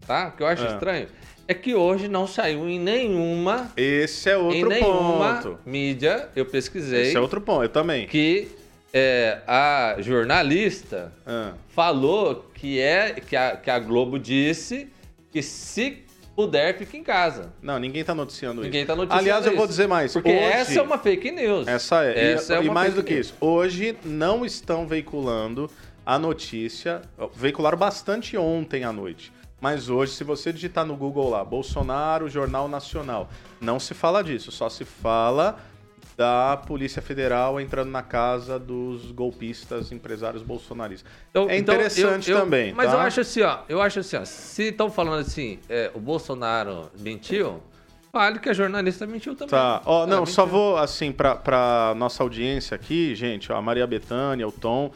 tá? 0.08 0.30
O 0.30 0.32
que 0.38 0.42
eu 0.42 0.48
acho 0.48 0.64
É. 0.66 0.68
estranho 0.74 1.08
é 1.48 1.54
que 1.54 1.76
hoje 1.76 2.08
não 2.08 2.26
saiu 2.28 2.68
em 2.70 2.80
nenhuma, 2.80 3.72
Esse 3.76 4.30
é 4.30 4.38
outro 4.38 4.58
em 4.58 4.64
nenhuma 4.66 5.42
ponto. 5.42 5.60
mídia, 5.66 6.30
eu 6.36 6.46
pesquisei, 6.46 7.04
Esse 7.08 7.18
é 7.18 7.20
outro 7.20 7.42
ponto. 7.42 7.64
Eu 7.64 7.70
também. 7.70 8.08
que 8.08 8.48
é, 8.94 9.40
a 9.48 9.96
jornalista 10.00 11.12
Ah, 11.26 11.54
falou 11.70 12.50
que, 12.54 12.80
é, 12.80 13.12
que, 13.14 13.36
a, 13.36 13.58
que 13.58 13.70
a 13.70 13.80
Globo 13.80 14.18
disse 14.20 14.88
que 15.32 15.42
se 15.42 16.04
puder, 16.36 16.78
fica 16.78 16.96
em 16.98 17.04
casa. 17.04 17.54
Não, 17.62 17.78
ninguém 17.80 18.04
tá 18.04 18.16
noticiando 18.16 18.62
Ninguém 18.62 18.82
isso. 18.82 18.88
tá 18.88 18.96
noticiando 18.96 19.22
Aliás, 19.24 19.46
eu 19.46 19.52
vou 19.54 19.66
isso. 19.66 19.70
dizer 19.74 19.88
mais. 19.88 20.14
Porque 20.14 20.30
Hoje- 20.30 20.40
essa 20.40 20.80
é 20.80 20.82
uma 20.82 20.98
fake 20.98 21.32
news. 21.32 21.68
Essa 21.68 22.04
é. 22.06 22.34
Essa 22.34 22.54
e, 22.56 22.58
é 22.58 22.64
e 22.64 22.70
mais 22.70 22.94
do 22.94 23.04
que 23.04 23.14
news. 23.16 23.28
isso, 23.28 23.36
hoje 23.42 23.96
não 24.06 24.46
estão 24.46 24.88
veiculando 24.88 25.70
a 26.06 26.18
notícia. 26.20 27.02
Veicularam 27.36 27.78
bastante 27.78 28.36
ontem 28.38 28.84
à 28.84 28.92
noite. 28.92 29.32
Mas 29.64 29.88
hoje, 29.88 30.12
se 30.12 30.26
você 30.26 30.52
digitar 30.52 30.86
no 30.86 30.94
Google 30.94 31.30
lá, 31.30 31.42
Bolsonaro, 31.42 32.28
Jornal 32.28 32.68
Nacional, 32.68 33.30
não 33.62 33.80
se 33.80 33.94
fala 33.94 34.22
disso, 34.22 34.52
só 34.52 34.68
se 34.68 34.84
fala 34.84 35.58
da 36.18 36.58
Polícia 36.68 37.02
Federal 37.02 37.62
entrando 37.62 37.90
na 37.90 38.02
casa 38.02 38.60
dos 38.60 39.10
golpistas 39.14 39.90
empresários 39.94 40.44
bolsonaristas. 40.44 41.10
Então- 41.30 41.50
é 41.50 41.58
então, 41.58 41.76
interessante 41.76 42.30
eu- 42.30 42.40
eu- 42.40 42.44
também. 42.44 42.74
Mas 42.74 42.88
tá? 42.88 42.94
eu 42.98 43.00
acho 43.00 43.22
assim, 43.22 43.42
ó. 43.42 43.60
Eu 43.70 43.82
acho 43.82 44.00
assim, 44.02 44.18
ó. 44.18 44.26
Se 44.26 44.64
estão 44.64 44.92
falando 44.92 45.22
assim, 45.22 45.58
é, 45.70 45.90
o 45.94 46.00
Bolsonaro 46.02 46.92
mentiu, 47.00 47.64
fale 48.12 48.40
que 48.40 48.50
a 48.50 48.54
jornalista 48.54 49.08
mentiu 49.08 49.34
também. 49.34 49.52
Tá, 49.52 49.82
ó, 49.86 50.00
Ela 50.04 50.08
não, 50.08 50.26
só 50.26 50.46
vou, 50.46 50.76
assim, 50.76 51.10
pra 51.14 51.94
nossa 51.96 52.22
audiência 52.22 52.76
aqui, 52.76 53.16
gente, 53.16 53.50
ó, 53.50 53.56
a 53.56 53.62
Maria 53.62 53.88
Bethânia, 53.88 54.46
o 54.46 54.52
Tom. 54.52 54.92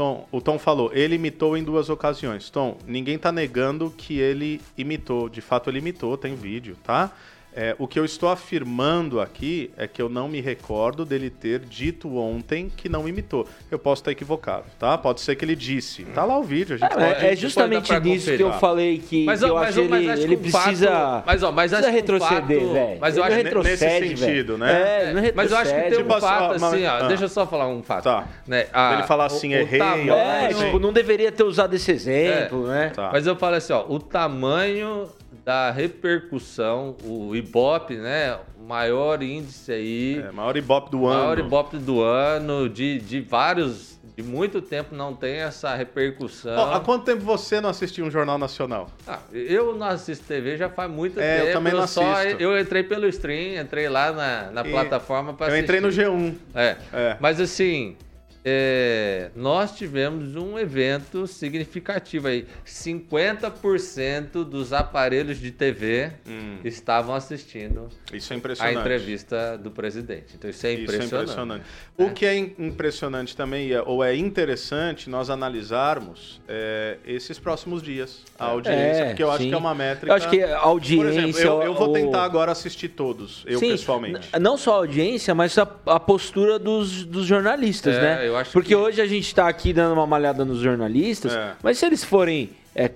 Tom, 0.00 0.26
o 0.32 0.40
Tom 0.40 0.58
falou, 0.58 0.90
ele 0.94 1.16
imitou 1.16 1.58
em 1.58 1.62
duas 1.62 1.90
ocasiões. 1.90 2.48
Tom, 2.48 2.78
ninguém 2.86 3.18
tá 3.18 3.30
negando 3.30 3.92
que 3.94 4.18
ele 4.18 4.58
imitou. 4.74 5.28
De 5.28 5.42
fato, 5.42 5.68
ele 5.68 5.78
imitou, 5.78 6.16
tem 6.16 6.34
vídeo, 6.34 6.74
tá? 6.82 7.12
É, 7.54 7.74
o 7.80 7.88
que 7.88 7.98
eu 7.98 8.04
estou 8.04 8.28
afirmando 8.28 9.20
aqui 9.20 9.72
é 9.76 9.88
que 9.88 10.00
eu 10.00 10.08
não 10.08 10.28
me 10.28 10.40
recordo 10.40 11.04
dele 11.04 11.28
ter 11.30 11.58
dito 11.60 12.16
ontem 12.16 12.70
que 12.76 12.88
não 12.88 13.08
imitou. 13.08 13.46
Eu 13.70 13.78
posso 13.78 14.02
estar 14.02 14.12
equivocado, 14.12 14.64
tá? 14.78 14.96
Pode 14.96 15.20
ser 15.20 15.34
que 15.34 15.44
ele 15.44 15.56
disse. 15.56 16.04
Tá 16.04 16.24
lá 16.24 16.38
o 16.38 16.44
vídeo, 16.44 16.76
a 16.76 16.78
gente 16.78 16.92
É, 16.92 16.94
pode... 16.94 17.04
é 17.06 17.14
depois 17.20 17.38
justamente 17.40 17.92
nisso 18.00 18.26
que 18.26 18.30
conferir. 18.38 18.40
eu 18.40 18.52
falei 18.52 18.98
que, 18.98 19.24
Mas, 19.24 19.40
que 19.40 19.46
eu 19.46 19.54
ó, 19.54 19.58
mas, 19.58 19.68
acho 19.70 19.80
ó, 19.80 19.88
mas 19.88 20.00
ele, 20.02 20.10
acho 20.12 20.22
ele 20.22 20.36
que 20.36 20.48
um 20.48 20.50
fato- 20.52 20.62
precisa, 20.64 21.22
mas, 21.26 21.42
ó, 21.42 21.50
mas 21.52 21.70
precisa 21.72 21.76
acho 21.76 21.84
que 21.84 21.90
um 21.90 21.94
retroceder, 22.14 22.60
fato- 22.60 22.72
velho. 22.72 23.00
mas 23.00 23.16
eu 23.16 23.24
Ele 23.24 23.34
acho- 23.34 23.54
não 23.54 23.62
nesse 23.64 23.84
retrocede, 23.84 24.16
sentido, 24.20 24.58
né? 24.58 24.72
É, 24.72 25.12
não 25.12 25.22
Mas 25.34 25.50
eu 25.50 25.56
acho 25.56 25.66
que 25.66 25.74
tem 25.80 25.84
retrocede. 25.90 25.94
um 25.96 26.08
Tipo 26.14 26.20
fato 26.20 26.42
ó, 26.62 26.66
assim, 26.68 26.86
ó. 26.86 26.90
ah. 26.90 27.08
Deixa 27.08 27.24
eu 27.24 27.28
só 27.28 27.46
falar 27.46 27.66
um 27.68 27.82
fato. 27.82 28.04
Tá. 28.04 28.28
Né, 28.46 28.66
a- 28.72 28.94
Ele 28.94 29.02
falar 29.04 29.26
assim, 29.26 29.52
errei, 29.54 29.78
tamanho- 29.78 30.12
ó, 30.14 30.16
É, 30.16 30.54
tipo, 30.54 30.78
não 30.78 30.92
deveria 30.92 31.32
ter 31.32 31.42
usado 31.42 31.74
esse 31.74 31.90
exemplo, 31.90 32.68
né? 32.68 32.90
Tá. 32.94 33.10
Mas 33.12 33.26
eu 33.26 33.34
falo 33.34 33.56
assim, 33.56 33.72
ó, 33.72 33.84
o 33.88 33.98
tamanho 33.98 35.08
da 35.50 35.72
repercussão, 35.72 36.96
o 37.02 37.34
Ibope, 37.34 37.96
né? 37.96 38.38
O 38.56 38.62
maior 38.68 39.20
índice 39.20 39.72
aí, 39.72 40.22
É, 40.24 40.30
maior 40.30 40.56
ibope 40.56 40.92
do 40.92 41.02
o 41.02 41.06
maior 41.08 41.36
ano. 41.38 41.44
Ibope 41.46 41.76
do 41.76 42.00
ano, 42.00 42.68
de, 42.68 43.00
de 43.00 43.20
vários, 43.20 43.98
de 44.16 44.22
muito 44.22 44.62
tempo 44.62 44.94
não 44.94 45.12
tem 45.12 45.38
essa 45.38 45.74
repercussão. 45.74 46.56
Ó, 46.56 46.72
há 46.74 46.78
quanto 46.78 47.04
tempo 47.04 47.22
você 47.22 47.60
não 47.60 47.68
assistiu 47.68 48.04
um 48.04 48.10
jornal 48.12 48.38
nacional? 48.38 48.88
Ah, 49.08 49.18
eu 49.32 49.74
não 49.74 49.88
assisto 49.88 50.24
TV 50.24 50.56
já 50.56 50.68
faz 50.68 50.88
muito 50.88 51.18
É, 51.18 51.38
eu 51.40 51.44
tempo. 51.46 51.52
também 51.54 51.72
não 51.72 51.84
só, 51.88 52.12
assisto. 52.12 52.40
eu 52.40 52.56
entrei 52.56 52.84
pelo 52.84 53.08
stream, 53.08 53.60
entrei 53.60 53.88
lá 53.88 54.12
na, 54.12 54.50
na 54.52 54.60
E 54.64 54.70
plataforma 54.70 55.32
para 55.34 55.52
Eu 55.52 55.58
entrei 55.60 55.80
no 55.80 55.88
G1. 55.88 56.36
É. 56.54 56.76
É. 56.92 57.16
Mas 57.18 57.40
assim, 57.40 57.96
é, 58.44 59.30
nós 59.36 59.76
tivemos 59.76 60.34
um 60.36 60.58
evento 60.58 61.26
significativo 61.26 62.28
aí. 62.28 62.46
50% 62.64 64.44
dos 64.44 64.72
aparelhos 64.72 65.38
de 65.38 65.50
TV 65.50 66.12
Hum. 66.26 66.58
estavam 66.64 67.14
assistindo 67.14 67.88
Isso 68.12 68.32
é 68.32 68.36
a 68.36 68.38
impressionante. 68.38 68.78
entrevista 68.78 69.58
do 69.58 69.70
presidente. 69.70 70.34
Então 70.36 70.48
isso 70.50 70.66
é 70.66 70.72
Isso 70.72 70.80
é 70.80 70.82
impressionante. 70.82 71.22
impressionante. 71.30 71.64
É. 71.98 72.02
O 72.04 72.10
que 72.12 72.24
é 72.26 72.36
im- 72.36 72.54
impressionante 72.58 73.36
também, 73.36 73.70
é- 73.72 73.82
ou 73.82 74.02
é 74.02 74.14
interessante 74.16 75.08
nós 75.10 75.30
analisarmos 75.30 76.40
é, 76.48 76.96
esses 77.06 77.38
próximos 77.38 77.82
dias, 77.82 78.22
a 78.38 78.46
audiência, 78.46 79.02
É, 79.02 79.04
porque 79.08 79.22
eu 79.22 79.30
acho 79.30 79.42
sim. 79.42 79.48
que 79.48 79.54
é 79.54 79.58
uma 79.58 79.74
métrica. 79.74 80.12
Eu 80.12 80.16
acho 80.16 80.28
que 80.30 80.42
a 80.42 80.48
Por 80.60 80.66
audiência... 80.68 81.20
exemplo, 81.20 81.40
eu, 81.40 81.62
eu 81.62 81.74
vou 81.74 81.92
tentar 81.92 82.24
agora 82.24 82.52
assistir 82.52 82.88
todos, 82.88 83.44
eu 83.46 83.58
Sim, 83.58 83.70
pessoalmente. 83.70 84.28
Não 84.40 84.56
só 84.56 84.72
a 84.74 84.76
audiência, 84.78 85.34
mas 85.34 85.56
a, 85.58 85.62
a 85.86 86.00
postura 86.00 86.58
dos, 86.58 87.04
dos 87.04 87.26
jornalistas, 87.26 87.94
É, 87.96 88.00
né? 88.00 88.29
Eu 88.30 88.36
acho 88.36 88.52
Porque 88.52 88.68
que- 88.70 88.74
hoje 88.76 89.00
a 89.00 89.06
gente 89.06 89.34
tá 89.34 89.48
aqui 89.48 89.72
dando 89.72 89.92
uma 89.92 90.06
malhada 90.06 90.44
nos 90.44 90.58
jornalistas, 90.60 91.32
É. 91.32 91.54
mas 91.62 91.78
se 91.78 91.86
eles 91.86 92.02
forem 92.04 92.50
é, 92.74 92.90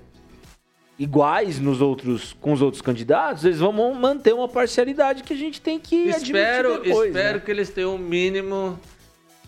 iguais 0.99 1.59
nos 1.59 1.81
outros, 1.81 2.37
com 2.41 2.53
os 2.53 2.63
outros 2.63 2.81
candidatos, 2.81 3.45
eles 3.45 3.59
vão 3.59 3.73
manter 3.95 4.33
uma 4.33 4.49
parcialidade 4.49 5.23
que 5.25 5.33
a 5.33 5.37
gente 5.37 5.61
tem 5.61 5.79
que 5.79 5.97
Espero, 6.09 6.69
admitir 6.75 6.89
depois, 6.91 7.09
espero 7.09 7.39
né? 7.39 7.43
que 7.45 7.51
eles 7.51 7.71
tenham 7.71 7.95
um 7.97 7.99
mínimo 7.99 8.79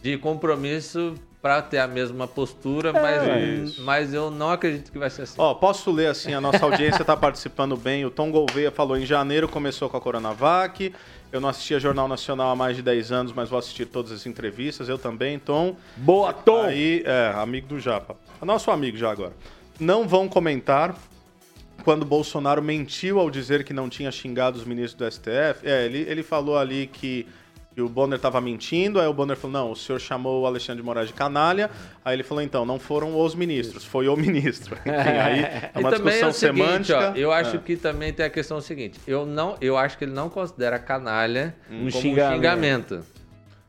de 0.02 0.18
compromisso 0.18 1.14
para 1.46 1.62
ter 1.62 1.78
a 1.78 1.86
mesma 1.86 2.26
postura, 2.26 2.92
mas, 2.92 3.78
mas 3.78 4.12
eu 4.12 4.32
não 4.32 4.50
acredito 4.50 4.90
que 4.90 4.98
vai 4.98 5.08
ser 5.08 5.22
assim. 5.22 5.36
Ó, 5.38 5.54
posso 5.54 5.92
ler 5.92 6.08
assim, 6.08 6.34
a 6.34 6.40
nossa 6.40 6.64
audiência 6.64 7.02
está 7.02 7.16
participando 7.16 7.76
bem. 7.76 8.04
O 8.04 8.10
Tom 8.10 8.32
Gouveia 8.32 8.72
falou, 8.72 8.96
em 8.96 9.06
janeiro 9.06 9.46
começou 9.46 9.88
com 9.88 9.96
a 9.96 10.00
Coronavac. 10.00 10.92
Eu 11.30 11.40
não 11.40 11.48
assistia 11.48 11.78
Jornal 11.78 12.08
Nacional 12.08 12.50
há 12.50 12.56
mais 12.56 12.74
de 12.74 12.82
10 12.82 13.12
anos, 13.12 13.32
mas 13.32 13.48
vou 13.48 13.60
assistir 13.60 13.86
todas 13.86 14.10
as 14.10 14.26
entrevistas. 14.26 14.88
Eu 14.88 14.98
também, 14.98 15.38
Tom. 15.38 15.76
Boa, 15.96 16.32
Tom! 16.32 16.64
Aí, 16.64 17.04
é, 17.06 17.32
amigo 17.36 17.68
do 17.68 17.78
Japa. 17.78 18.16
Nosso 18.42 18.72
amigo 18.72 18.96
já 18.96 19.12
agora. 19.12 19.32
Não 19.78 20.08
vão 20.08 20.26
comentar 20.28 20.96
quando 21.84 22.04
Bolsonaro 22.04 22.60
mentiu 22.60 23.20
ao 23.20 23.30
dizer 23.30 23.62
que 23.62 23.72
não 23.72 23.88
tinha 23.88 24.10
xingado 24.10 24.58
os 24.58 24.64
ministros 24.64 24.94
do 24.94 25.08
STF. 25.08 25.60
É, 25.62 25.84
ele, 25.84 25.98
ele 26.08 26.24
falou 26.24 26.58
ali 26.58 26.88
que 26.88 27.24
que 27.76 27.82
o 27.82 27.90
Bonner 27.90 28.16
estava 28.16 28.40
mentindo, 28.40 28.98
aí 28.98 29.06
o 29.06 29.12
Bonner 29.12 29.36
falou, 29.36 29.52
não, 29.52 29.72
o 29.72 29.76
senhor 29.76 29.98
chamou 30.00 30.40
o 30.40 30.46
Alexandre 30.46 30.80
de 30.80 30.86
Moraes 30.86 31.08
de 31.08 31.12
canalha, 31.12 31.70
aí 32.02 32.16
ele 32.16 32.22
falou, 32.22 32.42
então, 32.42 32.64
não 32.64 32.78
foram 32.78 33.20
os 33.20 33.34
ministros, 33.34 33.84
foi 33.84 34.08
o 34.08 34.16
ministro. 34.16 34.78
Enfim, 34.80 34.90
aí 34.90 35.40
é 35.40 35.70
uma 35.74 35.90
discussão 35.90 36.28
é 36.30 36.32
seguinte, 36.32 36.86
semântica. 36.86 37.10
Ó, 37.10 37.14
eu 37.14 37.30
acho 37.30 37.56
é. 37.56 37.58
que 37.58 37.76
também 37.76 38.14
tem 38.14 38.24
a 38.24 38.30
questão 38.30 38.62
seguinte, 38.62 38.98
eu, 39.06 39.26
não, 39.26 39.58
eu 39.60 39.76
acho 39.76 39.98
que 39.98 40.04
ele 40.04 40.14
não 40.14 40.30
considera 40.30 40.78
canalha 40.78 41.54
um, 41.70 41.90
como 41.90 41.90
xingamento. 41.90 42.32
um 42.32 42.34
xingamento. 42.36 43.04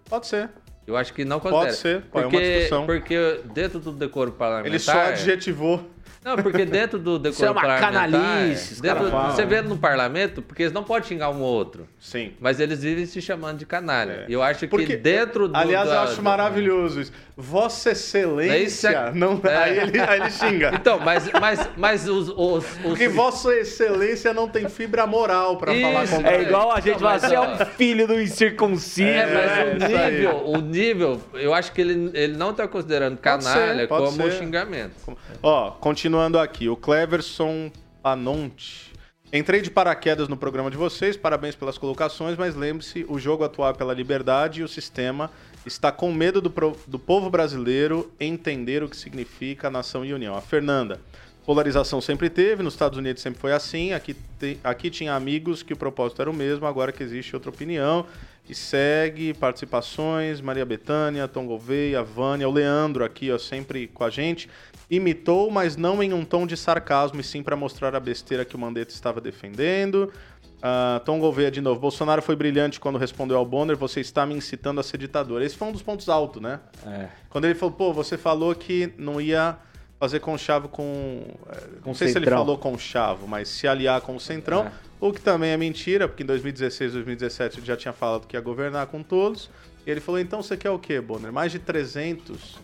Pode 0.10 0.28
ser. 0.28 0.50
Eu 0.88 0.96
acho 0.96 1.14
que 1.14 1.26
não 1.26 1.42
considera. 1.42 1.66
Pode 1.66 1.76
ser, 1.76 2.02
porque, 2.04 2.36
é 2.38 2.40
uma 2.40 2.48
discussão. 2.48 2.86
Porque 2.86 3.42
dentro 3.54 3.80
do 3.82 3.92
decoro 3.92 4.32
parlamentar... 4.32 4.70
Ele 4.70 4.80
só 4.80 4.98
adjetivou 4.98 5.86
não, 6.28 6.36
porque 6.44 6.66
dentro 6.66 7.00
do 7.00 7.18
decoro 7.18 7.32
Isso 7.38 7.46
é 7.46 7.52
uma 7.52 7.80
canalice. 7.80 8.82
Dentro, 8.82 9.10
você 9.10 9.46
vê 9.46 9.62
no 9.62 9.78
parlamento, 9.78 10.42
porque 10.42 10.64
eles 10.64 10.74
não 10.74 10.84
podem 10.84 11.08
xingar 11.08 11.30
um 11.30 11.42
ou 11.42 11.54
outro. 11.54 11.88
Sim. 11.98 12.34
Mas 12.40 12.60
eles 12.60 12.84
vivem 12.84 13.06
se 13.06 13.22
chamando 13.22 13.60
de 13.60 13.66
canalha. 13.66 14.12
É. 14.12 14.26
Eu 14.28 14.44
acho 14.44 14.60
que 14.60 14.68
porque, 14.68 14.98
dentro 14.98 15.48
do. 15.48 15.56
Aliás, 15.56 15.88
eu 15.90 16.00
acho 16.00 16.22
maravilhoso 16.22 17.00
isso. 17.00 17.14
Vossa 17.40 17.92
Excelência. 17.92 18.90
É, 18.90 19.14
não, 19.14 19.40
é. 19.44 19.56
aí, 19.56 19.78
ele, 19.78 20.00
aí 20.00 20.22
ele 20.22 20.32
xinga. 20.32 20.72
Então, 20.78 21.00
mas, 21.00 21.30
mas, 21.40 21.70
mas 21.78 22.10
os, 22.10 22.30
os, 22.30 22.66
os. 22.66 22.66
Porque 22.82 23.08
Vossa 23.08 23.54
Excelência 23.54 24.34
não 24.34 24.50
tem 24.50 24.68
fibra 24.68 25.06
moral 25.06 25.56
pra 25.58 25.72
isso, 25.72 25.82
falar 25.84 26.08
com 26.08 26.28
É 26.28 26.42
igual 26.42 26.72
a 26.72 26.80
gente 26.80 26.98
falar, 26.98 27.20
você 27.20 27.36
é 27.36 27.40
um 27.40 27.58
filho 27.78 28.08
do 28.08 28.20
incircunciso. 28.20 29.08
É, 29.08 29.76
mas 29.76 29.84
o 29.84 29.88
nível, 29.88 30.44
o 30.46 30.58
nível, 30.58 31.22
eu 31.36 31.54
acho 31.54 31.72
que 31.74 31.82
ele, 31.82 32.10
ele 32.16 32.36
não 32.36 32.54
tá 32.56 32.68
considerando 32.68 33.18
canalha 33.18 33.54
pode 33.54 33.78
ser, 33.78 33.88
pode 33.88 34.18
como 34.18 34.32
ser. 34.32 34.38
xingamento. 34.40 35.18
Ó, 35.44 35.72
continuando 35.72 36.40
aqui, 36.40 36.68
o 36.68 36.76
Cleverson 36.76 37.72
Panonte. 38.02 38.88
Entrei 39.32 39.62
de 39.62 39.70
paraquedas 39.70 40.30
no 40.30 40.38
programa 40.38 40.72
de 40.72 40.78
vocês, 40.78 41.18
parabéns 41.18 41.54
pelas 41.54 41.78
colocações, 41.78 42.38
mas 42.38 42.56
lembre-se, 42.56 43.06
o 43.10 43.20
jogo 43.20 43.44
atual 43.44 43.72
é 43.72 43.74
pela 43.74 43.94
liberdade 43.94 44.62
e 44.62 44.64
o 44.64 44.68
sistema 44.70 45.30
está 45.68 45.92
com 45.92 46.12
medo 46.12 46.42
do, 46.42 46.52
do 46.88 47.00
povo 47.00 47.30
brasileiro 47.30 48.12
entender 48.20 48.84
o 48.84 48.90
que 48.90 48.98
significa 48.98 49.70
nação 49.70 50.06
e 50.06 50.14
união. 50.14 50.36
A 50.36 50.42
Fernanda, 50.42 51.00
polarização 51.46 52.02
sempre 52.02 52.30
teve, 52.30 52.62
nos 52.62 52.74
Estados 52.74 52.98
Unidos 52.98 53.22
sempre 53.22 53.40
foi 53.40 53.54
assim, 53.54 53.94
aqui, 53.94 54.16
te, 54.40 54.60
aqui 54.64 54.90
tinha 54.90 55.16
amigos 55.16 55.64
que 55.64 55.74
o 55.74 55.78
propósito 55.78 56.22
era 56.22 56.30
o 56.30 56.34
mesmo, 56.34 56.66
agora 56.66 56.92
que 56.92 57.02
existe 57.02 57.36
outra 57.36 57.50
opinião. 57.50 58.06
E 58.50 58.56
segue 58.56 59.34
participações, 59.34 60.40
Maria 60.40 60.66
Betânia, 60.66 61.28
Tom 61.28 61.46
Gouveia, 61.46 62.02
Vânia, 62.02 62.48
o 62.48 62.52
Leandro 62.52 63.04
aqui, 63.04 63.30
ó, 63.30 63.38
sempre 63.38 63.88
com 63.88 64.06
a 64.06 64.10
gente. 64.10 64.50
Imitou, 64.90 65.52
mas 65.52 65.76
não 65.76 66.02
em 66.02 66.14
um 66.14 66.24
tom 66.24 66.48
de 66.48 66.56
sarcasmo, 66.56 67.20
e 67.20 67.24
sim 67.24 67.44
para 67.44 67.58
mostrar 67.58 67.94
a 67.94 68.00
besteira 68.00 68.46
que 68.46 68.56
o 68.56 68.60
Mandetta 68.60 68.94
estava 68.94 69.20
defendendo. 69.20 70.14
Uh, 70.58 71.00
Tom 71.06 71.20
Gouveia 71.20 71.52
de 71.52 71.62
novo. 71.62 71.80
Bolsonaro 71.80 72.22
foi 72.22 72.36
brilhante 72.36 72.80
quando 72.80 72.98
respondeu 72.98 73.38
ao 73.38 73.46
Bonner, 73.46 73.78
você 73.78 74.02
está 74.02 74.26
me 74.26 74.34
incitando 74.34 74.80
a 74.80 74.84
ser 74.84 74.98
ditador. 74.98 75.42
Esse 75.42 75.56
foi 75.56 75.68
um 75.68 75.72
dos 75.72 75.84
pontos 75.84 76.10
altos, 76.10 76.42
né? 76.42 76.60
É. 76.86 77.08
Quando 77.30 77.46
ele 77.46 77.56
falou, 77.56 77.76
pô, 77.76 77.94
você 77.94 78.18
falou 78.18 78.54
que 78.56 78.92
não 78.98 79.22
ia 79.22 79.58
fazer 80.00 80.20
conchavo 80.20 80.68
com. 80.68 81.24
Eh, 81.50 81.62
com 81.82 81.90
não 81.90 81.94
sei 81.94 82.08
centrão. 82.08 82.24
se 82.24 82.30
ele 82.30 82.36
falou 82.36 82.58
conchavo, 82.58 83.28
mas 83.28 83.50
se 83.50 83.68
aliar 83.68 84.02
com 84.02 84.16
o 84.16 84.20
Centrão. 84.20 84.66
É. 84.66 84.72
O 85.00 85.14
que 85.14 85.22
também 85.22 85.52
é 85.52 85.58
mentira, 85.58 86.08
porque 86.08 86.24
em 86.24 86.26
2016, 86.26 86.94
2017 86.94 87.60
ele 87.60 87.66
já 87.66 87.78
tinha 87.78 87.94
falado 87.94 88.26
que 88.26 88.36
ia 88.36 88.42
governar 88.42 88.88
com 88.88 89.04
todos. 89.04 89.50
E 89.86 89.92
ele 89.92 90.00
falou: 90.00 90.20
então 90.20 90.42
você 90.42 90.58
quer 90.58 90.72
o 90.72 90.80
quê, 90.80 91.00
Bonner? 91.00 91.32
Mais 91.32 91.52
de 91.52 91.60
300 91.60 92.58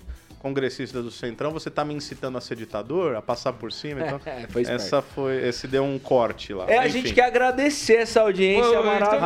congressista 0.43 1.01
do 1.01 1.09
Centrão, 1.09 1.51
você 1.51 1.71
tá 1.71 1.85
me 1.85 1.93
incitando 1.93 2.37
a 2.37 2.41
ser 2.41 2.57
ditador, 2.57 3.15
a 3.15 3.21
passar 3.21 3.53
por 3.53 3.71
cima. 3.71 4.01
Então, 4.01 4.19
foi 4.51 4.63
essa 4.63 5.01
foi, 5.01 5.37
esse 5.47 5.69
deu 5.69 5.85
um 5.85 5.97
corte 5.97 6.53
lá. 6.53 6.65
É, 6.67 6.79
Enfim. 6.79 6.85
a 6.85 6.87
gente 6.89 7.13
quer 7.13 7.27
agradecer 7.27 7.95
essa 7.95 8.19
audiência 8.19 8.77
Pô, 8.77 8.83
maravilhosa, 8.83 9.21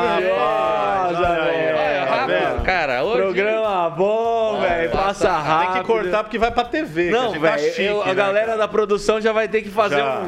velho. 2.27 2.61
Cara, 2.63 3.03
hoje... 3.03 3.23
Programa 3.23 3.89
bom, 3.89 4.61
velho, 4.61 4.91
passa 4.91 5.31
rápido. 5.31 5.73
Tem 5.73 5.81
que 5.81 5.87
cortar 5.87 6.23
porque 6.23 6.37
vai 6.37 6.51
pra 6.51 6.65
TV. 6.65 7.09
Não, 7.09 7.31
velho, 7.31 7.41
tá 7.41 8.03
a, 8.03 8.07
né, 8.09 8.13
galera 8.13 8.45
cara? 8.45 8.57
da 8.59 8.67
produção 8.67 9.19
já 9.19 9.31
vai 9.31 9.47
ter 9.47 9.63
que 9.63 9.69
fazer 9.69 9.97
já. 9.97 10.19
um... 10.19 10.27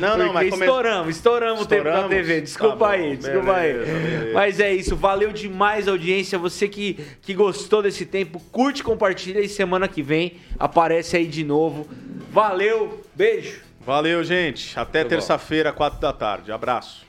Não, 0.00 0.16
não, 0.16 0.32
mas 0.32 0.50
estouramos, 0.50 1.14
estouramos, 1.14 1.60
o 1.60 1.66
tempo 1.66 1.84
da 1.84 2.08
TV. 2.08 2.40
Desculpa 2.40 2.86
tá 2.86 2.92
aí, 2.92 3.16
desculpa 3.18 3.52
beleza, 3.52 3.92
aí. 3.92 4.00
Beleza. 4.00 4.32
Mas 4.32 4.60
é 4.60 4.72
isso, 4.72 4.96
valeu 4.96 5.30
demais 5.30 5.86
a 5.86 5.90
audiência. 5.90 6.38
Você 6.38 6.66
que, 6.68 6.94
que 7.20 7.34
gostou 7.34 7.82
desse 7.82 8.06
tempo, 8.06 8.40
curte, 8.50 8.82
compartilha 8.82 9.40
e 9.40 9.48
semana 9.48 9.86
que 9.86 10.05
vem 10.06 10.38
aparece 10.58 11.16
aí 11.16 11.26
de 11.26 11.44
novo. 11.44 11.88
Valeu, 12.30 13.04
beijo. 13.14 13.60
Valeu, 13.80 14.22
gente. 14.24 14.78
Até 14.78 15.04
terça-feira, 15.04 15.72
quatro 15.72 16.00
da 16.00 16.12
tarde. 16.12 16.50
Abraço. 16.52 17.05